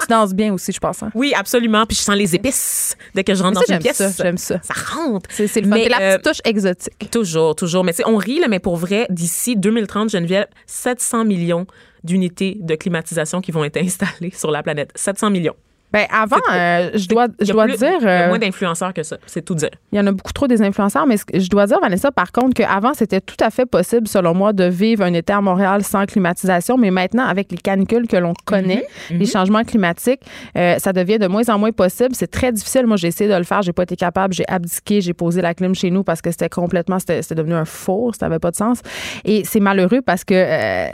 tu 0.00 0.06
danses 0.06 0.32
bien 0.32 0.52
aussi, 0.54 0.70
je 0.70 0.78
pense. 0.78 1.02
hein. 1.02 1.10
Oui, 1.14 1.32
absolument. 1.36 1.84
Puis 1.84 1.96
je 1.96 2.02
sens 2.02 2.14
les 2.14 2.32
épices 2.36 2.96
dès 3.16 3.24
que 3.24 3.34
je 3.34 3.42
rentre 3.42 3.60
dans 3.60 3.74
une 3.74 3.80
pièce. 3.80 3.98
j'aime 3.98 4.10
ça, 4.12 4.22
j'aime 4.22 4.38
ça. 4.38 4.60
Ça 4.62 4.74
rentre. 4.96 5.28
C'est 5.32 5.48
c'est 5.48 5.60
le 5.60 5.68
fun. 5.68 5.74
Mais, 5.74 5.82
C'est 5.84 5.88
la 5.88 6.00
euh, 6.00 6.18
petite 6.18 6.24
touche 6.32 6.40
exotique. 6.44 7.10
Toujours, 7.10 7.56
toujours. 7.56 7.82
Mais 7.82 7.92
tu 7.92 7.98
sais, 7.98 8.04
on 8.06 8.16
rit, 8.16 8.38
là, 8.38 8.46
mais 8.46 8.60
pour 8.60 8.76
vrai, 8.76 9.06
d'ici 9.10 9.56
2030, 9.56 10.10
Geneviève, 10.10 10.46
700 10.66 11.24
millions 11.24 11.66
d'unités 12.04 12.58
de 12.60 12.76
climatisation 12.76 13.40
qui 13.40 13.50
vont 13.50 13.64
être 13.64 13.76
installées 13.82 14.30
sur 14.32 14.52
la 14.52 14.62
planète. 14.62 14.92
700 14.94 15.30
millions. 15.30 15.56
Ben 15.92 16.06
avant, 16.12 16.36
euh, 16.52 16.90
je 16.94 17.08
dois, 17.08 17.28
je 17.40 17.50
dois 17.52 17.64
plus- 17.64 17.78
dire. 17.78 17.96
Il 18.00 18.04
y 18.04 18.08
a 18.08 18.24
euh, 18.24 18.28
moins 18.28 18.38
d'influenceurs 18.38 18.92
que 18.92 19.02
ça. 19.02 19.16
C'est 19.26 19.42
tout 19.44 19.54
dire. 19.54 19.70
Il 19.92 19.96
y 19.98 20.00
en 20.00 20.06
a 20.06 20.12
beaucoup 20.12 20.32
trop 20.32 20.46
des 20.46 20.60
influenceurs, 20.62 21.06
mais 21.06 21.16
je 21.32 21.48
dois 21.48 21.66
dire, 21.66 21.80
Vanessa, 21.80 22.10
par 22.10 22.30
contre, 22.32 22.54
qu'avant, 22.54 22.92
c'était 22.94 23.20
tout 23.22 23.36
à 23.40 23.50
fait 23.50 23.64
possible, 23.66 24.06
selon 24.06 24.34
moi, 24.34 24.52
de 24.52 24.64
vivre 24.64 25.02
un 25.04 25.12
été 25.14 25.32
à 25.32 25.40
Montréal 25.40 25.82
sans 25.84 26.04
climatisation. 26.04 26.76
Mais 26.76 26.90
maintenant, 26.90 27.24
avec 27.26 27.50
les 27.50 27.56
canicules 27.58 28.06
que 28.06 28.16
l'on 28.16 28.34
connaît, 28.44 28.86
Mhm, 29.10 29.18
les 29.18 29.26
changements 29.26 29.64
climatiques, 29.64 30.20
euh, 30.56 30.78
ça 30.78 30.92
devient 30.92 31.18
de 31.18 31.26
moins 31.26 31.48
en 31.48 31.58
moins 31.58 31.72
possible. 31.72 32.14
C'est 32.14 32.30
très 32.30 32.52
difficile. 32.52 32.86
Moi, 32.86 32.96
j'ai 32.98 33.08
essayé 33.08 33.30
de 33.30 33.36
le 33.36 33.44
faire. 33.44 33.62
J'ai 33.62 33.72
pas 33.72 33.84
été 33.84 33.96
capable. 33.96 34.34
J'ai 34.34 34.46
abdiqué. 34.48 35.00
J'ai 35.00 35.14
posé 35.14 35.40
la 35.40 35.54
clim 35.54 35.74
chez 35.74 35.90
nous 35.90 36.04
parce 36.04 36.20
que 36.20 36.30
c'était 36.30 36.48
complètement, 36.50 36.98
c'était 36.98 37.34
devenu 37.34 37.54
un 37.54 37.64
four. 37.64 38.14
Ça 38.14 38.26
n'avait 38.28 38.38
pas 38.38 38.50
de 38.50 38.56
sens. 38.56 38.80
Et 39.24 39.44
c'est 39.44 39.60
malheureux 39.60 40.02
parce 40.02 40.24
que, 40.24 40.34
euh, 40.34 40.88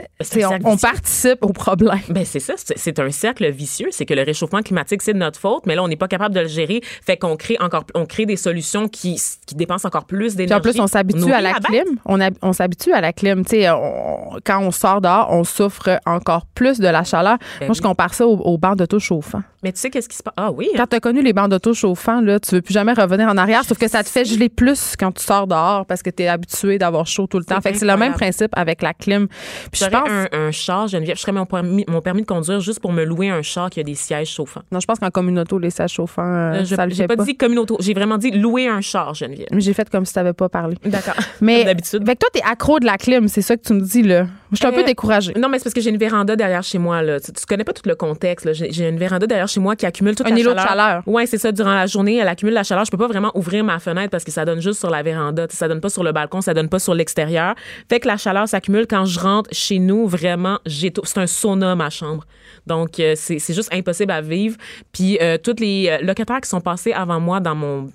on, 0.63 0.71
on 0.73 0.77
participe 0.77 1.39
au 1.43 1.49
problème. 1.53 1.99
Ben 2.09 2.23
c'est 2.25 2.39
ça, 2.39 2.53
c'est 2.57 2.99
un 2.99 3.11
cercle 3.11 3.49
vicieux. 3.51 3.89
C'est 3.91 4.05
que 4.05 4.13
le 4.13 4.21
réchauffement 4.23 4.61
climatique, 4.61 4.84
c'est 4.87 5.13
de 5.13 5.17
notre 5.19 5.39
faute, 5.39 5.65
mais 5.65 5.75
là, 5.75 5.83
on 5.83 5.87
n'est 5.87 5.95
pas 5.95 6.07
capable 6.07 6.33
de 6.35 6.41
le 6.41 6.47
gérer. 6.47 6.81
Fait 6.83 7.17
qu'on 7.17 7.35
crée 7.37 7.57
encore, 7.59 7.83
on 7.93 8.05
crée 8.05 8.25
des 8.25 8.35
solutions 8.37 8.87
qui, 8.87 9.21
qui 9.45 9.55
dépensent 9.55 9.87
encore 9.87 10.05
plus 10.05 10.35
d'énergie. 10.35 10.59
en 10.59 10.61
plus, 10.71 10.79
on 10.79 10.87
s'habitue 10.87 11.31
à 11.31 11.41
la 11.41 11.53
bête. 11.53 11.63
clim. 11.63 11.97
On, 12.05 12.19
on 12.41 12.53
s'habitue 12.53 12.91
à 12.93 13.01
la 13.01 13.13
clim. 13.13 13.43
Tu 13.45 13.57
sais, 13.57 13.69
on- 13.69 14.37
quand 14.43 14.59
on 14.61 14.71
sort 14.71 15.01
dehors, 15.01 15.27
on 15.31 15.43
souffre 15.43 15.99
encore 16.05 16.45
plus 16.55 16.79
de 16.79 16.87
la 16.87 17.03
chaleur. 17.03 17.37
Ben 17.59 17.67
Moi, 17.67 17.73
je 17.75 17.81
compare 17.81 18.13
ça 18.13 18.27
aux, 18.27 18.37
aux 18.37 18.57
bancs 18.57 18.77
d'auto 18.77 18.99
chauffants. 18.99 19.43
Mais 19.65 19.71
tu 19.71 19.79
sais 19.79 19.89
qu'est-ce 19.89 20.07
qui 20.07 20.15
se 20.15 20.21
passe? 20.21 20.35
Ah 20.37 20.51
oui. 20.51 20.67
hein? 20.71 20.77
Quand 20.77 20.85
tu 20.87 20.95
as 20.95 20.99
connu 20.99 21.23
les 21.23 21.33
bancs 21.33 21.49
d'auto 21.49 21.73
chauffants, 21.73 22.21
là, 22.21 22.39
tu 22.39 22.53
veux 22.53 22.61
plus 22.61 22.73
jamais 22.75 22.93
revenir 22.93 23.27
en 23.27 23.35
arrière, 23.35 23.63
sauf 23.65 23.79
que 23.79 23.87
ça 23.87 24.03
te 24.03 24.09
fait 24.09 24.23
geler 24.23 24.47
plus 24.47 24.93
quand 24.99 25.11
tu 25.11 25.23
sors 25.23 25.47
dehors 25.47 25.87
parce 25.87 26.03
que 26.03 26.11
tu 26.11 26.21
es 26.21 26.27
habitué 26.27 26.77
d'avoir 26.77 27.07
chaud 27.07 27.25
tout 27.25 27.39
le 27.39 27.45
temps. 27.45 27.55
C'est 27.55 27.61
Fait 27.69 27.71
que 27.73 27.79
c'est 27.79 27.87
le 27.87 27.97
même 27.97 28.13
principe 28.13 28.51
avec 28.55 28.83
la 28.83 28.93
clim. 28.93 29.27
Puis 29.71 29.81
je 29.83 29.89
pense, 29.89 30.07
un, 30.07 30.27
un 30.31 30.51
char, 30.51 30.87
Geneviève, 30.87 31.15
je 31.17 31.21
ferais 31.21 31.31
mon 31.31 31.47
permis, 31.47 31.83
mon 31.87 32.01
permis 32.01 32.21
de 32.21 32.27
conduire 32.27 32.59
juste 32.59 32.79
pour 32.79 32.91
me 32.93 33.03
louer 33.03 33.29
un 33.29 33.41
char 33.41 33.71
qui 33.71 33.79
a 33.79 33.83
des 33.83 33.95
sièges 33.95 34.29
chauffants. 34.29 34.61
non, 34.71 34.79
je 34.79 34.85
pense 34.85 34.99
qu'en 34.99 35.09
communauto, 35.09 35.57
les 35.57 35.71
sièges 35.71 35.93
chauffants, 35.93 36.21
euh, 36.21 36.53
Euh, 36.61 36.63
je- 36.63 36.75
ça 36.75 36.85
le 36.85 36.91
J'ai 36.91 37.03
fait 37.03 37.07
pas, 37.07 37.15
pas. 37.17 37.23
dit 37.23 37.35
communauto, 37.35 37.77
j'ai 37.79 37.95
vraiment 37.95 38.19
dit 38.19 38.29
louer 38.29 38.67
un 38.67 38.81
char, 38.81 39.15
Geneviève. 39.15 39.47
Mais 39.51 39.61
J'ai 39.61 39.73
fait 39.73 39.89
comme 39.89 40.05
si 40.05 40.13
tu 40.13 40.19
n'avais 40.19 40.33
pas 40.33 40.47
parlé. 40.49 40.77
D'accord. 40.85 41.15
Mais 41.41 41.57
Comme 41.57 41.65
d'habitude. 41.65 42.05
Fait 42.05 42.13
que 42.13 42.19
toi, 42.19 42.29
tu 42.31 42.39
es 42.39 42.43
accro 42.43 42.79
de 42.79 42.85
la 42.85 42.97
clim, 42.97 43.27
c'est 43.27 43.41
ça 43.41 43.57
que 43.57 43.63
tu 43.63 43.73
me 43.73 43.81
dis, 43.81 44.03
là. 44.03 44.27
Je 44.51 44.57
suis 44.57 44.67
un 44.67 44.69
Euh, 44.69 44.75
peu 44.75 44.83
découragée. 44.83 45.33
Non, 45.35 45.49
mais 45.49 45.57
c'est 45.57 45.63
parce 45.65 45.73
que 45.73 45.81
j'ai 45.81 45.89
une 45.89 45.97
véranda 45.97 46.35
derrière 46.35 46.63
chez 46.63 46.77
moi. 46.77 47.01
Là. 47.01 47.19
Tu, 47.19 47.33
tu 47.33 47.45
connais 47.45 47.63
pas 47.63 47.73
tout 47.73 47.81
le 47.87 47.95
contexte. 47.95 48.47
j'ai 48.53 48.87
une 48.87 48.97
véranda 48.97 49.25
derrière 49.27 49.47
chez 49.47 49.54
moi 49.59 49.75
qui 49.75 49.85
accumule 49.85 50.15
toute 50.15 50.27
Un 50.27 50.31
la 50.31 50.39
îlot 50.39 50.53
de 50.53 50.59
chaleur. 50.59 51.03
Ouais, 51.05 51.25
c'est 51.25 51.37
ça. 51.37 51.51
Durant 51.51 51.73
la 51.73 51.87
journée, 51.87 52.17
elle 52.17 52.27
accumule 52.27 52.53
la 52.53 52.63
chaleur. 52.63 52.85
Je 52.85 52.91
peux 52.91 52.97
pas 52.97 53.07
vraiment 53.07 53.31
ouvrir 53.35 53.63
ma 53.63 53.79
fenêtre 53.79 54.09
parce 54.09 54.23
que 54.23 54.31
ça 54.31 54.45
donne 54.45 54.61
juste 54.61 54.79
sur 54.79 54.89
la 54.89 55.03
véranda. 55.03 55.47
Ça 55.49 55.67
donne 55.67 55.81
pas 55.81 55.89
sur 55.89 56.03
le 56.03 56.11
balcon, 56.11 56.41
ça 56.41 56.53
donne 56.53 56.69
pas 56.69 56.79
sur 56.79 56.93
l'extérieur. 56.93 57.55
Fait 57.89 57.99
que 57.99 58.07
la 58.07 58.17
chaleur 58.17 58.47
s'accumule. 58.47 58.87
Quand 58.87 59.05
je 59.05 59.19
rentre 59.19 59.49
chez 59.53 59.79
nous, 59.79 60.07
vraiment, 60.07 60.59
j'ai 60.65 60.91
tout. 60.91 61.01
C'est 61.05 61.19
un 61.19 61.27
sauna, 61.27 61.75
ma 61.75 61.89
chambre. 61.89 62.25
Donc, 62.67 62.99
euh, 62.99 63.13
c'est 63.15 63.53
juste 63.53 63.73
impossible 63.73 64.11
à 64.11 64.21
vivre. 64.21 64.57
Puis, 64.91 65.17
euh, 65.21 65.37
tous 65.37 65.59
les 65.59 65.89
euh, 65.89 66.03
locataires 66.03 66.41
qui 66.41 66.49
sont 66.49 66.61
passés 66.61 66.93
avant 66.93 67.19
moi 67.19 67.39
dans 67.39 67.55
mon 67.55 67.89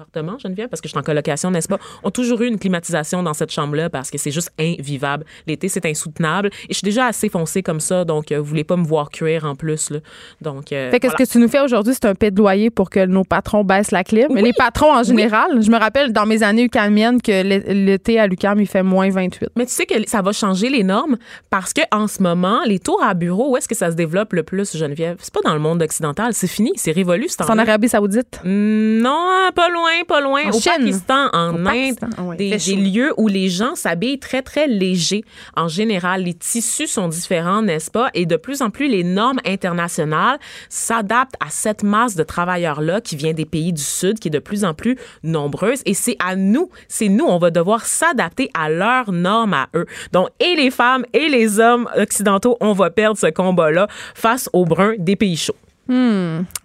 appartement, 0.00 0.38
Geneviève, 0.38 0.68
parce 0.68 0.80
que 0.80 0.88
je 0.88 0.92
suis 0.92 0.98
en 0.98 1.02
colocation, 1.02 1.50
n'est-ce 1.50 1.68
pas, 1.68 1.78
ont 2.02 2.10
toujours 2.10 2.40
eu 2.42 2.46
une 2.46 2.58
climatisation 2.58 3.22
dans 3.22 3.34
cette 3.34 3.50
chambre-là 3.50 3.90
parce 3.90 4.10
que 4.10 4.18
c'est 4.18 4.30
juste 4.30 4.50
invivable. 4.58 5.24
L'été, 5.46 5.68
c'est 5.68 5.84
insoutenable. 5.86 6.48
Et 6.68 6.72
je 6.72 6.74
suis 6.78 6.84
déjà 6.84 7.06
assez 7.06 7.28
foncée 7.28 7.62
comme 7.62 7.80
ça, 7.80 8.04
donc 8.04 8.32
euh, 8.32 8.38
vous 8.38 8.44
voulez 8.44 8.64
pas 8.64 8.76
me 8.76 8.84
voir 8.84 9.10
cuire 9.10 9.44
en 9.44 9.54
plus. 9.54 9.90
Là. 9.90 9.98
Donc, 10.40 10.72
euh, 10.72 10.90
Fait 10.90 11.00
que 11.00 11.06
voilà. 11.06 11.18
ce 11.18 11.24
que 11.24 11.32
tu 11.32 11.38
nous 11.38 11.48
fais 11.48 11.60
aujourd'hui, 11.60 11.92
c'est 11.94 12.06
un 12.06 12.14
plaidoyer 12.14 12.70
pour 12.70 12.88
que 12.90 13.04
nos 13.04 13.24
patrons 13.24 13.64
baissent 13.64 13.90
la 13.90 14.04
clim. 14.04 14.28
Mais 14.32 14.42
les 14.42 14.52
patrons 14.52 14.92
en 14.92 15.02
général, 15.02 15.60
je 15.62 15.70
me 15.70 15.78
rappelle 15.78 16.12
dans 16.12 16.26
mes 16.26 16.42
années 16.42 16.62
UCAMiennes 16.64 17.20
que 17.20 17.42
l'é- 17.42 17.74
l'été 17.74 18.18
à 18.18 18.26
l'UCAM, 18.26 18.60
il 18.60 18.66
fait 18.66 18.82
moins 18.82 19.10
28. 19.10 19.50
Mais 19.56 19.66
tu 19.66 19.72
sais 19.72 19.86
que 19.86 19.94
ça 20.08 20.22
va 20.22 20.32
changer 20.32 20.68
les 20.70 20.82
normes 20.82 21.16
parce 21.50 21.72
que 21.72 21.82
en 21.92 22.06
ce 22.06 22.22
moment, 22.22 22.60
les 22.64 22.78
tours 22.78 23.02
à 23.02 23.14
bureau, 23.14 23.52
où 23.52 23.56
est-ce 23.56 23.68
que 23.68 23.74
ça 23.76 23.90
se 23.90 23.96
développe 23.96 24.32
le 24.32 24.42
plus, 24.42 24.76
Geneviève? 24.76 25.16
C'est 25.20 25.34
pas 25.34 25.40
dans 25.44 25.54
le 25.54 25.60
monde 25.60 25.82
occidental, 25.82 26.32
c'est 26.32 26.46
fini, 26.46 26.72
c'est 26.76 26.92
révolu 26.92 27.28
ce 27.28 27.36
C'est 27.38 27.50
en. 27.50 27.58
Arabie 27.58 27.88
Saoudite? 27.88 28.40
Non, 28.44 29.50
pas 29.54 29.68
loin, 29.68 29.89
pas 30.06 30.20
loin. 30.20 30.42
En 30.46 30.50
Au 30.50 30.60
Chine. 30.60 30.72
Pakistan, 30.76 31.28
en 31.32 31.54
Au 31.54 31.58
Inde, 31.58 31.64
Pakistan, 31.64 32.24
ouais, 32.24 32.36
des, 32.36 32.50
fait 32.52 32.58
chaud. 32.58 32.70
des 32.76 32.76
lieux 32.76 33.12
où 33.16 33.28
les 33.28 33.48
gens 33.48 33.74
s'habillent 33.74 34.18
très, 34.18 34.42
très 34.42 34.66
légers. 34.66 35.24
En 35.56 35.68
général, 35.68 36.24
les 36.24 36.34
tissus 36.34 36.86
sont 36.86 37.08
différents, 37.08 37.62
n'est-ce 37.62 37.90
pas? 37.90 38.10
Et 38.14 38.26
de 38.26 38.36
plus 38.36 38.62
en 38.62 38.70
plus, 38.70 38.88
les 38.88 39.04
normes 39.04 39.40
internationales 39.46 40.38
s'adaptent 40.68 41.36
à 41.40 41.50
cette 41.50 41.82
masse 41.82 42.14
de 42.14 42.22
travailleurs-là 42.22 43.00
qui 43.00 43.16
vient 43.16 43.32
des 43.32 43.46
pays 43.46 43.72
du 43.72 43.82
Sud, 43.82 44.18
qui 44.18 44.28
est 44.28 44.30
de 44.30 44.38
plus 44.38 44.64
en 44.64 44.74
plus 44.74 44.96
nombreuse. 45.22 45.82
Et 45.86 45.94
c'est 45.94 46.16
à 46.18 46.36
nous, 46.36 46.70
c'est 46.88 47.08
nous, 47.08 47.24
on 47.26 47.38
va 47.38 47.50
devoir 47.50 47.86
s'adapter 47.86 48.50
à 48.54 48.68
leurs 48.68 49.12
normes 49.12 49.54
à 49.54 49.68
eux. 49.74 49.86
Donc, 50.12 50.28
et 50.40 50.56
les 50.56 50.70
femmes 50.70 51.04
et 51.12 51.28
les 51.28 51.60
hommes 51.60 51.88
occidentaux, 51.96 52.56
on 52.60 52.72
va 52.72 52.90
perdre 52.90 53.18
ce 53.18 53.26
combat-là 53.28 53.86
face 54.14 54.48
aux 54.52 54.64
bruns 54.64 54.94
des 54.98 55.16
pays 55.16 55.36
chauds. 55.36 55.56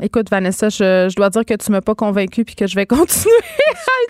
Écoute, 0.02 0.30
Vanessa, 0.30 0.70
je, 0.70 1.08
je 1.10 1.16
dois 1.16 1.30
dire 1.30 1.46
que 1.46 1.54
tu 1.56 1.72
m'as 1.72 1.82
pas 1.82 1.96
convaincue 1.96 2.46
puis 2.46 2.56
que 2.56 2.68
je 2.68 2.76
vais 2.76 2.86
continuer 2.88 3.34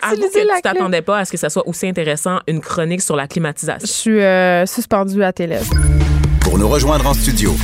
à 0.02 0.12
utiliser 0.14 0.42
que 0.42 0.46
la 0.46 0.56
tu 0.56 0.62
t'attendais 0.62 1.02
pas 1.02 1.18
à 1.18 1.24
ce 1.24 1.32
que 1.32 1.38
ça 1.38 1.48
soit 1.50 1.66
aussi 1.66 1.86
intéressant 1.88 2.38
une 2.46 2.60
chronique 2.60 3.00
sur 3.02 3.16
la 3.16 3.24
Je 3.24 3.28
climatisation. 3.28 3.86
suis 3.86 4.20
euh, 4.20 4.66
suspendue 4.66 5.22
à 5.22 5.32
tes 5.32 5.46
lèvres. 5.46 5.72
Pour 6.40 6.58
nous 6.58 6.68
rejoindre 6.68 7.06
en 7.06 7.14
studio, 7.14 7.54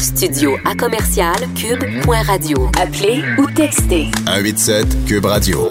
Studio 0.00 0.56
à 0.64 0.74
commercial 0.74 1.36
cube.radio. 1.54 2.70
Appelez 2.80 3.22
ou 3.38 3.46
textez 3.50 4.06
187 4.26 5.04
Cube 5.06 5.26
Radio. 5.26 5.70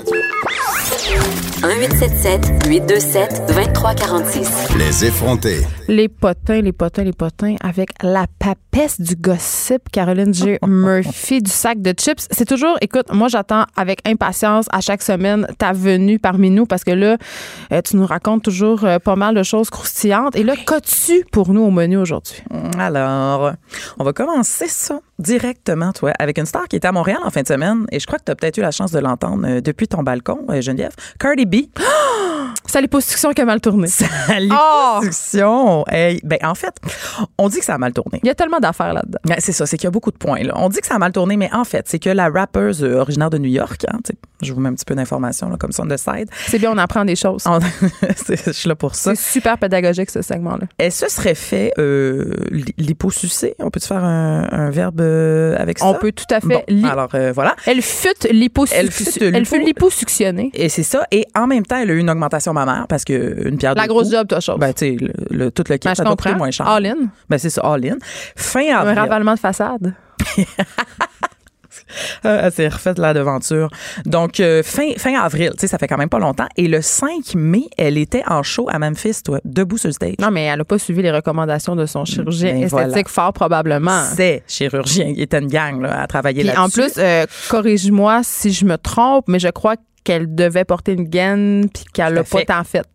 1877 1.63 2.67
827 2.67 3.43
2346. 3.47 4.77
Les 4.77 5.05
effrontés. 5.05 5.67
Les 5.87 6.07
potins, 6.07 6.61
les 6.61 6.71
potins, 6.71 7.03
les 7.03 7.13
potins 7.13 7.55
avec 7.61 7.89
la 8.01 8.27
papesse 8.39 9.01
du 9.01 9.15
gossip, 9.15 9.89
Caroline 9.91 10.33
J. 10.33 10.57
Murphy 10.65 11.41
du 11.41 11.51
sac 11.51 11.81
de 11.81 11.93
chips. 11.97 12.27
C'est 12.31 12.45
toujours, 12.45 12.77
écoute, 12.81 13.11
moi 13.11 13.27
j'attends 13.27 13.65
avec 13.75 14.07
impatience 14.07 14.67
à 14.71 14.81
chaque 14.81 15.01
semaine 15.01 15.47
ta 15.57 15.73
venue 15.73 16.19
parmi 16.19 16.49
nous 16.49 16.65
parce 16.65 16.83
que 16.83 16.91
là, 16.91 17.17
euh, 17.73 17.81
tu 17.81 17.97
nous 17.97 18.05
racontes 18.05 18.43
toujours 18.43 18.85
euh, 18.85 18.99
pas 18.99 19.15
mal 19.15 19.35
de 19.35 19.43
choses 19.43 19.69
croustillantes. 19.69 20.35
Et 20.35 20.43
là, 20.43 20.53
qu'as-tu 20.55 21.25
pour 21.31 21.51
nous 21.51 21.61
au 21.61 21.71
menu 21.71 21.97
aujourd'hui? 21.97 22.41
Alors, 22.77 23.53
on 23.97 24.03
va 24.03 24.13
commencer 24.13 24.67
ça 24.67 24.99
directement, 25.19 25.91
toi, 25.91 26.13
avec 26.17 26.37
une 26.37 26.45
star 26.45 26.67
qui 26.67 26.77
était 26.77 26.87
à 26.87 26.91
Montréal 26.91 27.19
en 27.23 27.29
fin 27.29 27.41
de 27.41 27.47
semaine. 27.47 27.85
Et 27.91 27.99
je 27.99 28.07
crois 28.07 28.17
que 28.19 28.23
tu 28.23 28.31
as 28.31 28.35
peut-être 28.35 28.57
eu 28.57 28.61
la 28.61 28.71
chance 28.71 28.91
de 28.91 28.99
l'entendre 28.99 29.45
euh, 29.47 29.61
depuis 29.61 29.87
ton 29.87 30.03
balcon, 30.03 30.45
Geneviève. 30.61 30.93
Cardi 31.19 31.45
B. 31.45 31.55
C'est 32.65 32.81
l'hyposuction 32.81 33.31
qui 33.31 33.41
a 33.41 33.45
mal 33.45 33.61
tourné. 33.61 33.87
À 34.27 34.39
l'hyposuction. 34.39 35.85
Hey, 35.87 36.19
ben, 36.23 36.37
en 36.43 36.53
fait, 36.53 36.75
on 37.37 37.49
dit 37.49 37.59
que 37.59 37.65
ça 37.65 37.75
a 37.75 37.77
mal 37.79 37.93
tourné. 37.93 38.19
Il 38.23 38.27
y 38.27 38.29
a 38.29 38.35
tellement 38.35 38.59
d'affaires 38.59 38.93
là-dedans. 38.93 39.17
Ben, 39.25 39.37
c'est 39.39 39.53
ça, 39.53 39.65
c'est 39.65 39.77
qu'il 39.77 39.85
y 39.85 39.87
a 39.87 39.91
beaucoup 39.91 40.11
de 40.11 40.17
points. 40.17 40.43
Là. 40.43 40.53
On 40.55 40.69
dit 40.69 40.79
que 40.79 40.85
ça 40.85 40.95
a 40.95 40.99
mal 40.99 41.11
tourné, 41.11 41.35
mais 41.35 41.49
en 41.51 41.63
fait, 41.63 41.87
c'est 41.87 41.99
que 41.99 42.09
la 42.09 42.29
rappeuse 42.29 42.83
euh, 42.83 42.99
originaire 42.99 43.31
de 43.31 43.39
New 43.39 43.49
York, 43.49 43.85
hein, 43.91 43.97
je 44.41 44.53
vous 44.53 44.61
mets 44.61 44.69
un 44.69 44.73
petit 44.73 44.85
peu 44.85 44.95
d'informations 44.95 45.49
comme 45.57 45.71
ça 45.71 45.83
on 45.83 45.87
the 45.87 45.97
side. 45.97 46.29
C'est 46.47 46.59
bien, 46.59 46.71
on 46.71 46.77
apprend 46.77 47.03
des 47.03 47.15
choses. 47.15 47.43
Je 48.29 48.51
suis 48.51 48.69
là 48.69 48.75
pour 48.75 48.95
ça. 48.95 49.15
C'est 49.15 49.31
super 49.39 49.57
pédagogique, 49.57 50.09
ce 50.09 50.21
segment-là. 50.21 50.65
Elle 50.77 50.91
se 50.91 51.09
serait 51.09 51.35
fait 51.35 51.73
euh. 51.77 52.35
On 53.59 53.69
peut-tu 53.69 53.87
faire 53.87 54.03
un, 54.03 54.47
un 54.51 54.69
verbe 54.69 55.01
euh, 55.01 55.55
avec 55.57 55.79
ça? 55.79 55.87
On 55.87 55.95
peut 55.95 56.11
tout 56.11 56.25
à 56.29 56.39
fait. 56.39 56.65
Bon, 56.69 56.85
alors 56.85 57.09
euh, 57.15 57.31
voilà. 57.33 57.55
Elle 57.65 57.81
fut 57.81 58.07
l'hyposuction. 58.31 58.79
Elle 58.79 58.91
fut 58.91 59.23
Elle 59.23 59.45
Et 60.53 60.69
c'est 60.69 60.83
ça. 60.83 61.05
Et 61.11 61.25
en 61.35 61.47
même 61.47 61.65
temps, 61.65 61.77
elle 61.77 61.89
a 61.91 61.93
eu 61.93 61.99
une 61.99 62.09
augmentation 62.09 62.53
mammaire 62.53 62.85
parce 62.87 63.03
que 63.03 63.47
une 63.47 63.57
pierre 63.57 63.75
La 63.75 63.87
grosse 63.87 64.03
coups, 64.07 64.15
job, 64.17 64.27
toi, 64.27 64.39
chose. 64.39 64.57
Ben, 64.59 64.73
tu 64.73 64.85
sais, 64.85 64.97
le, 64.99 65.13
le- 65.29 65.51
tout 65.51 65.63
le 65.69 65.77
kit, 65.77 65.87
Ben, 65.87 65.95
ça 65.95 66.03
doit 66.03 66.15
coûter 66.15 66.35
moins 66.35 66.51
cher. 66.51 66.67
All 66.67 66.85
in. 66.85 66.95
Ben, 67.29 67.37
c'est 67.37 67.49
ça, 67.49 67.61
all 67.61 67.85
in. 67.85 67.97
Fin 68.35 68.73
Un 68.75 68.79
avril. 68.81 68.99
ravalement 68.99 69.33
de 69.33 69.39
façade. 69.39 69.93
Euh, 72.25 72.41
Elle 72.43 72.51
s'est 72.51 72.67
refaite 72.67 72.97
la 72.99 73.13
devanture. 73.13 73.69
Donc, 74.05 74.39
euh, 74.39 74.63
fin, 74.63 74.91
fin 74.97 75.19
avril, 75.19 75.51
tu 75.51 75.59
sais, 75.59 75.67
ça 75.67 75.77
fait 75.77 75.87
quand 75.87 75.97
même 75.97 76.09
pas 76.09 76.19
longtemps. 76.19 76.47
Et 76.57 76.67
le 76.67 76.81
5 76.81 77.35
mai, 77.35 77.63
elle 77.77 77.97
était 77.97 78.23
en 78.27 78.43
show 78.43 78.67
à 78.71 78.79
Memphis, 78.79 79.21
toi, 79.23 79.39
debout 79.45 79.77
sur 79.77 79.87
le 79.87 79.93
stage. 79.93 80.15
Non, 80.19 80.29
mais 80.31 80.45
elle 80.45 80.61
a 80.61 80.65
pas 80.65 80.77
suivi 80.79 81.01
les 81.01 81.11
recommandations 81.11 81.75
de 81.75 81.85
son 81.85 82.05
chirurgien 82.05 82.53
Ben, 82.53 82.63
esthétique 82.63 82.71
voilà. 82.91 83.03
fort 83.07 83.33
probablement. 83.33 84.03
C'est 84.15 84.43
chirurgien. 84.47 85.05
Il 85.15 85.21
était 85.21 85.39
une 85.39 85.47
gang 85.47 85.81
là, 85.81 86.01
à 86.01 86.07
travailler 86.07 86.43
là-dessus. 86.43 86.59
en 86.61 86.69
plus, 86.69 86.93
euh, 86.97 87.25
corrige-moi 87.49 88.21
si 88.23 88.51
je 88.51 88.65
me 88.65 88.77
trompe, 88.77 89.25
mais 89.27 89.39
je 89.39 89.49
crois 89.49 89.75
qu'elle 90.09 90.33
devait 90.33 90.65
porter 90.65 90.93
une 90.93 91.03
gaine 91.03 91.69
puis 91.71 91.83
qu'elle 91.93 92.15
l'a 92.15 92.23
pas 92.23 92.39
fait. 92.39 92.45
tant 92.45 92.63
fait. 92.63 92.87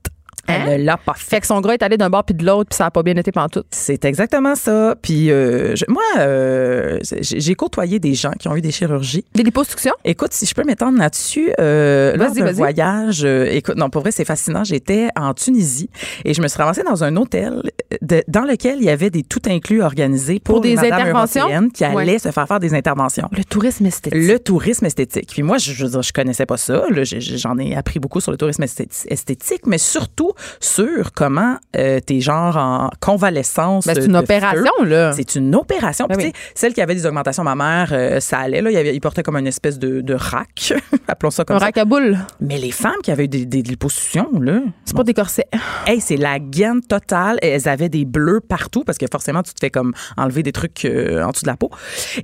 Hein? 0.49 0.65
elle 0.69 0.85
l'a 0.85 0.97
pas 0.97 1.15
fait. 1.15 1.37
Fait 1.37 1.41
que 1.41 1.47
son 1.47 1.61
gras 1.61 1.75
est 1.75 1.83
allé 1.83 1.97
d'un 1.97 2.11
bord 2.11 2.25
puis 2.25 2.35
de 2.35 2.45
l'autre 2.45 2.71
puis 2.71 2.77
ça 2.77 2.87
a 2.87 2.91
pas 2.91 3.03
bien 3.03 3.15
été 3.17 3.33
pantoute. 3.33 3.67
C'est 3.71 4.05
exactement 4.05 4.55
ça. 4.55 4.95
Puis 5.01 5.31
euh, 5.31 5.75
je- 5.77 5.85
moi, 5.89 6.03
euh, 6.19 6.99
j'ai 7.21 7.55
côtoyé 7.55 7.99
des 7.99 8.15
gens 8.15 8.33
qui 8.39 8.49
ont 8.49 8.57
eu 8.57 8.61
des 8.61 8.71
chirurgies. 8.73 9.25
Des 9.35 9.43
liposuctions? 9.43 9.95
Écoute, 10.05 10.33
si 10.33 10.47
je 10.47 10.55
peux 10.55 10.65
m'étendre 10.65 10.99
là-dessus, 10.99 11.53
euh, 11.61 12.17
lors 12.17 12.33
d'un 12.33 12.53
voyage, 12.53 13.23
euh, 13.25 13.47
écoute, 13.51 13.77
non, 13.77 13.91
pour 13.91 14.03
vrai, 14.03 14.11
c'est 14.11 14.25
fascinant. 14.25 14.65
J'étais 14.65 15.09
en 15.17 15.35
Tunisie 15.35 15.91
et 16.25 16.35
je 16.35 16.43
me 16.43 16.49
suis 16.49 16.59
ramassée 16.59 16.83
dans 16.83 17.05
un 17.05 17.17
hôtel 17.17 17.63
de- 18.03 18.23
dans 18.29 18.43
lequel 18.45 18.79
il 18.79 18.85
y 18.85 18.91
avait 18.91 19.11
des 19.11 19.23
tout 19.23 19.43
inclus 19.47 19.83
organisés 19.83 20.41
pour, 20.41 20.57
Pour 20.57 20.63
des 20.63 20.79
interventions? 20.79 21.69
qui 21.71 21.85
allaient 21.85 21.95
Ouais. 22.13 22.19
se 22.19 22.31
faire 22.31 22.47
faire 22.49 22.61
des 22.61 22.75
interventions. 22.75 23.29
Le 23.33 23.45
tourisme 23.45 23.87
esthétique. 23.87 24.23
Le 24.27 24.39
tourisme 24.39 24.87
esthétique. 24.87 25.31
Puis 25.33 25.43
moi, 25.43 25.59
je, 25.59 25.73
je 25.73 25.87
je 25.87 26.13
connaissais 26.13 26.47
pas 26.47 26.57
ça. 26.57 26.85
J'en 27.03 27.57
ai 27.59 27.75
appris 27.77 27.99
beaucoup 28.01 28.21
sur 28.21 28.31
le 28.33 28.37
tourisme 28.37 28.63
esthé- 28.65 28.89
esthétique, 29.09 29.63
mais 29.67 29.79
surtout 29.79 30.33
sur 30.61 31.13
comment 31.13 31.57
euh, 31.77 32.01
t'es 32.01 32.21
genre 32.21 32.57
en 32.57 32.91
convalescence. 33.01 33.87
Ben, 33.87 33.95
c'est 33.95 34.07
une 34.07 34.17
opération, 34.17 34.71
feu. 34.81 34.85
là. 34.87 35.13
C'est 35.13 35.35
une 35.37 35.55
opération. 35.55 36.07
Ben 36.07 36.17
Puis, 36.17 36.27
oui. 36.27 36.33
celle 36.55 36.75
qui 36.75 36.81
avait 36.83 36.95
des 36.95 37.07
augmentations 37.07 37.45
mammaires, 37.45 37.91
euh, 37.93 38.21
ça 38.21 38.39
allait. 38.39 38.61
Là, 38.61 38.71
il, 38.71 38.75
y 38.75 38.79
avait, 38.79 38.95
il 38.95 39.01
portait 39.01 39.23
comme 39.23 39.37
une 39.37 39.47
espèce 39.47 39.79
de, 39.79 40.01
de 40.01 40.15
rack, 40.15 40.75
appelons 41.09 41.31
ça 41.31 41.45
comme 41.45 41.57
Un 41.57 41.61
ça. 41.61 41.67
rack 41.67 41.79
à 41.79 41.85
boules. 41.85 42.19
Mais 42.41 42.59
les 42.59 42.71
femmes 42.73 43.01
qui 43.03 43.11
avaient 43.11 43.25
eu 43.25 43.29
des, 43.29 43.47
des 43.47 43.63
liposuctions, 43.63 44.29
là, 44.41 44.61
C'est 44.85 44.97
pas 44.97 45.05
des 45.05 45.15
corsets. 45.15 45.47
hey, 45.87 46.01
c'est 46.01 46.17
la 46.17 46.39
gaine 46.39 46.81
totale. 46.81 47.39
Elles 47.43 47.69
avaient 47.69 47.89
des 47.89 48.05
bleus 48.05 48.41
partout 48.41 48.85
parce 48.85 48.99
que 48.99 49.07
forcément, 49.11 49.43
tu 49.43 49.53
te 49.55 49.61
fais 49.61 49.71
comme 49.71 49.93
enlever 50.17 50.43
des 50.43 50.53
trucs 50.53 50.85
euh, 50.85 51.23
en 51.23 51.31
dessous 51.31 51.43
de 51.45 51.49
la 51.51 51.57
peau. 51.57 51.71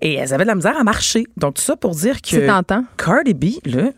Et 0.00 0.14
elles 0.14 0.32
avaient 0.34 0.44
de 0.44 0.48
la 0.48 0.54
misère 0.54 0.76
à 0.78 0.84
marcher. 0.84 1.24
Donc, 1.36 1.54
tout 1.54 1.62
ça 1.62 1.76
pour 1.76 1.94
dire 1.94 2.20
que 2.22 2.28
C'est 2.28 2.46
tentant. 2.46 2.84
Cardi 2.96 3.34
B, 3.34 3.44
là, 3.66 3.90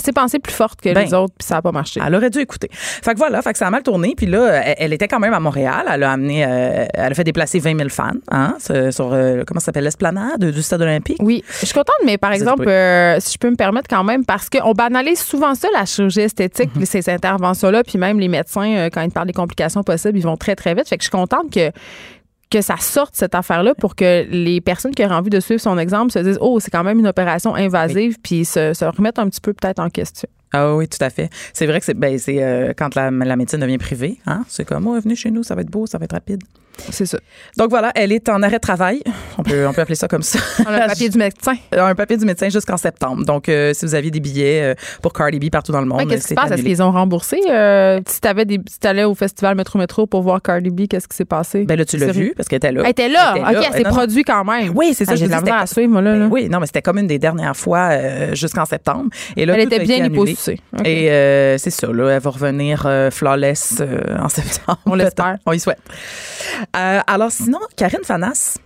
s'est 0.00 0.12
pensée 0.12 0.38
plus 0.38 0.52
forte 0.52 0.80
que 0.80 0.92
Ben, 0.92 1.04
les 1.04 1.14
autres 1.14 1.34
puis 1.38 1.46
ça 1.46 1.58
a 1.58 1.62
pas 1.62 1.72
marché. 1.72 2.00
Elle 2.04 2.14
aurait 2.14 2.30
dû 2.30 2.38
écouter. 2.40 2.68
Fait 2.72 3.12
que 3.12 3.18
voilà, 3.18 3.40
fait 3.42 3.52
que 3.52 3.58
ça 3.58 3.66
a 3.66 3.70
mal 3.70 3.82
tourné. 3.82 4.14
Puis 4.16 4.26
là, 4.26 4.46
elle, 4.64 4.74
elle 4.78 4.92
était 4.92 5.08
quand 5.08 5.20
même 5.20 5.34
à 5.34 5.40
Montréal. 5.40 5.86
Elle 5.90 6.02
a 6.02 6.12
amené, 6.12 6.44
euh, 6.44 6.86
elle 6.94 7.12
a 7.12 7.14
fait 7.14 7.24
déplacer 7.24 7.58
20 7.58 7.76
000 7.76 7.88
fans, 7.88 8.10
hein, 8.30 8.56
sur, 8.90 9.12
euh, 9.12 9.42
comment 9.46 9.60
ça 9.60 9.66
s'appelle, 9.66 9.84
l'esplanade 9.84 10.44
du 10.44 10.62
stade 10.62 10.82
olympique? 10.82 11.18
Oui, 11.20 11.42
je 11.60 11.66
suis 11.66 11.74
contente, 11.74 11.94
mais 12.04 12.18
par 12.18 12.32
exemple, 12.32 12.66
euh, 12.68 13.16
si 13.20 13.32
je 13.34 13.38
peux 13.38 13.50
me 13.50 13.56
permettre 13.56 13.88
quand 13.88 14.04
même, 14.04 14.24
parce 14.24 14.48
qu'on 14.50 14.72
banalise 14.72 15.20
souvent 15.20 15.54
ça, 15.54 15.68
la 15.72 15.84
chirurgie 15.84 16.20
esthétique, 16.22 16.70
Mhm. 16.74 16.82
puis 16.82 16.86
ces 16.86 17.08
interventions-là, 17.10 17.82
puis 17.84 17.98
même 17.98 18.18
les 18.20 18.28
médecins, 18.28 18.88
quand 18.92 19.02
ils 19.02 19.10
parlent 19.10 19.26
des 19.26 19.32
complications 19.32 19.82
possibles, 19.82 20.18
ils 20.18 20.24
vont 20.24 20.36
très, 20.36 20.54
très 20.56 20.74
vite. 20.74 20.88
Fait 20.88 20.96
que 20.96 21.02
je 21.02 21.08
suis 21.08 21.10
contente 21.16 21.52
que 21.52 21.70
que 22.54 22.62
ça 22.62 22.76
sorte 22.76 23.16
cette 23.16 23.34
affaire-là 23.34 23.74
pour 23.74 23.96
que 23.96 24.26
les 24.30 24.60
personnes 24.60 24.94
qui 24.94 25.04
auraient 25.04 25.16
envie 25.16 25.30
de 25.30 25.40
suivre 25.40 25.60
son 25.60 25.76
exemple 25.76 26.12
se 26.12 26.20
disent 26.20 26.38
oh 26.40 26.60
c'est 26.60 26.70
quand 26.70 26.84
même 26.84 27.00
une 27.00 27.08
opération 27.08 27.52
invasive 27.56 28.16
puis 28.22 28.44
se, 28.44 28.84
remettent 28.84 29.18
un 29.18 29.28
petit 29.28 29.40
peu 29.40 29.52
peut-être 29.52 29.80
en 29.80 29.90
question. 29.90 30.28
Ah 30.52 30.76
oui, 30.76 30.86
tout 30.86 31.02
à 31.02 31.10
fait. 31.10 31.30
C'est 31.52 31.66
vrai 31.66 31.80
que 31.80 31.86
c'est 31.86 31.94
ben, 31.94 32.16
euh, 32.28 32.72
quand 32.76 32.94
la, 32.94 33.10
la 33.10 33.34
médecine 33.34 33.58
devient 33.58 33.78
privée, 33.78 34.18
hein, 34.26 34.44
c'est 34.48 34.64
comme, 34.64 34.86
oh, 34.86 35.00
venez 35.00 35.16
chez 35.16 35.32
nous, 35.32 35.42
ça 35.42 35.56
va 35.56 35.62
être 35.62 35.70
beau, 35.70 35.86
ça 35.86 35.98
va 35.98 36.04
être 36.04 36.12
rapide. 36.12 36.44
C'est 36.90 37.06
ça. 37.06 37.18
Donc 37.56 37.70
voilà, 37.70 37.92
elle 37.94 38.12
est 38.12 38.28
en 38.28 38.42
arrêt 38.42 38.56
de 38.56 38.60
travail. 38.60 39.02
On 39.38 39.42
peut, 39.42 39.66
on 39.66 39.72
peut 39.72 39.80
appeler 39.80 39.94
ça 39.94 40.06
comme 40.08 40.22
ça. 40.22 40.38
On 40.60 40.66
a 40.72 40.80
le 40.82 40.86
papier 40.88 41.08
du 41.08 41.18
médecin. 41.18 41.54
un 41.72 41.94
papier 41.94 42.16
du 42.16 42.24
médecin 42.24 42.48
jusqu'en 42.48 42.76
septembre. 42.76 43.24
Donc, 43.24 43.48
euh, 43.48 43.72
si 43.74 43.84
vous 43.86 43.94
aviez 43.94 44.10
des 44.10 44.20
billets 44.20 44.62
euh, 44.62 44.74
pour 45.02 45.12
Cardi 45.12 45.38
B 45.38 45.50
partout 45.50 45.72
dans 45.72 45.80
le 45.80 45.86
monde, 45.86 46.00
Ouais, 46.00 46.06
qu'est-ce 46.06 46.24
qui 46.24 46.28
se 46.30 46.34
passe? 46.34 46.50
Est-ce 46.50 46.62
qu'ils 46.62 46.82
ont 46.82 46.92
remboursé? 46.92 47.38
Euh, 47.48 48.00
si 48.06 48.20
t'avais 48.20 48.44
des, 48.44 48.60
si 48.68 48.78
t'allais 48.78 49.04
au 49.04 49.14
festival 49.14 49.56
Métro 49.56 49.78
Métro 49.78 50.06
pour 50.06 50.22
voir 50.22 50.42
Cardi 50.42 50.70
B, 50.70 50.86
qu'est-ce 50.88 51.08
qui 51.08 51.16
s'est 51.16 51.24
passé? 51.24 51.64
Ben 51.64 51.76
là, 51.78 51.84
tu 51.84 51.96
l'as 51.96 52.12
vu 52.12 52.34
parce 52.36 52.48
qu'elle 52.48 52.58
était 52.58 52.72
là. 52.72 52.82
Elle 52.84 52.90
était 52.90 53.08
là. 53.08 53.34
Elle 53.36 53.42
était 53.42 53.58
OK, 53.58 53.64
elle 53.66 53.72
s'est 53.72 53.82
Non, 53.82 53.90
non. 53.90 53.96
produit 53.96 54.22
quand 54.24 54.44
même. 54.44 54.72
Oui, 54.76 54.94
c'est 54.94 55.04
ça. 55.04 55.12
Ah, 55.12 55.16
J'ai 55.16 55.26
de 55.26 55.30
la 55.30 55.40
misère 55.40 55.54
à 55.56 55.66
suivre, 55.66 55.90
moi, 55.92 56.02
là. 56.02 56.14
là. 56.14 56.26
Ben 56.26 56.32
oui, 56.32 56.48
non, 56.48 56.60
mais 56.60 56.66
c'était 56.66 56.82
comme 56.82 56.98
une 56.98 57.06
des 57.06 57.18
dernières 57.18 57.56
fois 57.56 57.90
euh, 57.92 58.34
jusqu'en 58.34 58.64
septembre. 58.64 59.10
Et 59.36 59.46
là, 59.46 59.54
Elle 59.54 59.60
était 59.62 59.78
bien. 59.80 60.08
OK. 60.14 60.28
Et 60.84 61.06
c'est 61.58 61.70
ça, 61.70 61.86
là, 61.86 62.10
elle 62.10 62.20
va 62.20 62.30
revenir 62.30 62.86
flawless 63.10 63.82
en 64.18 64.28
septembre. 64.28 64.78
On 64.86 64.94
l'espère. 64.94 65.36
On 65.46 65.52
y 65.52 65.60
souhaite. 65.60 65.78
Euh, 66.76 67.00
alors 67.06 67.30
sinon, 67.32 67.60
Karine 67.76 68.04
Fanas, 68.04 68.58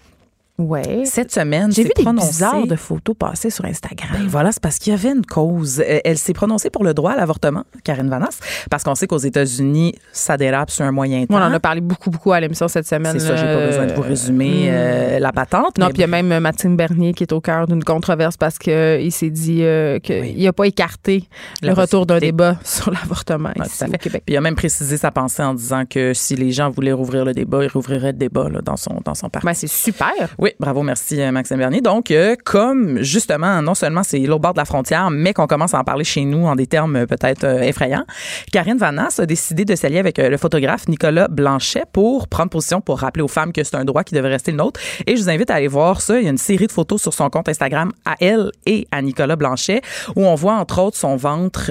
Ouais. 0.59 1.05
cette 1.05 1.31
semaine, 1.33 1.71
J'ai 1.73 1.85
vu 1.85 1.91
des 1.95 2.03
prononcée- 2.03 2.29
bizarres 2.29 2.67
de 2.67 2.75
photos 2.77 3.15
passer 3.17 3.49
sur 3.51 3.65
Instagram. 3.65 4.11
Ben 4.13 4.27
voilà, 4.27 4.51
c'est 4.51 4.61
parce 4.63 4.79
qu'il 4.79 4.93
y 4.93 4.95
avait 4.97 5.11
une 5.11 5.25
cause. 5.25 5.81
Euh, 5.81 6.01
Elle 6.05 6.19
s'est 6.19 6.33
prononcée 6.33 6.69
pour 6.71 6.83
le 6.85 6.95
droit 6.95 7.13
à 7.13 7.17
l'avortement, 7.17 7.63
Karine 7.85 8.09
Vanas, 8.11 8.41
parce 8.71 8.83
qu'on 8.83 8.95
sait 8.97 9.07
qu'aux 9.07 9.19
États-Unis, 9.19 9.95
ça 10.13 10.37
dérape 10.37 10.71
sur 10.71 10.85
un 10.85 10.91
moyen 10.93 11.25
temps. 11.27 11.37
On 11.37 11.41
en 11.41 11.53
a 11.53 11.61
parlé 11.61 11.81
beaucoup, 11.81 12.11
beaucoup 12.11 12.33
à 12.33 12.41
l'émission 12.41 12.67
cette 12.69 12.89
semaine. 12.89 13.13
C'est 13.13 13.27
ça, 13.27 13.37
j'ai 13.37 13.45
pas 13.45 13.67
besoin 13.67 13.87
de 13.87 13.93
vous 13.93 14.03
résumer 14.03 14.67
euh, 14.69 15.19
la 15.21 15.31
patente. 15.33 15.79
Non, 15.79 15.87
puis 15.87 15.99
il 15.99 16.01
y 16.01 16.05
a 16.05 16.09
même 16.09 16.33
euh, 16.33 16.41
Maxime 16.41 16.77
Bernier 16.77 17.15
qui 17.15 17.23
est 17.23 17.33
au 17.33 17.41
cœur 17.41 17.67
d'une 17.69 17.85
controverse 17.85 18.37
parce 18.37 18.59
qu'il 18.59 19.13
s'est 19.13 19.31
dit 19.31 19.63
euh, 19.63 19.99
qu'il 20.01 20.43
n'a 20.43 20.53
pas 20.53 20.67
écarté 20.67 21.25
La 21.63 21.69
le 21.69 21.75
retour 21.81 22.05
d'un 22.07 22.19
débat 22.19 22.57
sur 22.65 22.91
l'avortement 22.91 23.51
ici 23.65 23.85
au. 23.85 23.91
Québec. 23.99 24.23
Puis 24.27 24.35
il 24.35 24.37
a 24.37 24.41
même 24.41 24.57
précisé 24.57 24.97
sa 24.97 25.11
pensée 25.13 25.43
en 25.43 25.55
disant 25.55 25.85
que 25.89 26.13
si 26.15 26.35
les 26.35 26.51
gens 26.51 26.69
voulaient 26.71 26.93
rouvrir 26.93 27.25
le 27.25 27.33
débat, 27.33 27.63
ils 27.65 27.71
rouvriraient 27.71 28.13
le 28.13 28.19
débat 28.19 28.49
là, 28.49 28.61
dans 28.61 28.77
son 28.77 29.01
dans 29.05 29.15
son 29.15 29.29
parti. 29.29 29.47
Ben, 29.47 29.55
c'est 29.55 29.69
super. 29.69 30.09
Oui, 30.39 30.48
bravo, 30.61 30.83
merci 30.83 31.21
euh, 31.21 31.33
Maxime 31.33 31.59
Bernier. 31.59 31.81
Donc, 31.81 32.11
euh, 32.11 32.37
comme 32.45 33.03
justement, 33.03 33.63
non 33.63 33.75
seulement 33.75 34.03
c'est 34.03 34.19
l'autre 34.19 34.41
bord 34.41 34.53
de 34.53 34.59
la 34.59 34.65
frontière, 34.65 35.11
mais 35.11 35.33
qu'on 35.33 35.47
commence 35.47 35.75
à 35.75 35.81
en 35.81 35.85
parler 35.85 36.05
chez 36.05 36.25
nous 36.25 36.47
en 36.47 36.57
des 36.57 36.67
termes 36.67 36.97
euh, 36.97 37.07
peut-être 37.07 37.45
effrayants, 37.45 38.05
Karine 38.53 38.79
Vanas 38.79 39.19
a 39.19 39.27
décidé 39.27 39.65
de 39.65 39.75
s'allier 39.75 39.99
avec 39.99 40.19
le 40.19 40.37
photographe 40.37 40.89
Nicolas 40.89 41.29
Blanchet 41.29 41.85
pour 41.93 42.29
prendre 42.29 42.51
position 42.51 42.81
pour 42.81 42.99
rappeler 42.99 43.23
aux 43.23 43.29
femmes 43.29 43.53
que 43.53 43.63
c'est 43.65 43.77
un 43.77 43.85
droit 43.85 44.05
qui 44.05 44.15
devrait 44.15 44.33
rester 44.33 44.51
le 44.51 44.59
nôtre. 44.59 44.81
Et 45.07 45.17
je 45.17 45.23
vous 45.23 45.31
invite 45.31 45.51
à 45.51 45.55
aller 45.55 45.69
voir 45.69 46.01
ça. 46.01 46.19
Il 46.19 46.25
y 46.25 46.27
a 46.27 46.31
une 46.31 46.39
série 46.39 46.67
de 46.67 46.73
photos 46.73 47.01
sur 47.01 47.15
son 47.15 47.31
compte 47.31 47.49
Instagram 47.49 47.93
à 48.05 48.15
elle 48.21 48.51
et 48.67 48.87
à 48.91 49.03
Nicolas 49.03 49.37
Blanchet 49.37 49.83
où 50.17 50.25
on 50.25 50.35
voit 50.35 50.55
entre 50.55 50.81
autres 50.81 50.97
son 50.97 51.17
ventre 51.17 51.71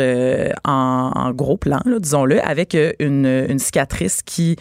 en, 0.64 1.32
gros 1.32 1.58
plan, 1.58 1.80
disons-le, 1.86 2.46
avec 2.46 2.78
une, 3.00 3.46
une 3.50 3.60
cicatrice 3.60 4.22
qui 4.24 4.58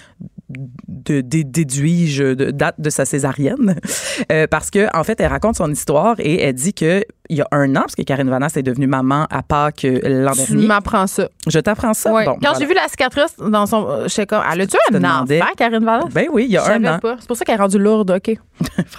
de, 0.49 1.21
dé- 1.21 1.45
déduis-je 1.45 2.35
de, 2.35 2.51
date 2.51 2.77
de 2.79 2.91
sa 2.91 3.05
césarienne? 3.05 3.77
Euh, 4.33 4.47
parce 4.51 4.71
que 4.71 4.89
en 4.97 5.05
fait 5.05 5.21
elle 5.21 5.27
raconte 5.27 5.57
son 5.57 5.71
histoire 5.71 6.17
et 6.21 6.41
elle 6.43 6.55
dit 6.55 6.73
que 6.73 7.05
il 7.29 7.37
y 7.37 7.43
a 7.43 7.47
un 7.53 7.77
an 7.77 7.81
parce 7.81 7.95
que 7.95 8.03
Karine 8.03 8.31
Vanas 8.31 8.53
est 8.57 8.63
devenue 8.63 8.87
maman 8.87 9.27
à 9.31 9.43
Pâques 9.43 9.85
euh, 9.85 10.01
l'an 10.25 10.33
Tu 10.33 10.53
dernier. 10.53 10.67
m'apprends 10.67 11.07
ça. 11.07 11.29
Je 11.47 11.59
t'apprends 11.61 11.93
ça? 11.93 12.11
Bon, 12.11 12.25
Quand 12.25 12.37
voilà. 12.41 12.59
j'ai 12.59 12.65
vu 12.67 12.73
la 12.73 12.89
cicatrice 12.89 13.37
dans 13.37 13.67
son. 13.67 13.87
euh, 13.89 14.03
Je 14.05 14.09
sais 14.09 14.27
comme. 14.27 14.43
Elle 14.51 14.63
a-tu 14.63 14.77
te 14.91 14.97
un 14.97 15.05
enfant, 15.05 15.47
Karine 15.57 15.85
Valence? 15.85 16.13
Ben 16.15 16.29
oui, 16.33 16.47
il 16.47 16.53
y 16.53 16.57
a 16.57 16.65
Je 16.65 16.71
un 16.73 16.95
an. 16.97 16.99
pas. 16.99 17.17
C'est 17.21 17.29
pour 17.29 17.37
ça 17.37 17.45
qu'elle 17.45 17.57
est 17.57 17.61
rendue 17.63 17.79
lourde, 17.79 18.11
OK. 18.13 18.39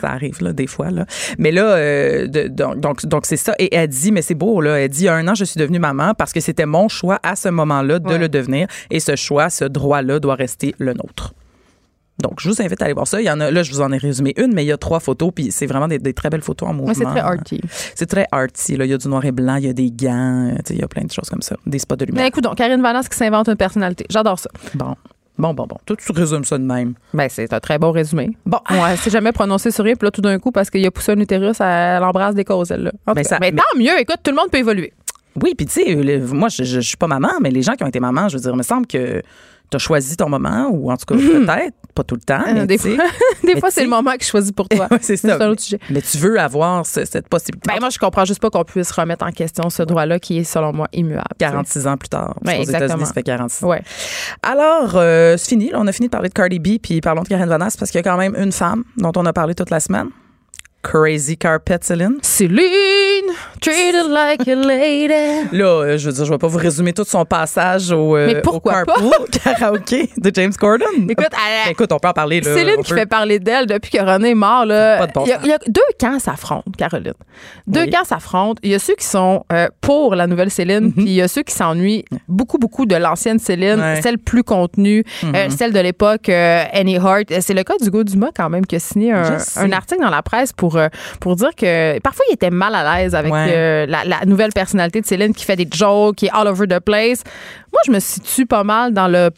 Ça 0.00 0.10
arrive 0.10 0.42
là 0.42 0.52
des 0.52 0.66
fois 0.66 0.90
là. 0.90 1.06
Mais 1.38 1.50
là 1.52 1.64
euh, 1.76 2.26
de- 2.26 2.48
donc 2.48 2.76
donc 2.80 3.06
donc 3.06 3.26
c'est 3.26 3.36
ça 3.36 3.54
et 3.58 3.74
elle 3.74 3.88
dit 3.88 4.12
mais 4.12 4.22
c'est 4.22 4.34
beau 4.34 4.60
là, 4.60 4.78
elle 4.80 4.88
dit 4.90 5.02
il 5.02 5.06
y 5.06 5.08
a 5.08 5.14
un 5.14 5.26
an 5.28 5.34
je 5.34 5.44
suis 5.44 5.58
devenue 5.58 5.78
maman 5.78 6.12
parce 6.14 6.32
que 6.32 6.40
c'était 6.40 6.66
mon 6.66 6.88
choix 6.88 7.18
à 7.22 7.36
ce 7.36 7.48
moment-là 7.48 7.98
de 7.98 8.08
Ouais. 8.08 8.18
le 8.18 8.28
devenir 8.28 8.66
et 8.90 9.00
ce 9.00 9.16
choix, 9.16 9.50
ce 9.50 9.64
droit-là 9.64 10.20
doit 10.20 10.34
rester 10.34 10.74
le 10.78 10.92
nôtre. 10.92 11.34
Donc, 12.22 12.40
je 12.40 12.48
vous 12.48 12.62
invite 12.62 12.80
à 12.80 12.86
aller 12.86 12.94
voir 12.94 13.06
ça. 13.06 13.20
Il 13.20 13.26
y 13.26 13.30
en 13.30 13.38
a, 13.40 13.50
là, 13.50 13.62
je 13.62 13.70
vous 13.70 13.82
en 13.82 13.92
ai 13.92 13.98
résumé 13.98 14.32
une, 14.38 14.54
mais 14.54 14.64
il 14.64 14.68
y 14.68 14.72
a 14.72 14.78
trois 14.78 15.00
photos, 15.00 15.30
puis 15.34 15.52
c'est 15.52 15.66
vraiment 15.66 15.86
des, 15.86 15.98
des 15.98 16.14
très 16.14 16.30
belles 16.30 16.40
photos 16.40 16.70
en 16.70 16.72
mouvement. 16.72 16.94
C'est 16.94 17.04
très 17.04 17.20
arty. 17.20 17.60
C'est 17.94 18.06
très 18.06 18.26
arty. 18.32 18.78
Là. 18.78 18.86
Il 18.86 18.90
y 18.90 18.94
a 18.94 18.96
du 18.96 19.06
noir 19.06 19.22
et 19.26 19.32
blanc, 19.32 19.56
il 19.56 19.64
y 19.66 19.68
a 19.68 19.74
des 19.74 19.90
gants, 19.90 20.50
sais, 20.64 20.72
il 20.72 20.80
y 20.80 20.82
a 20.82 20.88
plein 20.88 21.04
de 21.04 21.12
choses 21.12 21.28
comme 21.28 21.42
ça. 21.42 21.56
Des 21.66 21.78
spots 21.78 21.96
de 21.96 22.06
lumière. 22.06 22.22
Mais 22.22 22.28
écoute, 22.28 22.42
donc, 22.44 22.54
Karine 22.56 22.80
Valence 22.80 23.10
qui 23.10 23.18
s'invente 23.18 23.48
une 23.50 23.56
personnalité. 23.56 24.06
J'adore 24.08 24.38
ça. 24.38 24.48
Bon. 24.74 24.94
Bon, 25.38 25.52
bon, 25.52 25.66
bon. 25.66 25.76
Toi, 25.84 25.96
tu 25.96 26.12
résumes 26.12 26.44
ça 26.44 26.56
de 26.56 26.64
même. 26.64 26.94
Ben, 27.12 27.28
c'est 27.28 27.52
un 27.52 27.60
très 27.60 27.78
bon 27.78 27.90
résumé. 27.90 28.30
Bon. 28.46 28.58
Ouais, 28.70 28.96
c'est 28.96 29.10
jamais 29.10 29.32
prononcé 29.32 29.70
sur 29.70 29.84
rien, 29.84 29.94
puis 29.94 30.06
là, 30.06 30.10
tout 30.10 30.22
d'un 30.22 30.38
coup, 30.38 30.50
parce 30.50 30.70
qu'il 30.70 30.84
a 30.86 30.90
poussé 30.90 31.12
un 31.12 31.20
utérus, 31.20 31.60
elle 31.60 32.02
embrasse 32.02 32.34
des 32.34 32.44
causes, 32.44 32.70
elle, 32.70 32.84
là. 32.84 32.92
En 33.06 33.12
tout 33.12 33.16
cas, 33.22 33.24
ça- 33.24 33.38
mais 33.40 33.52
mais- 33.52 33.58
tant 33.58 33.78
mieux, 33.78 34.00
écoute, 34.00 34.16
tout 34.22 34.30
le 34.30 34.36
monde 34.36 34.50
peut 34.50 34.58
évoluer. 34.58 34.92
Oui, 35.42 35.54
puis 35.54 35.66
tu 35.66 35.72
sais, 35.84 36.18
moi, 36.32 36.48
je, 36.48 36.64
je, 36.64 36.80
je 36.80 36.88
suis 36.88 36.96
pas 36.96 37.06
maman, 37.06 37.28
mais 37.42 37.50
les 37.50 37.60
gens 37.60 37.74
qui 37.74 37.84
ont 37.84 37.88
été 37.88 38.00
mamans, 38.00 38.28
je 38.30 38.36
veux 38.36 38.40
dire, 38.42 38.52
il 38.52 38.56
me 38.56 38.62
semble 38.62 38.86
que 38.86 39.22
tu 39.70 39.76
as 39.76 39.78
choisi 39.78 40.16
ton 40.16 40.28
moment, 40.28 40.68
ou 40.70 40.90
en 40.90 40.96
tout 40.96 41.06
cas, 41.06 41.14
peut-être, 41.16 41.74
pas 41.94 42.04
tout 42.04 42.14
le 42.14 42.20
temps. 42.20 42.40
Euh, 42.46 42.52
mais 42.54 42.66
des 42.66 42.78
fois, 42.78 42.90
des 43.44 43.58
fois 43.58 43.70
c'est 43.70 43.82
le 43.82 43.88
moment 43.90 44.12
que 44.16 44.22
je 44.24 44.28
choisis 44.28 44.52
pour 44.52 44.68
toi. 44.70 44.86
Ouais, 44.90 44.98
c'est 45.00 45.16
ça. 45.16 45.36
C'est 45.36 45.42
un 45.44 45.48
autre 45.48 45.62
sujet. 45.62 45.78
Mais 45.90 46.00
tu 46.02 46.18
veux 46.18 46.38
avoir 46.38 46.84
ce- 46.86 47.04
cette 47.04 47.28
possibilité. 47.28 47.68
Ben, 47.72 47.80
moi, 47.80 47.90
je 47.90 47.98
comprends 47.98 48.24
juste 48.24 48.40
pas 48.40 48.50
qu'on 48.50 48.64
puisse 48.64 48.90
remettre 48.92 49.24
en 49.24 49.30
question 49.30 49.68
ce 49.70 49.82
droit-là 49.82 50.18
qui 50.18 50.38
est, 50.38 50.44
selon 50.44 50.72
moi, 50.72 50.88
immuable. 50.92 51.24
tu 51.38 51.44
sais. 51.46 51.50
46 51.50 51.86
ans 51.86 51.96
plus 51.96 52.08
tard. 52.08 52.36
Ouais, 52.44 52.58
Aux. 52.60 52.62
États-Unis, 52.64 53.06
ça 53.06 53.12
fait 53.12 53.22
46 53.22 53.64
ans. 53.64 53.68
Ouais. 53.68 53.82
Alors, 54.42 54.92
euh, 54.94 55.36
c'est 55.36 55.48
fini. 55.48 55.70
là. 55.70 55.78
on 55.80 55.86
a 55.86 55.92
fini 55.92 56.08
de 56.08 56.12
parler 56.12 56.28
de 56.28 56.34
Cardi 56.34 56.58
B, 56.58 56.78
puis 56.82 57.00
parlons 57.00 57.22
de 57.22 57.28
Karen 57.28 57.48
Vanas, 57.48 57.76
parce 57.78 57.90
qu'il 57.90 57.98
y 57.98 58.00
a 58.00 58.10
quand 58.10 58.16
même 58.18 58.36
une 58.36 58.52
femme 58.52 58.84
dont 58.96 59.12
on 59.16 59.26
a 59.26 59.32
parlé 59.32 59.54
toute 59.54 59.70
la 59.70 59.80
semaine. 59.80 60.08
Crazy 60.90 61.36
Carpet 61.36 61.78
Céline. 61.82 62.18
Céline! 62.22 62.62
treated 63.60 64.06
like 64.08 64.46
a 64.46 64.54
lady. 64.54 65.48
Là, 65.50 65.64
euh, 65.64 65.98
je 65.98 66.06
veux 66.08 66.12
dire, 66.14 66.24
je 66.24 66.30
vais 66.30 66.38
pas 66.38 66.46
vous 66.46 66.58
résumer 66.58 66.92
tout 66.92 67.04
son 67.04 67.24
passage 67.24 67.90
au, 67.90 68.16
euh, 68.16 68.26
Mais 68.26 68.40
pourquoi 68.40 68.82
au 68.82 68.84
carpool 68.84 69.10
karaoké 69.44 70.08
de 70.16 70.30
James 70.32 70.52
Corden. 70.52 70.86
Écoute, 71.10 71.26
elle- 71.32 71.64
Ben, 71.64 71.70
écoute, 71.72 71.90
on 71.92 71.98
peut 71.98 72.06
en 72.08 72.12
parler. 72.12 72.40
Là, 72.40 72.54
Céline 72.54 72.82
qui 72.84 72.92
fait 72.92 73.06
parler 73.06 73.40
d'elle 73.40 73.66
depuis 73.66 73.90
que 73.90 73.98
René 73.98 74.30
est 74.30 74.34
mort. 74.34 74.64
Là. 74.66 74.98
Pas 74.98 75.06
de 75.08 75.12
bon 75.12 75.24
il, 75.24 75.30
y 75.30 75.32
a, 75.32 75.36
sens. 75.36 75.44
il 75.44 75.50
y 75.50 75.52
a 75.54 75.58
deux 75.66 75.80
camps 75.98 76.18
s'affrontent, 76.20 76.70
Caroline. 76.78 77.14
Deux 77.66 77.80
Oui. 77.82 77.90
camps 77.90 78.04
s'affrontent. 78.04 78.60
Il 78.62 78.70
y 78.70 78.74
a 78.74 78.78
ceux 78.78 78.94
qui 78.94 79.06
sont 79.06 79.44
euh, 79.52 79.66
pour 79.80 80.14
la 80.14 80.28
nouvelle 80.28 80.50
Céline, 80.50 80.92
puis 80.92 81.04
il 81.04 81.12
y 81.14 81.22
a 81.22 81.26
ceux 81.28 81.42
qui 81.42 81.54
s'ennuient 81.54 82.04
beaucoup, 82.28 82.58
beaucoup 82.58 82.86
de 82.86 82.94
l'ancienne 82.94 83.40
Céline, 83.40 83.76
Mhm. 83.76 83.80
Ouais. 83.80 83.96
Mhm. 83.96 84.02
celle 84.02 84.18
plus 84.18 84.44
contenue, 84.44 85.02
euh, 85.24 85.48
celle 85.50 85.72
de 85.72 85.80
l'époque 85.80 86.28
euh, 86.28 86.62
Annie 86.72 86.98
Hart. 86.98 87.24
C'est 87.40 87.54
le 87.54 87.64
cas 87.64 87.74
d'Hugo 87.80 88.04
Dumas 88.04 88.30
quand 88.36 88.48
même 88.50 88.64
qui 88.66 88.76
a 88.76 88.80
signé 88.80 89.12
un, 89.12 89.38
un 89.56 89.72
article 89.72 90.02
dans 90.02 90.10
la 90.10 90.22
presse 90.22 90.52
pour, 90.52 90.75
euh, 90.76 90.88
pour 91.20 91.36
dire 91.36 91.54
que 91.56 91.98
parfois 92.00 92.24
il 92.30 92.34
était 92.34 92.50
mal 92.50 92.74
à 92.74 92.98
l'aise 92.98 93.14
avec 93.14 93.32
Ouais. 93.32 93.46
euh, 93.50 93.86
la, 93.86 94.04
la 94.04 94.24
nouvelle 94.26 94.52
personnalité 94.52 95.00
de 95.00 95.06
Céline 95.06 95.34
qui 95.34 95.44
fait 95.44 95.56
des 95.56 95.68
jokes, 95.70 96.16
qui 96.16 96.26
est 96.26 96.30
all 96.32 96.46
over 96.48 96.66
the 96.66 96.78
place. 96.80 97.22
Moi, 97.72 97.80
je 97.86 97.92
me 97.92 98.00
situe 98.00 98.46
pas 98.46 98.64
mal 98.64 98.92
dans 98.92 99.08
le 99.08 99.30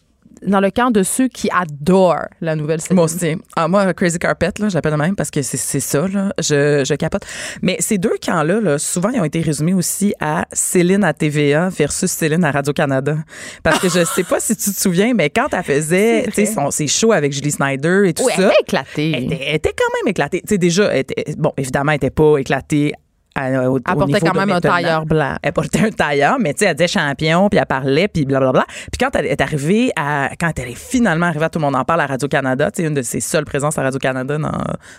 dans 0.46 0.60
le 0.60 0.70
camp 0.70 0.90
de 0.90 1.02
ceux 1.02 1.28
qui 1.28 1.48
adorent 1.50 2.26
la 2.40 2.56
nouvelle 2.56 2.80
Céline. 2.80 2.96
Moi 2.96 3.04
aussi. 3.04 3.36
Ah, 3.56 3.68
moi, 3.68 3.92
Crazy 3.94 4.18
Carpet, 4.18 4.50
là, 4.58 4.68
j'appelle 4.68 4.96
même 4.96 5.16
parce 5.16 5.30
que 5.30 5.42
c'est 5.42 5.56
c'est 5.56 5.80
ça, 5.80 6.06
là. 6.08 6.32
Je, 6.38 6.84
je 6.86 6.94
capote. 6.94 7.24
Mais 7.62 7.76
ces 7.80 7.98
deux 7.98 8.14
camps-là, 8.24 8.60
là, 8.60 8.78
souvent, 8.78 9.10
ils 9.10 9.20
ont 9.20 9.24
été 9.24 9.40
résumés 9.40 9.74
aussi 9.74 10.14
à 10.20 10.46
Céline 10.52 11.04
à 11.04 11.12
TVA 11.12 11.68
versus 11.68 12.10
Céline 12.10 12.44
à 12.44 12.50
Radio-Canada. 12.50 13.16
Parce 13.62 13.78
que 13.80 13.88
je 13.88 14.04
sais 14.04 14.24
pas 14.24 14.40
si 14.40 14.56
tu 14.56 14.70
te 14.70 14.78
souviens, 14.80 15.12
mais 15.14 15.30
quand 15.30 15.48
elle 15.52 15.62
faisait, 15.64 16.26
son- 16.46 16.70
ses 16.70 16.86
shows 16.86 17.12
avec 17.12 17.32
Julie 17.32 17.50
Snyder 17.50 18.02
et 18.06 18.14
tout 18.14 18.24
Oui, 18.24 18.32
elle 18.36 18.42
ça. 18.44 18.48
était 18.48 18.60
éclatée. 18.62 19.12
Elle 19.16 19.24
était, 19.24 19.40
elle 19.48 19.54
était 19.56 19.74
quand 19.76 19.98
même 20.02 20.10
éclatée. 20.10 20.40
Tu 20.40 20.54
sais, 20.54 20.58
déjà, 20.58 20.84
elle 20.92 21.00
était- 21.00 21.24
bon, 21.36 21.52
évidemment, 21.56 21.92
elle 21.92 21.96
était 21.96 22.10
pas 22.10 22.36
éclatée 22.38 22.92
à, 23.38 23.70
au, 23.70 23.76
au 23.76 23.78
Elle 23.78 23.94
portait 23.96 24.20
quand 24.20 24.34
même 24.34 24.50
un 24.50 24.60
tailleur 24.60 25.06
blanc. 25.06 25.34
Elle 25.42 25.52
portait 25.52 25.80
un 25.86 25.90
tailleur, 25.90 26.36
mais 26.40 26.52
tu 26.54 26.60
sais, 26.60 26.64
elle 26.70 26.76
disait 26.76 26.88
champion, 26.88 27.48
puis 27.48 27.58
elle 27.58 27.66
parlait, 27.66 28.08
puis 28.08 28.24
blablabla. 28.24 28.64
Puis 28.68 28.98
quand 29.00 29.10
elle 29.14 29.26
est 29.26 29.40
arrivée 29.40 29.90
à, 29.96 30.30
quand 30.38 30.52
elle 30.58 30.70
est 30.70 30.78
finalement 30.78 31.26
arrivée 31.26 31.44
à 31.44 31.48
Tout 31.50 31.58
le 31.58 31.64
monde 31.64 31.76
en 31.76 31.84
parle 31.84 32.00
à 32.02 32.06
Radio-Canada, 32.06 32.70
tu 32.70 32.82
sais, 32.82 32.88
une 32.88 32.94
de 32.94 33.02
ses 33.02 33.20
seules 33.20 33.44
présences 33.44 33.78
à 33.78 33.82
Radio-Canada 33.82 34.38
dans 34.38 34.50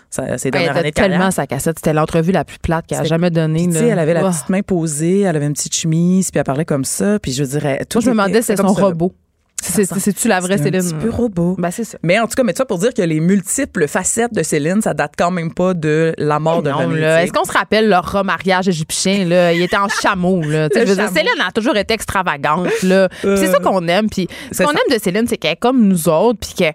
sa- 0.10 0.38
ses 0.38 0.48
Elle 0.48 0.52
dernières 0.54 0.72
années 0.78 0.80
était 0.80 0.90
de 0.92 0.96
carrière. 0.96 1.18
tellement 1.18 1.32
sa 1.32 1.48
cassette. 1.48 1.78
C'était 1.80 1.94
l'entrevue 1.94 2.32
la 2.32 2.44
plus 2.46 2.60
plate 2.60 2.86
qu'elle 2.88 3.00
a 3.00 3.04
jamais 3.04 3.30
donnée. 3.30 3.68
Tu 3.68 3.74
sais, 3.74 3.88
elle 3.88 4.00
avait 4.00 4.14
la 4.14 4.22
petite 4.22 4.50
main 4.50 4.62
posée, 4.62 5.22
elle 5.22 5.36
avait 5.36 5.46
une 5.48 5.54
petite 5.54 5.76
chemise, 5.76 6.32
puis 6.32 6.40
elle 6.40 6.44
parlait 6.46 6.66
comme 6.66 6.86
ça, 6.86 7.20
puis 7.20 7.32
je 7.34 7.44
dirais. 7.44 7.80
Moi, 7.94 8.02
je 8.02 8.08
me 8.08 8.12
demandais 8.12 8.42
si 8.42 8.48
c'était 8.48 8.62
son 8.62 8.74
robot. 8.74 9.14
C'est-tu 9.62 10.28
la 10.28 10.40
vraie 10.40 10.58
C'est 10.58 10.76
un 10.76 10.80
Céline? 10.82 11.00
petit 11.00 11.06
peu 11.06 11.10
robot. 11.10 11.56
Ben, 11.58 11.72
c'est 11.72 11.84
ça. 11.84 11.98
Mais 12.04 12.20
en 12.20 12.28
tout 12.28 12.36
cas, 12.36 12.44
mais 12.44 12.54
ça 12.56 12.66
pour 12.66 12.80
dire 12.80 12.94
que 12.94 13.02
les 13.02 13.20
multiples 13.20 13.88
facettes 13.88 14.34
de 14.34 14.44
Céline, 14.44 14.82
ça 14.82 14.94
date 14.94 15.14
quand 15.18 15.32
même 15.32 15.54
pas 15.54 15.74
de 15.74 16.14
la 16.18 16.40
mort 16.40 16.62
de 16.64 16.70
Non. 16.70 16.92
Est-ce 16.96 17.32
qu'on 17.34 17.44
se 17.44 17.52
rappelle 17.52 17.90
leur 17.90 18.12
remariage 18.12 18.68
égyptien? 18.68 19.26
Là? 19.26 19.54
Il 19.54 19.62
était 19.62 19.78
en 19.78 19.88
chameau. 20.02 20.42
Là. 20.42 20.70
Dire. 20.70 20.88
Céline 20.88 21.42
a 21.46 21.52
toujours 21.52 21.76
été 21.78 21.94
extravagante. 21.94 22.70
Là. 22.84 23.10
C'est 23.22 23.28
Euh, 23.28 23.52
ça 23.52 23.60
qu'on 23.60 23.88
aime. 23.88 24.10
Puis 24.10 24.28
ce 24.52 24.64
qu'on 24.64 24.72
aime 24.72 24.78
de 24.96 25.00
Céline, 25.02 25.26
c'est 25.28 25.38
qu'elle 25.38 25.54
est 25.54 25.56
comme 25.60 25.88
nous 25.88 26.10
autres, 26.10 26.40
puis 26.40 26.54
qu'elle 26.56 26.74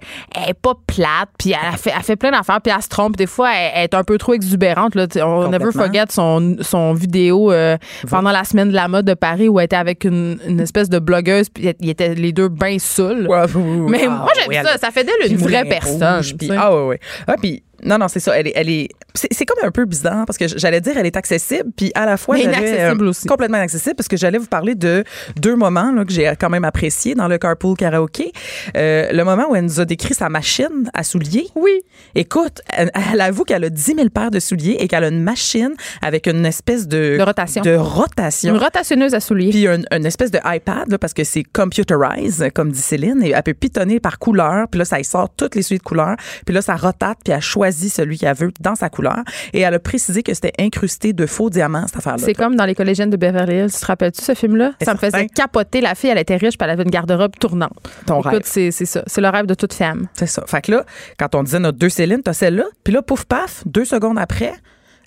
est 0.48 0.54
pas 0.54 0.74
plate, 0.86 1.28
puis 1.38 1.52
elle 1.52 1.78
fait, 1.78 1.92
elle 1.96 2.02
fait 2.02 2.16
plein 2.16 2.30
d'affaires, 2.30 2.60
puis 2.60 2.72
elle 2.74 2.82
se 2.82 2.88
trompe. 2.88 3.16
Des 3.16 3.26
fois, 3.26 3.50
elle, 3.54 3.72
elle 3.74 3.84
est 3.84 3.94
un 3.94 4.04
peu 4.04 4.18
trop 4.18 4.34
exubérante. 4.34 4.94
Là. 4.94 5.06
On 5.24 5.48
never 5.48 5.72
forget 5.72 6.04
son, 6.10 6.56
son 6.60 6.92
vidéo 6.94 7.52
euh, 7.52 7.76
pendant 8.08 8.30
la 8.32 8.44
semaine 8.44 8.68
de 8.70 8.74
la 8.74 8.88
mode 8.88 9.04
de 9.06 9.14
Paris 9.14 9.48
où 9.48 9.58
elle 9.58 9.66
était 9.66 9.76
avec 9.76 10.04
une, 10.04 10.38
une 10.46 10.60
espèce 10.60 10.88
de 10.90 10.98
blogueuse, 10.98 11.48
puis 11.48 11.72
les 11.80 12.32
deux 12.32 12.48
saouls. 12.78 13.26
Ouais, 13.26 13.42
oui, 13.54 13.62
oui, 13.62 13.76
oui. 13.80 13.90
Mais 13.90 14.02
Ah, 14.06 14.10
moi, 14.10 14.32
j'aime 14.34 14.44
oui, 14.48 14.56
elle- 14.56 14.66
ça. 14.66 14.78
Ça 14.78 14.90
fait 14.90 15.04
d'elle 15.04 15.30
une 15.32 15.36
vraie 15.38 15.64
personne. 15.64 16.16
Rouge, 16.16 16.34
ah 16.56 16.74
ouais, 16.76 16.86
ouais. 16.88 17.00
Ah, 17.26 17.34
puis 17.40 17.62
non, 17.84 17.98
non, 17.98 18.08
c'est 18.08 18.20
ça. 18.20 18.38
Elle 18.38 18.48
est, 18.48 18.52
elle 18.54 18.70
est, 18.70 18.88
c'est, 19.14 19.44
comme 19.44 19.58
un 19.62 19.70
peu 19.70 19.84
bizarre 19.84 20.24
parce 20.26 20.38
que 20.38 20.46
j'allais 20.48 20.80
dire 20.80 20.96
elle 20.96 21.06
est 21.06 21.16
accessible, 21.16 21.70
puis 21.76 21.92
à 21.94 22.06
la 22.06 22.16
fois 22.16 22.36
j'allais, 22.36 22.48
inaccessible 22.48 23.04
euh, 23.04 23.10
aussi. 23.10 23.26
complètement 23.26 23.58
inaccessible 23.58 23.94
parce 23.94 24.08
que 24.08 24.16
j'allais 24.16 24.38
vous 24.38 24.46
parler 24.46 24.74
de 24.74 25.04
deux 25.36 25.54
moments 25.54 25.92
là, 25.92 26.04
que 26.04 26.12
j'ai 26.12 26.32
quand 26.38 26.50
même 26.50 26.64
appréciés 26.64 27.14
dans 27.14 27.28
le 27.28 27.38
carpool 27.38 27.76
karaoké. 27.76 28.32
Euh, 28.76 29.12
le 29.12 29.24
moment 29.24 29.50
où 29.50 29.56
elle 29.56 29.64
nous 29.64 29.80
a 29.80 29.84
décrit 29.84 30.14
sa 30.14 30.28
machine 30.28 30.90
à 30.94 31.04
souliers. 31.04 31.46
Oui. 31.54 31.82
Écoute, 32.14 32.62
elle, 32.68 32.90
elle 33.12 33.20
avoue 33.20 33.44
qu'elle 33.44 33.64
a 33.64 33.70
10 33.70 33.94
000 33.96 34.08
paires 34.08 34.30
de 34.30 34.40
souliers 34.40 34.76
et 34.80 34.88
qu'elle 34.88 35.04
a 35.04 35.08
une 35.08 35.22
machine 35.22 35.74
avec 36.00 36.26
une 36.26 36.46
espèce 36.46 36.88
de 36.88 37.16
De 37.18 37.22
rotation. 37.22 37.62
de 37.62 37.74
rotation. 37.76 38.54
Une 38.54 38.60
rotationneuse 38.60 39.14
à 39.14 39.20
souliers. 39.20 39.50
Puis 39.50 39.68
un, 39.68 39.80
une 39.90 40.06
espèce 40.06 40.30
de 40.30 40.38
iPad, 40.44 40.90
là, 40.90 40.98
parce 40.98 41.12
que 41.12 41.24
c'est 41.24 41.44
computerized, 41.44 42.50
comme 42.52 42.72
dit 42.72 42.80
Céline, 42.80 43.22
et 43.22 43.30
elle 43.30 43.42
peut 43.42 43.54
pitonner 43.54 44.00
par 44.00 44.18
couleur, 44.18 44.68
puis 44.70 44.78
là, 44.78 44.84
ça 44.84 44.98
y 44.98 45.04
sort 45.04 45.28
toutes 45.36 45.54
les 45.54 45.62
suites 45.62 45.82
de 45.82 45.84
couleurs, 45.84 46.16
puis 46.46 46.54
là, 46.54 46.62
ça 46.62 46.76
rotate, 46.76 47.18
puis 47.24 47.32
elle 47.34 47.40
choisit 47.40 47.73
celui 47.88 48.18
qu'elle 48.18 48.36
veut 48.36 48.52
dans 48.60 48.74
sa 48.74 48.88
couleur. 48.88 49.22
Et 49.52 49.60
elle 49.60 49.74
a 49.74 49.78
précisé 49.78 50.22
que 50.22 50.32
c'était 50.34 50.52
incrusté 50.58 51.12
de 51.12 51.26
faux 51.26 51.50
diamants, 51.50 51.86
cette 51.86 51.98
affaire-là. 51.98 52.22
C'est 52.24 52.34
comme 52.34 52.56
dans 52.56 52.64
les 52.64 52.74
collégiennes 52.74 53.10
de 53.10 53.16
Beverly 53.16 53.56
Hills. 53.56 53.72
Tu 53.72 53.80
te 53.80 53.86
rappelles-tu 53.86 54.22
ce 54.22 54.34
film-là? 54.34 54.72
Ça 54.82 54.94
me 54.94 54.98
faisait 54.98 55.26
capoter. 55.26 55.80
La 55.80 55.94
fille, 55.94 56.10
elle 56.10 56.18
était 56.18 56.36
riche, 56.36 56.56
puis 56.56 56.64
elle 56.64 56.70
avait 56.70 56.82
une 56.84 56.90
garde-robe 56.90 57.36
tournante. 57.38 57.72
Ton 58.06 58.20
Écoute, 58.20 58.32
rêve. 58.32 58.42
c'est 58.44 58.70
c'est 58.70 58.86
ça. 58.86 59.02
C'est 59.06 59.20
le 59.20 59.28
rêve 59.28 59.46
de 59.46 59.54
toute 59.54 59.72
femme. 59.72 60.08
C'est 60.14 60.26
ça. 60.26 60.44
Fait 60.46 60.62
que 60.62 60.72
là, 60.72 60.84
quand 61.18 61.34
on 61.34 61.42
disait 61.42 61.58
notre 61.58 61.78
deux 61.78 61.88
Céline, 61.88 62.22
t'as 62.22 62.32
celle-là, 62.32 62.64
puis 62.82 62.92
là, 62.92 63.02
pouf 63.02 63.24
paf, 63.24 63.62
deux 63.66 63.84
secondes 63.84 64.18
après, 64.18 64.54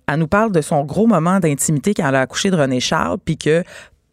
elle 0.08 0.20
nous 0.20 0.28
parle 0.28 0.52
de 0.52 0.62
son 0.62 0.84
gros 0.84 1.06
moment 1.08 1.40
d'intimité 1.40 1.94
quand 1.94 2.08
elle 2.08 2.16
a 2.16 2.22
accouché 2.22 2.50
de 2.50 2.56
René 2.56 2.80
Charles, 2.80 3.18
puis 3.24 3.38
que 3.38 3.64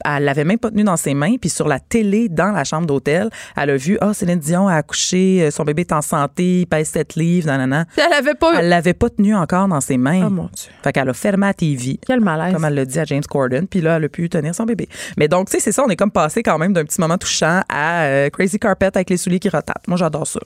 elle 0.05 0.25
l'avait 0.25 0.45
même 0.45 0.59
pas 0.59 0.71
tenu 0.71 0.85
dans 0.85 0.97
ses 0.97 1.15
mains, 1.15 1.37
puis 1.41 1.51
sur 1.51 1.69
la 1.69 1.81
télé 1.81 2.29
dans 2.29 2.53
la 2.53 2.65
chambre 2.65 2.87
d'hôtel, 2.87 3.31
elle 3.57 3.71
a 3.71 3.77
vu 3.77 3.99
ah 4.01 4.13
Céline 4.15 4.39
Dion 4.39 4.69
a 4.69 4.77
accouché, 4.77 5.43
euh, 5.43 5.51
son 5.51 5.65
bébé 5.65 5.83
est 5.83 5.93
en 5.93 6.03
santé, 6.03 6.61
il 6.61 6.67
pèse 6.67 6.89
7 6.89 7.17
livres, 7.17 7.47
nanana. 7.47 7.87
Elle 7.97 8.13
avait 8.13 8.35
pas. 8.35 8.61
Elle 8.61 8.69
l'avait 8.69 8.95
pas 8.95 9.11
tenu 9.11 9.35
encore 9.35 9.69
dans 9.69 9.81
ses 9.81 9.97
mains. 9.97 10.27
Oh 10.27 10.31
mon 10.31 10.45
Dieu. 10.45 10.71
Fait 10.83 10.93
qu'elle 10.93 11.09
a 11.09 11.15
fermé 11.15 11.47
la 11.47 11.55
TV. 11.55 11.99
Quel 12.07 12.21
malaise. 12.21 12.53
Comme 12.53 12.65
elle 12.65 12.75
l'a 12.75 12.85
dit 12.85 12.99
à 12.99 13.05
James 13.05 13.23
Corden, 13.29 13.67
puis 13.67 13.81
là, 13.81 13.97
elle 13.97 14.05
a 14.05 14.09
pu 14.09 14.29
tenir 14.29 14.55
son 14.55 14.65
bébé. 14.65 14.89
Mais 15.17 15.29
donc, 15.29 15.49
tu 15.49 15.53
sais, 15.53 15.61
c'est 15.61 15.73
ça, 15.73 15.85
on 15.85 15.89
est 15.89 15.97
comme 15.97 16.11
passé 16.11 16.43
quand 16.43 16.59
même 16.59 16.73
d'un 16.73 16.85
petit 16.85 17.01
moment 17.01 17.19
touchant 17.19 17.63
à 17.69 18.05
euh, 18.05 18.31
Crazy 18.31 18.59
Carpet 18.59 18.91
avec 18.95 19.11
les 19.11 19.17
souliers 19.17 19.39
qui 19.39 19.49
rotatent. 19.49 19.87
Moi, 19.89 19.97
j'adore 19.97 20.27
ça. 20.27 20.41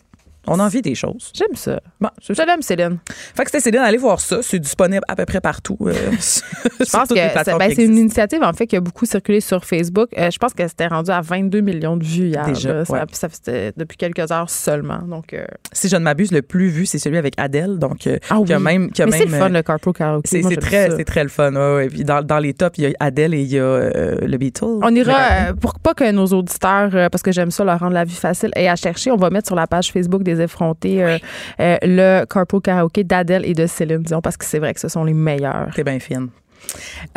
On 0.48 0.58
a 0.60 0.64
envie 0.64 0.82
des 0.82 0.94
choses. 0.94 1.30
J'aime 1.34 1.54
ça. 1.54 1.80
Bon, 2.00 2.08
Je 2.20 2.32
l'aime, 2.42 2.62
Céline. 2.62 2.98
Fait 3.08 3.44
que 3.44 3.50
c'était 3.50 3.60
Céline, 3.60 3.80
allez 3.80 3.98
voir 3.98 4.20
ça. 4.20 4.38
C'est 4.42 4.58
disponible 4.58 5.02
à 5.08 5.14
peu 5.16 5.24
près 5.26 5.40
partout. 5.40 5.76
euh, 5.82 5.92
Je 6.12 6.90
pense 6.90 7.08
que 7.08 7.14
c'est 7.16 7.58
ben, 7.58 7.72
c'est 7.74 7.84
une 7.84 7.96
initiative, 7.98 8.42
en 8.42 8.52
fait, 8.52 8.66
qui 8.66 8.76
a 8.76 8.80
beaucoup 8.80 9.04
circulé 9.06 9.40
sur 9.40 9.64
Facebook. 9.64 10.08
Euh, 10.16 10.30
je 10.30 10.38
pense 10.38 10.54
que 10.54 10.66
c'était 10.66 10.86
rendu 10.86 11.10
à 11.10 11.20
22 11.20 11.60
millions 11.60 11.96
de 11.96 12.04
vues 12.04 12.28
hier. 12.28 12.46
Déjà, 12.46 12.72
là. 12.72 12.84
Ça- 12.84 12.92
ouais. 12.94 13.00
ça 13.12 13.28
fait 13.28 13.74
depuis 13.76 13.96
quelques 13.96 14.30
heures 14.32 14.48
seulement. 14.50 14.98
Donc, 15.02 15.34
euh, 15.34 15.44
Si 15.72 15.88
je 15.88 15.96
ne 15.96 16.02
m'abuse, 16.02 16.32
le 16.32 16.42
plus 16.42 16.68
vu, 16.68 16.86
c'est 16.86 16.98
celui 16.98 17.18
avec 17.18 17.34
Adèle. 17.36 17.78
Donc, 17.78 18.08
ah 18.30 18.38
qui 18.44 18.52
a 18.52 18.56
oui. 18.56 18.62
même. 18.62 18.90
Qui 18.90 19.02
a 19.02 19.06
Mais 19.06 19.18
c'est 19.18 19.24
le 19.26 19.30
fun, 19.36 19.48
le 19.48 19.62
carpool 19.62 19.92
karaoke. 19.92 20.26
C'est 20.28 20.56
très, 20.56 20.90
ça. 20.90 21.22
le 21.22 21.28
fun. 21.28 21.52
ouais, 21.54 21.74
ouais. 21.76 21.88
Puis 21.88 22.04
dans, 22.04 22.22
dans 22.22 22.38
les 22.38 22.54
tops, 22.54 22.78
il 22.78 22.84
y 22.84 22.86
a 22.86 22.90
Adèle 23.00 23.34
et 23.34 23.40
il 23.42 23.48
y 23.52 23.58
a 23.58 23.90
le 24.20 24.36
Beatles. 24.36 24.64
On 24.82 24.94
ira, 24.94 25.52
pour 25.60 25.78
pas 25.78 25.94
que 25.94 26.10
nos 26.10 26.26
auditeurs, 26.26 27.10
parce 27.10 27.22
que 27.22 27.32
j'aime 27.32 27.50
ça 27.50 27.64
leur 27.64 27.80
rendre 27.80 27.92
la 27.94 28.04
vie 28.04 28.14
facile, 28.14 28.50
et 28.56 28.68
à 28.68 28.76
chercher, 28.76 29.10
on 29.10 29.16
va 29.16 29.30
mettre 29.30 29.46
sur 29.48 29.56
la 29.56 29.66
page 29.66 29.92
Facebook 29.92 30.22
des 30.22 30.37
effrontés 30.40 31.02
euh, 31.04 31.18
euh, 31.60 31.76
le 31.82 32.24
Carpool 32.24 32.60
Karaoke 32.62 33.04
d'Adèle 33.04 33.44
et 33.44 33.54
de 33.54 33.66
Céline 33.66 34.02
Dion, 34.02 34.20
parce 34.20 34.36
que 34.36 34.44
c'est 34.44 34.58
vrai 34.58 34.74
que 34.74 34.80
ce 34.80 34.88
sont 34.88 35.04
les 35.04 35.14
meilleurs. 35.14 35.68
T'es 35.74 35.84
bien 35.84 35.98
fine. 35.98 36.28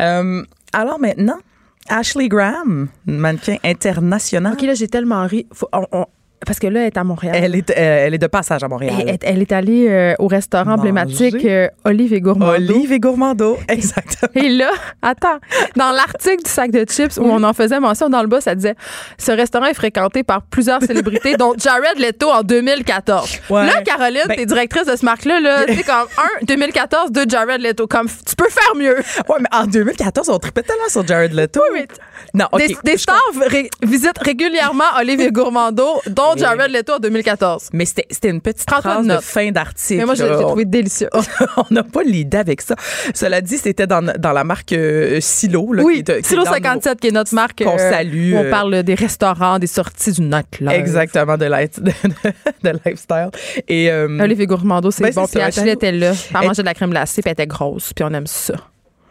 Euh, 0.00 0.42
alors 0.72 0.98
maintenant, 0.98 1.38
Ashley 1.88 2.28
Graham, 2.28 2.88
mannequin 3.06 3.56
international. 3.64 4.52
OK, 4.54 4.62
là, 4.62 4.74
j'ai 4.74 4.88
tellement 4.88 5.26
ri. 5.26 5.46
Faut- 5.52 5.68
on- 5.72 5.86
on- 5.92 6.06
parce 6.46 6.58
que 6.58 6.66
là, 6.66 6.80
elle 6.80 6.86
est 6.86 6.96
à 6.96 7.04
Montréal. 7.04 7.36
Elle 7.38 7.54
est, 7.54 7.70
elle 7.70 8.14
est 8.14 8.18
de 8.18 8.26
passage 8.26 8.62
à 8.62 8.68
Montréal. 8.68 9.18
Elle, 9.22 9.40
est 9.42 9.52
allée 9.52 9.86
euh, 9.88 10.14
au 10.18 10.26
restaurant 10.26 10.64
Manger. 10.64 10.78
emblématique 10.80 11.44
euh, 11.44 11.68
Olive 11.84 12.12
et 12.14 12.20
Gourmando. 12.20 12.52
Olive 12.52 12.92
et 12.92 13.00
Gourmando, 13.00 13.56
exactement. 13.68 14.30
Et 14.34 14.48
là, 14.48 14.70
attends, 15.02 15.38
dans 15.76 15.90
l'article 15.92 16.42
du 16.44 16.50
sac 16.50 16.70
de 16.70 16.84
chips 16.84 17.16
où 17.18 17.24
on 17.24 17.42
en 17.42 17.52
faisait 17.52 17.80
mention 17.80 18.08
dans 18.08 18.22
le 18.22 18.28
bas, 18.28 18.40
ça 18.40 18.54
disait 18.54 18.74
ce 19.18 19.32
restaurant 19.32 19.66
est 19.66 19.74
fréquenté 19.74 20.22
par 20.22 20.42
plusieurs 20.42 20.82
célébrités, 20.84 21.36
dont 21.36 21.54
Jared 21.56 21.98
Leto 21.98 22.28
en 22.30 22.42
2014. 22.42 23.38
Ouais. 23.50 23.66
Là, 23.66 23.82
Caroline, 23.82 24.22
Ben- 24.28 24.36
t'es 24.36 24.46
directrice 24.46 24.86
de 24.86 24.96
ce 24.96 25.04
marque-là, 25.04 25.40
là, 25.40 25.64
tu 25.66 25.74
sais, 25.74 25.82
comme 25.82 25.94
un 26.18 26.44
2014, 26.44 27.10
deux 27.12 27.24
Jared 27.28 27.60
Leto. 27.60 27.86
Comme 27.86 28.08
tu 28.08 28.34
peux 28.36 28.48
faire 28.48 28.74
mieux. 28.76 28.96
Ouais, 29.28 29.36
mais 29.40 29.48
en 29.52 29.66
2014, 29.66 30.28
on 30.30 30.38
tripait 30.38 30.62
tellement 30.62 30.88
sur 30.88 31.06
Jared 31.06 31.32
Leto. 31.32 31.60
mais- 31.72 31.86
non, 32.34 32.46
des 32.56 32.76
des 32.84 32.96
stars 32.96 33.18
ré- 33.46 33.68
visitent 33.82 34.18
régulièrement 34.18 34.84
Olive 34.98 35.20
et 35.20 35.30
Gourmando, 35.30 36.00
dont 36.06 36.31
Jared 36.38 36.70
Leto 36.70 36.94
en 36.94 36.98
2014. 36.98 37.68
Mais 37.72 37.84
c'était 37.84 38.28
une 38.30 38.40
petite 38.40 38.68
phrase 38.70 39.06
de 39.06 39.12
de 39.14 39.20
fin 39.20 39.50
d'article. 39.50 39.98
Mais 40.00 40.04
moi, 40.06 40.14
je 40.14 40.24
l'ai 40.24 40.30
trouvé 40.30 40.64
délicieux. 40.64 41.08
on 41.56 41.64
n'a 41.74 41.82
pas 41.82 42.02
l'idée 42.02 42.38
avec 42.38 42.60
ça. 42.62 42.74
Cela 43.14 43.40
dit, 43.40 43.58
c'était 43.58 43.86
dans, 43.86 44.02
dans 44.18 44.32
la 44.32 44.44
marque 44.44 44.72
euh, 44.72 45.18
Silo. 45.20 45.72
Là, 45.72 45.82
qui 45.82 45.86
Oui, 45.86 46.04
est- 46.06 46.22
qui 46.22 46.28
Silo 46.28 46.44
dans 46.44 46.50
nos- 46.50 46.54
57, 46.56 47.00
qui 47.00 47.08
est 47.08 47.12
notre 47.12 47.34
marque. 47.34 47.62
qu'on 47.64 47.74
euh, 47.78 47.90
salue, 47.90 48.32
où 48.34 48.36
on 48.38 48.44
euh, 48.44 48.50
parle 48.50 48.82
des 48.82 48.94
restaurants, 48.94 49.58
des 49.58 49.66
sorties 49.66 50.12
du 50.12 50.22
nightlife. 50.22 50.70
Exactement, 50.70 51.36
de, 51.36 51.46
life- 51.46 51.80
de, 51.80 51.92
de 52.62 52.78
lifestyle. 52.84 53.30
Et, 53.68 53.90
euh, 53.90 54.18
Olivier 54.20 54.46
Gourmando, 54.46 54.90
c'est 54.90 55.02
Ben, 55.04 55.12
bon. 55.14 55.26
Puis 55.26 55.40
elle- 55.40 55.68
était 55.68 55.92
là. 55.92 56.12
Elle- 56.40 56.46
mangeait 56.46 56.62
de 56.62 56.66
la 56.66 56.74
crème 56.74 56.90
glacée, 56.90 57.22
puis 57.22 57.28
elle 57.28 57.32
était 57.32 57.46
grosse. 57.46 57.92
Puis 57.92 58.04
on 58.04 58.12
aime 58.14 58.26
ça. 58.26 58.54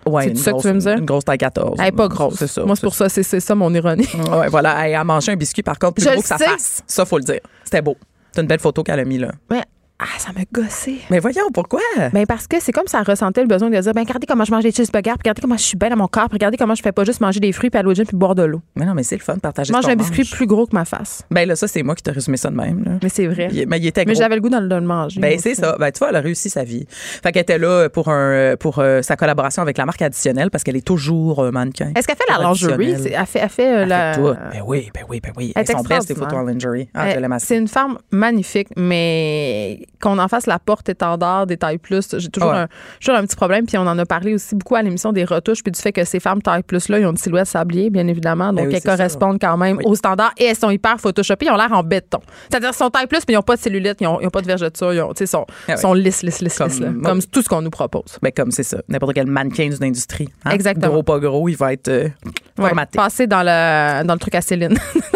Ouais, 0.05 0.29
c'est 0.29 0.37
ça 0.37 0.53
que 0.53 0.61
tu 0.61 0.67
veux 0.67 0.73
me 0.73 0.79
dire? 0.79 0.97
Une 0.97 1.05
grosse 1.05 1.25
taille 1.25 1.37
14. 1.37 1.77
Elle 1.79 1.87
est 1.87 1.91
pas 1.91 2.07
grosse. 2.07 2.35
C'est 2.35 2.47
ça. 2.47 2.63
Moi, 2.63 2.75
c'est 2.75 2.81
pour 2.85 2.95
ça, 2.95 3.09
c'est 3.09 3.23
c'est 3.23 3.39
ça 3.39 3.55
mon 3.55 3.73
ironie. 3.73 4.07
Ouais, 4.31 4.47
voilà. 4.49 4.87
Elle 4.87 4.95
a 4.95 5.03
mangé 5.03 5.31
un 5.31 5.35
biscuit, 5.35 5.63
par 5.63 5.77
contre, 5.77 5.95
plus 5.95 6.05
Je 6.05 6.09
gros 6.09 6.21
que 6.21 6.27
sa 6.27 6.37
face. 6.37 6.81
Ça, 6.87 7.05
faut 7.05 7.17
le 7.17 7.23
dire. 7.23 7.39
C'était 7.63 7.81
beau. 7.81 7.97
C'est 8.31 8.41
une 8.41 8.47
belle 8.47 8.59
photo 8.59 8.83
qu'elle 8.83 8.99
a 8.99 9.05
mis 9.05 9.17
là. 9.17 9.31
Mais 9.49 9.63
Ah, 10.03 10.17
ça 10.17 10.31
me 10.31 10.43
gossait. 10.51 10.95
Mais 11.11 11.19
voyons, 11.19 11.43
pourquoi? 11.53 11.79
Ben 12.11 12.25
parce 12.25 12.47
que 12.47 12.59
c'est 12.59 12.71
comme 12.71 12.87
ça 12.87 13.03
ressentait 13.03 13.41
le 13.41 13.47
besoin 13.47 13.69
de 13.69 13.77
dire 13.79 13.93
ben 13.93 14.01
regardez 14.01 14.25
comment 14.25 14.43
je 14.45 14.51
mange 14.51 14.63
des 14.63 14.71
cheeseburgers, 14.71 15.11
puis 15.11 15.19
regardez 15.23 15.41
comment 15.41 15.57
je 15.57 15.61
suis 15.63 15.77
belle 15.77 15.93
à 15.93 15.95
mon 15.95 16.07
corps, 16.07 16.27
puis 16.27 16.35
regardez 16.37 16.57
comment 16.57 16.73
je 16.73 16.81
fais 16.81 16.91
pas 16.91 17.03
juste 17.03 17.21
manger 17.21 17.39
des 17.39 17.51
fruits 17.51 17.69
puis 17.69 17.79
aller 17.79 17.87
au 17.89 17.93
gym 17.93 18.05
puis 18.05 18.17
boire 18.17 18.33
de 18.33 18.41
l'eau. 18.41 18.61
Mais 18.75 18.85
non, 18.85 18.95
mais 18.95 19.03
c'est 19.03 19.15
le 19.17 19.21
fun 19.21 19.35
de 19.35 19.39
partager 19.39 19.67
Je 19.67 19.73
mange 19.73 19.85
un 19.87 19.95
biscuit 19.95 20.21
mange. 20.21 20.31
plus 20.31 20.47
gros 20.47 20.65
que 20.65 20.73
ma 20.75 20.85
face. 20.85 21.21
Ben 21.29 21.47
là, 21.47 21.55
ça, 21.55 21.67
c'est 21.67 21.83
moi 21.83 21.93
qui 21.95 22.01
t'ai 22.01 22.11
résumé 22.11 22.37
ça 22.37 22.49
de 22.49 22.55
même. 22.55 22.83
Là. 22.83 22.91
Mais 23.03 23.09
c'est 23.09 23.27
vrai. 23.27 23.49
Il- 23.51 23.67
mais 23.67 23.77
il 23.79 23.85
était 23.85 24.03
Mais 24.05 24.13
gros. 24.13 24.21
j'avais 24.21 24.35
le 24.35 24.41
goût 24.41 24.49
de 24.49 24.57
le 24.57 24.81
manger. 24.81 25.19
Ben 25.21 25.37
c'est 25.39 25.53
ça. 25.55 25.75
Ben 25.79 25.91
tu 25.91 25.99
vois, 25.99 26.09
elle 26.09 26.15
a 26.15 26.21
réussi 26.21 26.49
sa 26.49 26.63
vie. 26.63 26.85
Fait 26.89 27.31
qu'elle 27.31 27.43
était 27.43 27.59
là 27.59 27.87
pour 27.89 28.09
un 28.09 28.55
pour 28.59 28.79
euh, 28.79 29.03
sa 29.03 29.15
collaboration 29.15 29.61
avec 29.61 29.77
la 29.77 29.85
marque 29.85 30.01
additionnelle 30.01 30.49
parce 30.49 30.63
qu'elle 30.63 30.75
est 30.77 30.85
toujours 30.85 31.43
euh, 31.43 31.51
mannequin. 31.51 31.91
Est-ce 31.95 32.07
qu'elle 32.07 32.17
fait 32.17 32.23
la 32.27 32.39
lingerie? 32.39 32.91
Elle 33.13 33.25
fait, 33.27 33.39
elle 33.39 33.49
fait, 33.49 33.67
euh, 33.71 33.81
Elle 33.83 33.89
la. 33.89 34.13
fait 34.13 34.19
tout. 34.21 34.33
Ben 34.51 34.63
oui, 34.65 34.89
ben 34.93 35.03
oui, 35.07 35.19
ben 35.21 35.31
oui. 35.37 35.53
Elle 35.55 35.67
sont 35.67 35.83
belles 35.83 36.01
ces 36.01 36.15
photos 36.15 36.33
en 36.39 36.41
lingerie. 36.43 36.89
Ah, 36.95 37.11
je 37.11 37.17
Elle- 37.17 37.27
c'est 37.39 37.57
une 37.57 37.67
femme 37.67 37.97
magnifique, 38.11 38.67
mais 38.75 39.79
qu'on 40.01 40.17
en 40.19 40.27
fasse 40.27 40.47
la 40.47 40.57
porte 40.59 40.89
étendard 40.89 41.45
des 41.47 41.57
tailles 41.57 41.77
plus, 41.77 42.17
j'ai 42.17 42.29
toujours, 42.29 42.51
Ouais. 42.51 42.57
un, 42.59 42.67
toujours 42.99 43.15
un 43.15 43.23
petit 43.25 43.35
problème. 43.35 43.65
Puis 43.65 43.77
on 43.77 43.81
en 43.87 43.97
a 43.99 44.05
parlé 44.05 44.33
aussi 44.33 44.55
beaucoup 44.55 44.75
à 44.75 44.81
l'émission 44.81 45.11
des 45.13 45.23
retouches, 45.25 45.61
puis 45.63 45.71
du 45.71 45.79
fait 45.79 45.91
que 45.91 46.03
ces 46.05 46.19
femmes 46.19 46.41
taille 46.41 46.63
plus 46.63 46.89
là, 46.89 46.99
ils 46.99 47.05
ont 47.05 47.11
une 47.11 47.17
silhouette 47.17 47.47
sablier, 47.47 47.89
bien 47.89 48.07
évidemment, 48.07 48.47
donc 48.53 48.57
Ben 48.63 48.67
oui, 48.69 48.73
elles 48.75 48.81
ça. 48.81 48.95
correspondent 48.95 49.39
quand 49.39 49.57
même 49.57 49.77
Oui. 49.77 49.83
aux 49.85 49.95
standards 49.95 50.33
et 50.37 50.45
elles 50.45 50.55
sont 50.55 50.69
hyper 50.71 50.99
photoshopées, 50.99 51.45
ils 51.45 51.51
ont 51.51 51.55
l'air 51.57 51.71
en 51.71 51.83
béton. 51.83 52.19
C'est-à-dire 52.49 52.69
qu'ils 52.69 52.77
sont 52.77 52.89
taille 52.89 53.07
plus, 53.07 53.19
mais 53.27 53.33
ils 53.33 53.37
n'ont 53.37 53.41
pas 53.43 53.55
de 53.55 53.61
cellulite, 53.61 53.97
ils 54.01 54.05
n'ont 54.05 54.17
pas 54.29 54.41
de 54.41 54.47
vergeture, 54.47 54.93
ils 54.93 55.01
ont, 55.01 55.13
sont, 55.25 55.45
Ah 55.67 55.71
ouais. 55.73 55.77
sont 55.77 55.93
lisses, 55.93 56.23
lisses, 56.23 56.41
lisses, 56.41 56.57
Comme- 56.57 56.67
lisses, 56.69 56.79
là. 56.79 56.89
comme 57.03 57.21
tout 57.21 57.41
ce 57.41 57.49
qu'on 57.49 57.61
nous 57.61 57.69
propose. 57.69 58.17
Ben 58.21 58.31
comme 58.35 58.51
c'est 58.51 58.63
ça. 58.63 58.77
N'importe 58.89 59.13
quel 59.13 59.27
mannequin 59.27 59.69
d'une 59.69 59.83
industrie. 59.83 60.29
hein? 60.45 60.51
Exactement. 60.51 60.87
Gros 60.93 61.03
pas 61.03 61.19
gros, 61.19 61.47
il 61.49 61.55
va 61.57 61.73
être 61.73 61.87
euh, 61.89 62.09
Ouais, 62.57 62.67
formaté. 62.69 62.97
passer 62.97 63.27
dans 63.27 63.43
le, 63.43 64.03
dans 64.05 64.13
le 64.13 64.19
truc 64.19 64.35
à 64.35 64.41
Céline. 64.41 64.77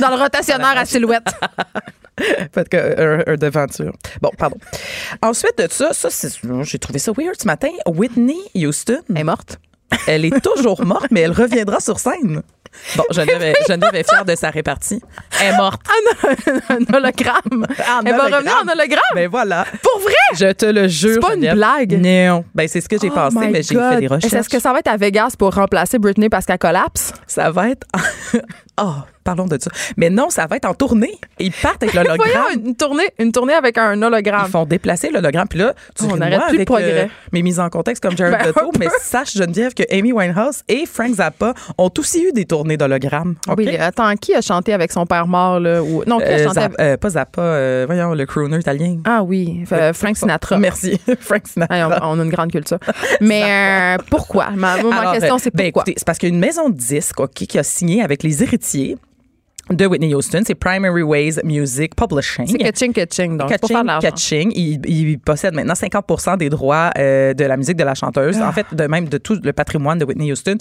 dans 0.00 0.10
le 0.10 0.16
rotationnaire 0.22 0.76
à 0.76 0.84
silhouette. 0.84 1.34
Fait 2.54 2.68
que, 2.68 2.76
euh, 2.76 3.22
un, 3.26 3.32
un 3.32 3.36
devanture. 3.36 3.92
Bon, 4.20 4.30
pardon. 4.36 4.56
Ensuite 5.22 5.56
de 5.58 5.66
ça, 5.70 5.92
ça 5.92 6.10
c'est- 6.10 6.38
j'ai 6.62 6.78
trouvé 6.78 6.98
ça 6.98 7.12
weird 7.16 7.36
ce 7.40 7.46
matin. 7.46 7.68
Whitney 7.86 8.36
Houston, 8.54 9.00
est 9.14 9.24
morte. 9.24 9.58
elle 10.06 10.24
est 10.24 10.40
toujours 10.40 10.84
morte, 10.86 11.08
mais 11.10 11.20
elle 11.20 11.32
reviendra 11.32 11.78
sur 11.80 11.98
scène. 11.98 12.42
Bon, 12.96 13.04
Geneviève 13.10 13.42
est, 13.42 13.54
Geneviève 13.68 13.94
est 13.94 14.08
fière 14.08 14.24
de 14.24 14.34
sa 14.34 14.48
répartie. 14.48 15.02
Elle 15.42 15.52
est 15.52 15.56
morte. 15.58 15.82
un 16.70 16.94
hologramme. 16.96 17.66
En 17.76 18.00
Elle 18.02 18.12
va 18.16 18.20
hologramme. 18.26 18.32
revenir 18.34 18.54
en 18.64 18.68
hologramme. 18.72 19.00
Ben 19.14 19.28
voilà. 19.28 19.66
Pour 19.82 20.00
vrai? 20.00 20.14
Je 20.34 20.52
te 20.52 20.64
le 20.64 20.88
jure. 20.88 21.14
C'est 21.14 21.20
pas 21.20 21.34
une 21.34 21.52
blague. 21.52 22.00
Non. 22.02 22.44
Ben 22.54 22.66
c'est 22.68 22.80
ce 22.80 22.88
que 22.88 22.96
j'ai 22.98 23.10
Oh 23.10 23.14
pensé, 23.14 23.36
mais 23.50 23.62
j'ai 23.62 23.74
fait 23.74 24.00
des 24.00 24.06
recherches. 24.06 24.32
Est-ce 24.32 24.48
que 24.48 24.58
ça 24.58 24.72
va 24.72 24.78
être 24.78 24.88
à 24.88 24.96
Vegas 24.96 25.34
pour 25.38 25.54
remplacer 25.54 25.98
Britney 25.98 26.30
parce 26.30 26.46
qu'elle 26.46 26.56
collapse? 26.58 27.12
Ça 27.26 27.50
va 27.50 27.68
être. 27.68 27.86
oh, 28.80 28.94
parlons 29.24 29.46
de 29.46 29.58
ça. 29.60 29.70
Mais 29.96 30.10
non, 30.10 30.30
ça 30.30 30.46
va 30.46 30.56
être 30.56 30.64
en 30.64 30.74
tournée. 30.74 31.18
Ils 31.38 31.52
partent 31.52 31.82
avec 31.82 31.94
l'hologramme. 31.94 32.32
une 32.64 32.74
tournée, 32.74 33.08
une 33.18 33.32
tournée 33.32 33.52
avec 33.54 33.78
un 33.78 34.00
hologramme. 34.02 34.44
Ils 34.48 34.50
font 34.50 34.64
déplacer 34.64 35.10
l'hologramme. 35.10 35.46
Puis 35.48 35.58
là, 35.58 35.74
tu 35.96 36.04
on 36.04 36.16
n'arrête 36.16 36.40
plus 36.48 36.52
le 36.52 36.58
avec 36.60 36.66
progrès. 36.66 37.04
euh, 37.04 37.06
mes 37.32 37.42
mises 37.42 37.60
en 37.60 37.68
contexte 37.68 38.02
comme 38.02 38.16
Jared 38.16 38.38
Ben, 38.38 38.46
Leto, 38.46 38.70
mais 38.78 38.88
sache, 39.00 39.34
Geneviève, 39.34 39.74
que 39.74 39.82
Amy 39.92 40.12
Winehouse 40.12 40.62
et 40.68 40.86
Frank 40.86 41.14
Zappa 41.14 41.54
ont 41.78 41.90
aussi 41.98 42.22
eu 42.24 42.32
des 42.32 42.44
tournées 42.46 42.76
d'hologrammes. 42.76 43.36
Oui, 43.56 43.76
attends, 43.76 44.14
qui 44.16 44.34
a 44.34 44.40
chanté 44.40 44.72
avec 44.72 44.90
son 44.92 45.06
père 45.06 45.26
mort, 45.26 45.60
là? 45.60 45.82
Ou... 45.82 46.02
Non, 46.06 46.18
qui 46.18 46.24
a 46.24 46.28
Euh, 46.38 46.44
chanté 46.44 46.60
avec... 46.60 46.80
euh, 46.80 46.96
pas 46.96 47.10
Zappa, 47.10 47.42
euh, 47.42 47.84
voyons, 47.86 48.14
le 48.14 48.26
crooner 48.26 48.58
italien. 48.58 48.98
Ah 49.04 49.22
oui, 49.22 49.64
euh, 49.72 49.92
Frank 49.94 50.16
Sinatra. 50.16 50.58
Merci, 50.58 51.00
Frank 51.20 51.46
Sinatra. 51.46 52.00
On, 52.08 52.16
on 52.18 52.20
a 52.20 52.24
une 52.24 52.30
grande 52.30 52.50
culture. 52.50 52.78
Mais 53.20 53.96
euh, 53.98 54.02
pourquoi? 54.10 54.50
Ma, 54.50 54.76
moi, 54.78 54.90
ma 54.90 55.00
Alors, 55.00 55.12
question, 55.12 55.36
euh, 55.36 55.38
c'est 55.40 55.54
ben, 55.54 55.70
pourquoi? 55.72 55.84
c'est 55.86 56.04
parce 56.04 56.18
qu'il 56.18 56.28
y 56.28 56.32
a 56.32 56.34
une 56.34 56.40
maison 56.40 56.68
de 56.68 56.74
disques 56.76 57.20
OK, 57.20 57.30
qui 57.34 57.58
a 57.58 57.62
signé 57.62 58.02
avec 58.02 58.22
les 58.22 58.42
héritiers 58.42 58.61
de 59.70 59.86
Whitney 59.86 60.14
Houston. 60.14 60.42
C'est 60.44 60.54
Primary 60.54 61.02
Ways 61.02 61.40
Music 61.44 61.94
Publishing. 61.94 62.46
c'est 62.46 62.58
que-ching, 62.58 62.92
que-ching, 62.92 63.36
donc 63.36 63.48
c'est 63.50 63.60
pour 63.60 63.70
Catching, 63.70 64.00
catching, 64.00 64.52
il, 64.54 64.80
il 64.86 65.18
possède 65.18 65.54
maintenant 65.54 65.74
50 65.74 66.38
des 66.38 66.48
droits 66.48 66.90
euh, 66.98 67.32
de 67.34 67.44
la 67.44 67.56
musique 67.56 67.76
de 67.76 67.84
la 67.84 67.94
chanteuse. 67.94 68.38
Ah. 68.40 68.48
En 68.48 68.52
fait, 68.52 68.66
de 68.72 68.86
même 68.86 69.08
de 69.08 69.18
tout 69.18 69.38
le 69.42 69.52
patrimoine 69.52 69.98
de 69.98 70.04
Whitney 70.04 70.32
Houston. 70.32 70.56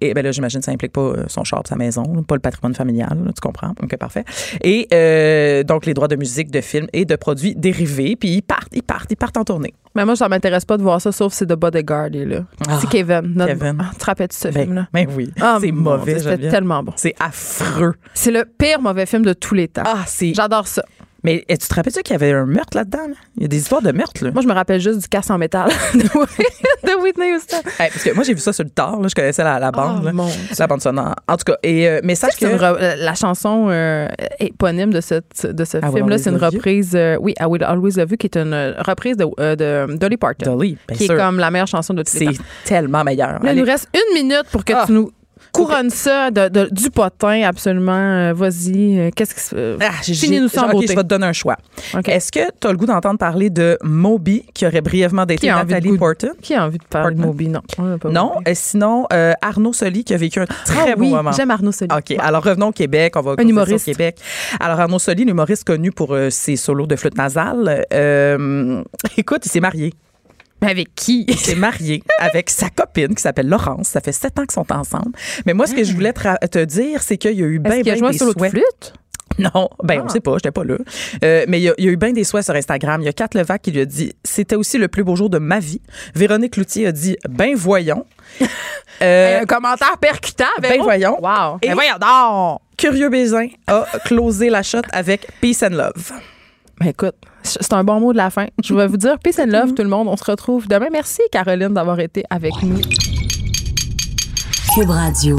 Et 0.00 0.14
ben 0.14 0.22
là, 0.24 0.32
j'imagine 0.32 0.60
que 0.60 0.66
ça 0.66 0.72
implique 0.72 0.92
pas 0.92 1.00
euh, 1.00 1.24
son 1.28 1.44
char, 1.44 1.62
sa 1.66 1.76
maison, 1.76 2.02
pas 2.22 2.34
le 2.34 2.40
patrimoine 2.40 2.74
familial, 2.74 3.18
là, 3.24 3.32
tu 3.32 3.40
comprends? 3.40 3.72
Ok, 3.82 3.96
parfait. 3.96 4.24
Et 4.62 4.88
euh, 4.92 5.62
donc 5.62 5.86
les 5.86 5.94
droits 5.94 6.08
de 6.08 6.16
musique, 6.16 6.50
de 6.50 6.60
films 6.60 6.88
et 6.92 7.04
de 7.04 7.16
produits 7.16 7.54
dérivés. 7.54 8.16
Puis 8.16 8.28
ils 8.30 8.42
partent, 8.42 8.72
ils 8.72 8.82
partent, 8.82 9.10
ils 9.10 9.16
partent 9.16 9.36
en 9.36 9.44
tournée. 9.44 9.74
Mais 9.96 10.04
moi, 10.04 10.14
ça 10.14 10.28
m'intéresse 10.28 10.64
pas 10.64 10.76
de 10.76 10.82
voir 10.82 11.00
ça, 11.00 11.10
sauf 11.10 11.32
c'est 11.32 11.46
The 11.46 11.54
Bodyguard, 11.54 12.10
là. 12.12 12.40
Ah, 12.68 12.78
c'est 12.80 12.88
Kevin. 12.88 13.32
Notre... 13.34 13.54
Kevin. 13.54 13.78
Ah, 13.80 13.90
tu 13.92 13.98
te 13.98 14.04
rappelles 14.04 14.28
ce 14.30 14.48
Ben, 14.48 14.62
film-là? 14.64 14.88
ben 14.92 15.08
oui, 15.16 15.32
Ah, 15.40 15.58
c'est 15.60 15.72
mauvais. 15.72 16.18
C'était 16.18 16.48
tellement 16.50 16.82
bon. 16.82 16.92
C'est 16.96 17.14
affreux. 17.18 17.94
C'est 18.14 18.30
le 18.30 18.44
pire 18.44 18.80
mauvais 18.80 19.06
film 19.06 19.24
de 19.24 19.32
tous 19.32 19.54
les 19.54 19.68
temps. 19.68 19.82
Ah, 19.84 20.04
c'est. 20.06 20.34
J'adore 20.34 20.66
ça. 20.68 20.84
Mais 21.26 21.44
eh, 21.48 21.58
tu 21.58 21.66
te 21.66 21.74
rappelles-tu 21.74 22.02
qu'il 22.04 22.12
y 22.12 22.14
avait 22.14 22.30
un 22.32 22.46
meurtre 22.46 22.76
là-dedans? 22.76 23.08
là? 23.08 23.14
Il 23.36 23.42
y 23.42 23.44
a 23.46 23.48
des 23.48 23.56
histoires 23.58 23.82
de 23.82 23.90
meurtre, 23.90 24.24
là. 24.24 24.30
Moi, 24.30 24.42
je 24.42 24.46
me 24.46 24.52
rappelle 24.52 24.80
juste 24.80 25.00
du 25.00 25.08
casse 25.08 25.28
en 25.28 25.38
métal 25.38 25.68
de 25.94 27.02
Whitney 27.02 27.34
Houston. 27.34 27.56
Hey, 27.80 27.90
parce 27.90 28.04
que 28.04 28.14
moi, 28.14 28.22
j'ai 28.24 28.32
vu 28.32 28.40
ça 28.40 28.52
sur 28.52 28.62
le 28.64 28.70
tard, 28.70 29.00
là. 29.00 29.08
Je 29.08 29.14
connaissais 29.14 29.42
la, 29.44 29.58
la 29.58 29.70
bande, 29.72 30.06
Oh, 30.08 30.12
mon. 30.14 30.28
La 30.58 30.66
bande 30.68 30.80
sonore. 30.80 31.14
En 31.28 31.36
tout 31.36 31.44
cas, 31.44 31.56
et, 31.62 31.88
euh, 31.88 32.00
mais 32.04 32.14
sache 32.14 32.34
C'est 32.38 32.46
que. 32.48 32.54
re- 32.56 32.96
la 32.96 33.14
chanson 33.14 33.66
euh, 33.70 34.06
éponyme 34.38 34.92
de, 34.92 35.00
cette, 35.00 35.46
de 35.46 35.64
ce 35.64 35.78
film-là, 35.80 36.18
c'est 36.18 36.30
une 36.30 36.36
reprise, 36.36 36.92
euh, 36.94 37.16
oui, 37.20 37.34
I 37.40 37.44
Will 37.44 37.64
Always 37.64 37.92
Love 37.96 38.12
You, 38.12 38.16
qui 38.16 38.26
est 38.28 38.36
une 38.36 38.74
reprise 38.86 39.16
de, 39.16 39.24
de 39.56 39.96
Dolly 39.96 40.16
Parton, 40.16 40.54
Dolly, 40.56 40.78
bien 40.88 40.96
qui 40.96 41.06
sûr. 41.06 41.14
est 41.14 41.18
comme 41.18 41.38
la 41.38 41.50
meilleure 41.50 41.66
chanson 41.66 41.92
de 41.92 42.02
tous 42.02 42.14
les 42.14 42.26
C'est 42.26 42.32
temps. 42.38 42.44
tellement 42.64 43.02
meilleur. 43.04 43.42
Là, 43.42 43.52
il 43.52 43.58
nous 43.58 43.64
reste 43.66 43.88
une 43.94 44.14
minute 44.22 44.44
pour 44.52 44.64
que 44.64 44.72
Ah. 44.74 44.84
tu 44.86 44.92
nous 44.92 45.10
couronnes 45.56 45.90
ça 45.90 46.30
de, 46.30 46.48
de- 46.48 46.68
du 46.70 46.90
potin, 46.90 47.42
absolument. 47.42 47.92
Euh, 47.92 48.32
Vas-y, 48.34 48.98
euh, 48.98 49.10
qu'est-ce 49.14 49.34
que 49.34 49.40
c'est? 49.40 49.56
euh, 49.56 49.76
Ah, 49.80 49.90
Finis-nous 50.02 50.48
ça 50.48 50.62
en 50.64 50.66
OK, 50.66 50.72
beauté. 50.72 50.86
je 50.88 50.92
vais 50.94 51.02
te 51.02 51.08
donner 51.08 51.26
un 51.26 51.32
choix. 51.32 51.56
Est-ce 52.06 52.30
que 52.32 52.40
tu 52.60 52.66
as 52.66 52.70
le 52.70 52.76
goût 52.76 52.86
d'entendre 52.86 53.18
parler 53.18 53.50
de 53.50 53.78
Moby, 53.82 54.44
qui 54.54 54.66
aurait 54.66 54.80
brièvement 54.80 55.26
daté 55.26 55.38
Qui 55.40 55.46
Nathalie 55.48 55.96
Porton? 55.98 56.32
Qui 56.42 56.54
a 56.54 56.64
envie 56.66 56.78
de 56.78 56.84
parler 56.84 57.14
de? 57.16 57.20
Moby? 57.20 57.48
Non. 57.48 57.60
pas 58.00 58.08
Non. 58.10 58.32
Moby. 58.34 58.50
Et 58.50 58.54
sinon, 58.54 59.06
euh, 59.12 59.32
Arnaud 59.42 59.72
Soli, 59.72 60.04
qui 60.04 60.14
a 60.14 60.16
vécu 60.16 60.40
un 60.40 60.46
très 60.46 60.92
Ah 60.92 60.96
beau 60.96 61.02
oui, 61.02 61.10
moment. 61.10 61.32
j'aime 61.32 61.50
Arnaud 61.50 61.72
Soli. 61.72 61.90
OK. 61.96 62.14
Alors, 62.18 62.42
revenons 62.44 62.68
au 62.68 62.72
Québec. 62.72 63.14
On 63.16 63.20
va 63.22 63.30
continuer 63.36 63.50
humoriste. 63.52 63.84
sur 63.84 63.92
Québec. 63.92 64.18
Alors, 64.60 64.80
Arnaud 64.80 64.98
Soli, 64.98 65.24
l'humoriste 65.24 65.64
connu 65.64 65.90
pour 65.92 66.14
euh, 66.14 66.30
ses 66.30 66.56
solos 66.56 66.86
de 66.86 66.96
flûte 66.96 67.16
nasale. 67.16 67.84
euh, 67.92 68.82
écoute, 69.16 69.46
il 69.46 69.50
s'est 69.50 69.60
marié. 69.60 69.92
Mais 70.62 70.70
avec 70.70 70.94
qui? 70.94 71.24
Il 71.28 71.36
s'est 71.38 71.54
marié 71.54 72.02
avec 72.18 72.48
sa 72.50 72.70
copine 72.70 73.14
qui 73.14 73.22
s'appelle 73.22 73.48
Laurence. 73.48 73.88
Ça 73.88 74.00
fait 74.00 74.12
sept 74.12 74.38
ans 74.38 74.42
qu'ils 74.42 74.52
sont 74.52 74.72
ensemble. 74.72 75.12
Mais 75.44 75.52
moi, 75.52 75.66
ce 75.66 75.74
que 75.74 75.84
je 75.84 75.92
voulais 75.92 76.12
te, 76.12 76.64
dire, 76.64 77.02
c'est 77.02 77.18
qu'il 77.18 77.32
y 77.38 77.42
a 77.42 77.46
eu 77.46 77.58
bien, 77.58 77.80
bien 77.82 77.94
des 77.94 78.00
de 78.12 78.16
souhaits. 78.16 78.50
flûte? 78.50 78.94
Non, 79.38 79.68
ben 79.82 79.98
Ah. 80.00 80.04
on 80.06 80.08
sait 80.08 80.20
pas, 80.20 80.32
j'étais 80.36 80.50
pas 80.52 80.64
là. 80.64 80.76
Euh, 81.22 81.44
mais 81.46 81.60
il 81.60 81.64
y, 81.64 81.68
a, 81.68 81.74
il 81.76 81.84
y 81.84 81.88
a 81.88 81.90
eu 81.90 81.96
bien 81.98 82.12
des 82.12 82.24
souhaits 82.24 82.44
sur 82.46 82.54
Instagram. 82.54 83.02
Il 83.02 83.04
y 83.04 83.08
a 83.08 83.12
Kat 83.12 83.28
Levac 83.34 83.60
qui 83.60 83.70
lui 83.70 83.80
a 83.80 83.84
dit 83.84 84.14
c'était 84.24 84.56
aussi 84.56 84.78
le 84.78 84.88
plus 84.88 85.04
beau 85.04 85.14
jour 85.14 85.28
de 85.28 85.36
ma 85.38 85.58
vie. 85.58 85.82
Véronique 86.14 86.56
Loutier 86.56 86.86
a 86.86 86.92
dit 86.92 87.16
ben 87.28 87.54
voyons. 87.54 88.06
Euh, 89.02 89.42
un 89.42 89.44
commentaire 89.44 89.98
percutant. 89.98 90.44
ben 90.62 90.80
voyons. 90.80 91.18
Wow. 91.22 91.58
Et- 91.60 91.68
Ben 91.68 91.74
voyons 91.74 91.98
donc. 92.00 92.60
Curieux 92.78 93.10
Bézin 93.10 93.48
a 93.66 93.84
closé 94.06 94.48
la 94.48 94.62
shot 94.62 94.80
avec 94.90 95.26
Peace 95.42 95.62
and 95.62 95.74
Love. 95.74 96.12
Ben 96.80 96.88
écoute, 96.88 97.14
c'est 97.46 97.72
un 97.72 97.84
bon 97.84 98.00
mot 98.00 98.12
de 98.12 98.18
la 98.18 98.30
fin. 98.30 98.46
Je 98.62 98.74
vais 98.74 98.86
vous 98.86 98.96
dire 98.96 99.18
peace 99.18 99.40
and 99.40 99.46
love 99.46 99.74
tout 99.74 99.82
le 99.82 99.88
monde. 99.88 100.08
On 100.08 100.16
se 100.16 100.24
retrouve 100.24 100.68
demain. 100.68 100.88
Merci 100.92 101.22
Caroline 101.30 101.74
d'avoir 101.74 102.00
été 102.00 102.24
avec 102.30 102.52
nous. 102.62 102.80
Cube 104.74 104.90
Radio. 104.90 105.38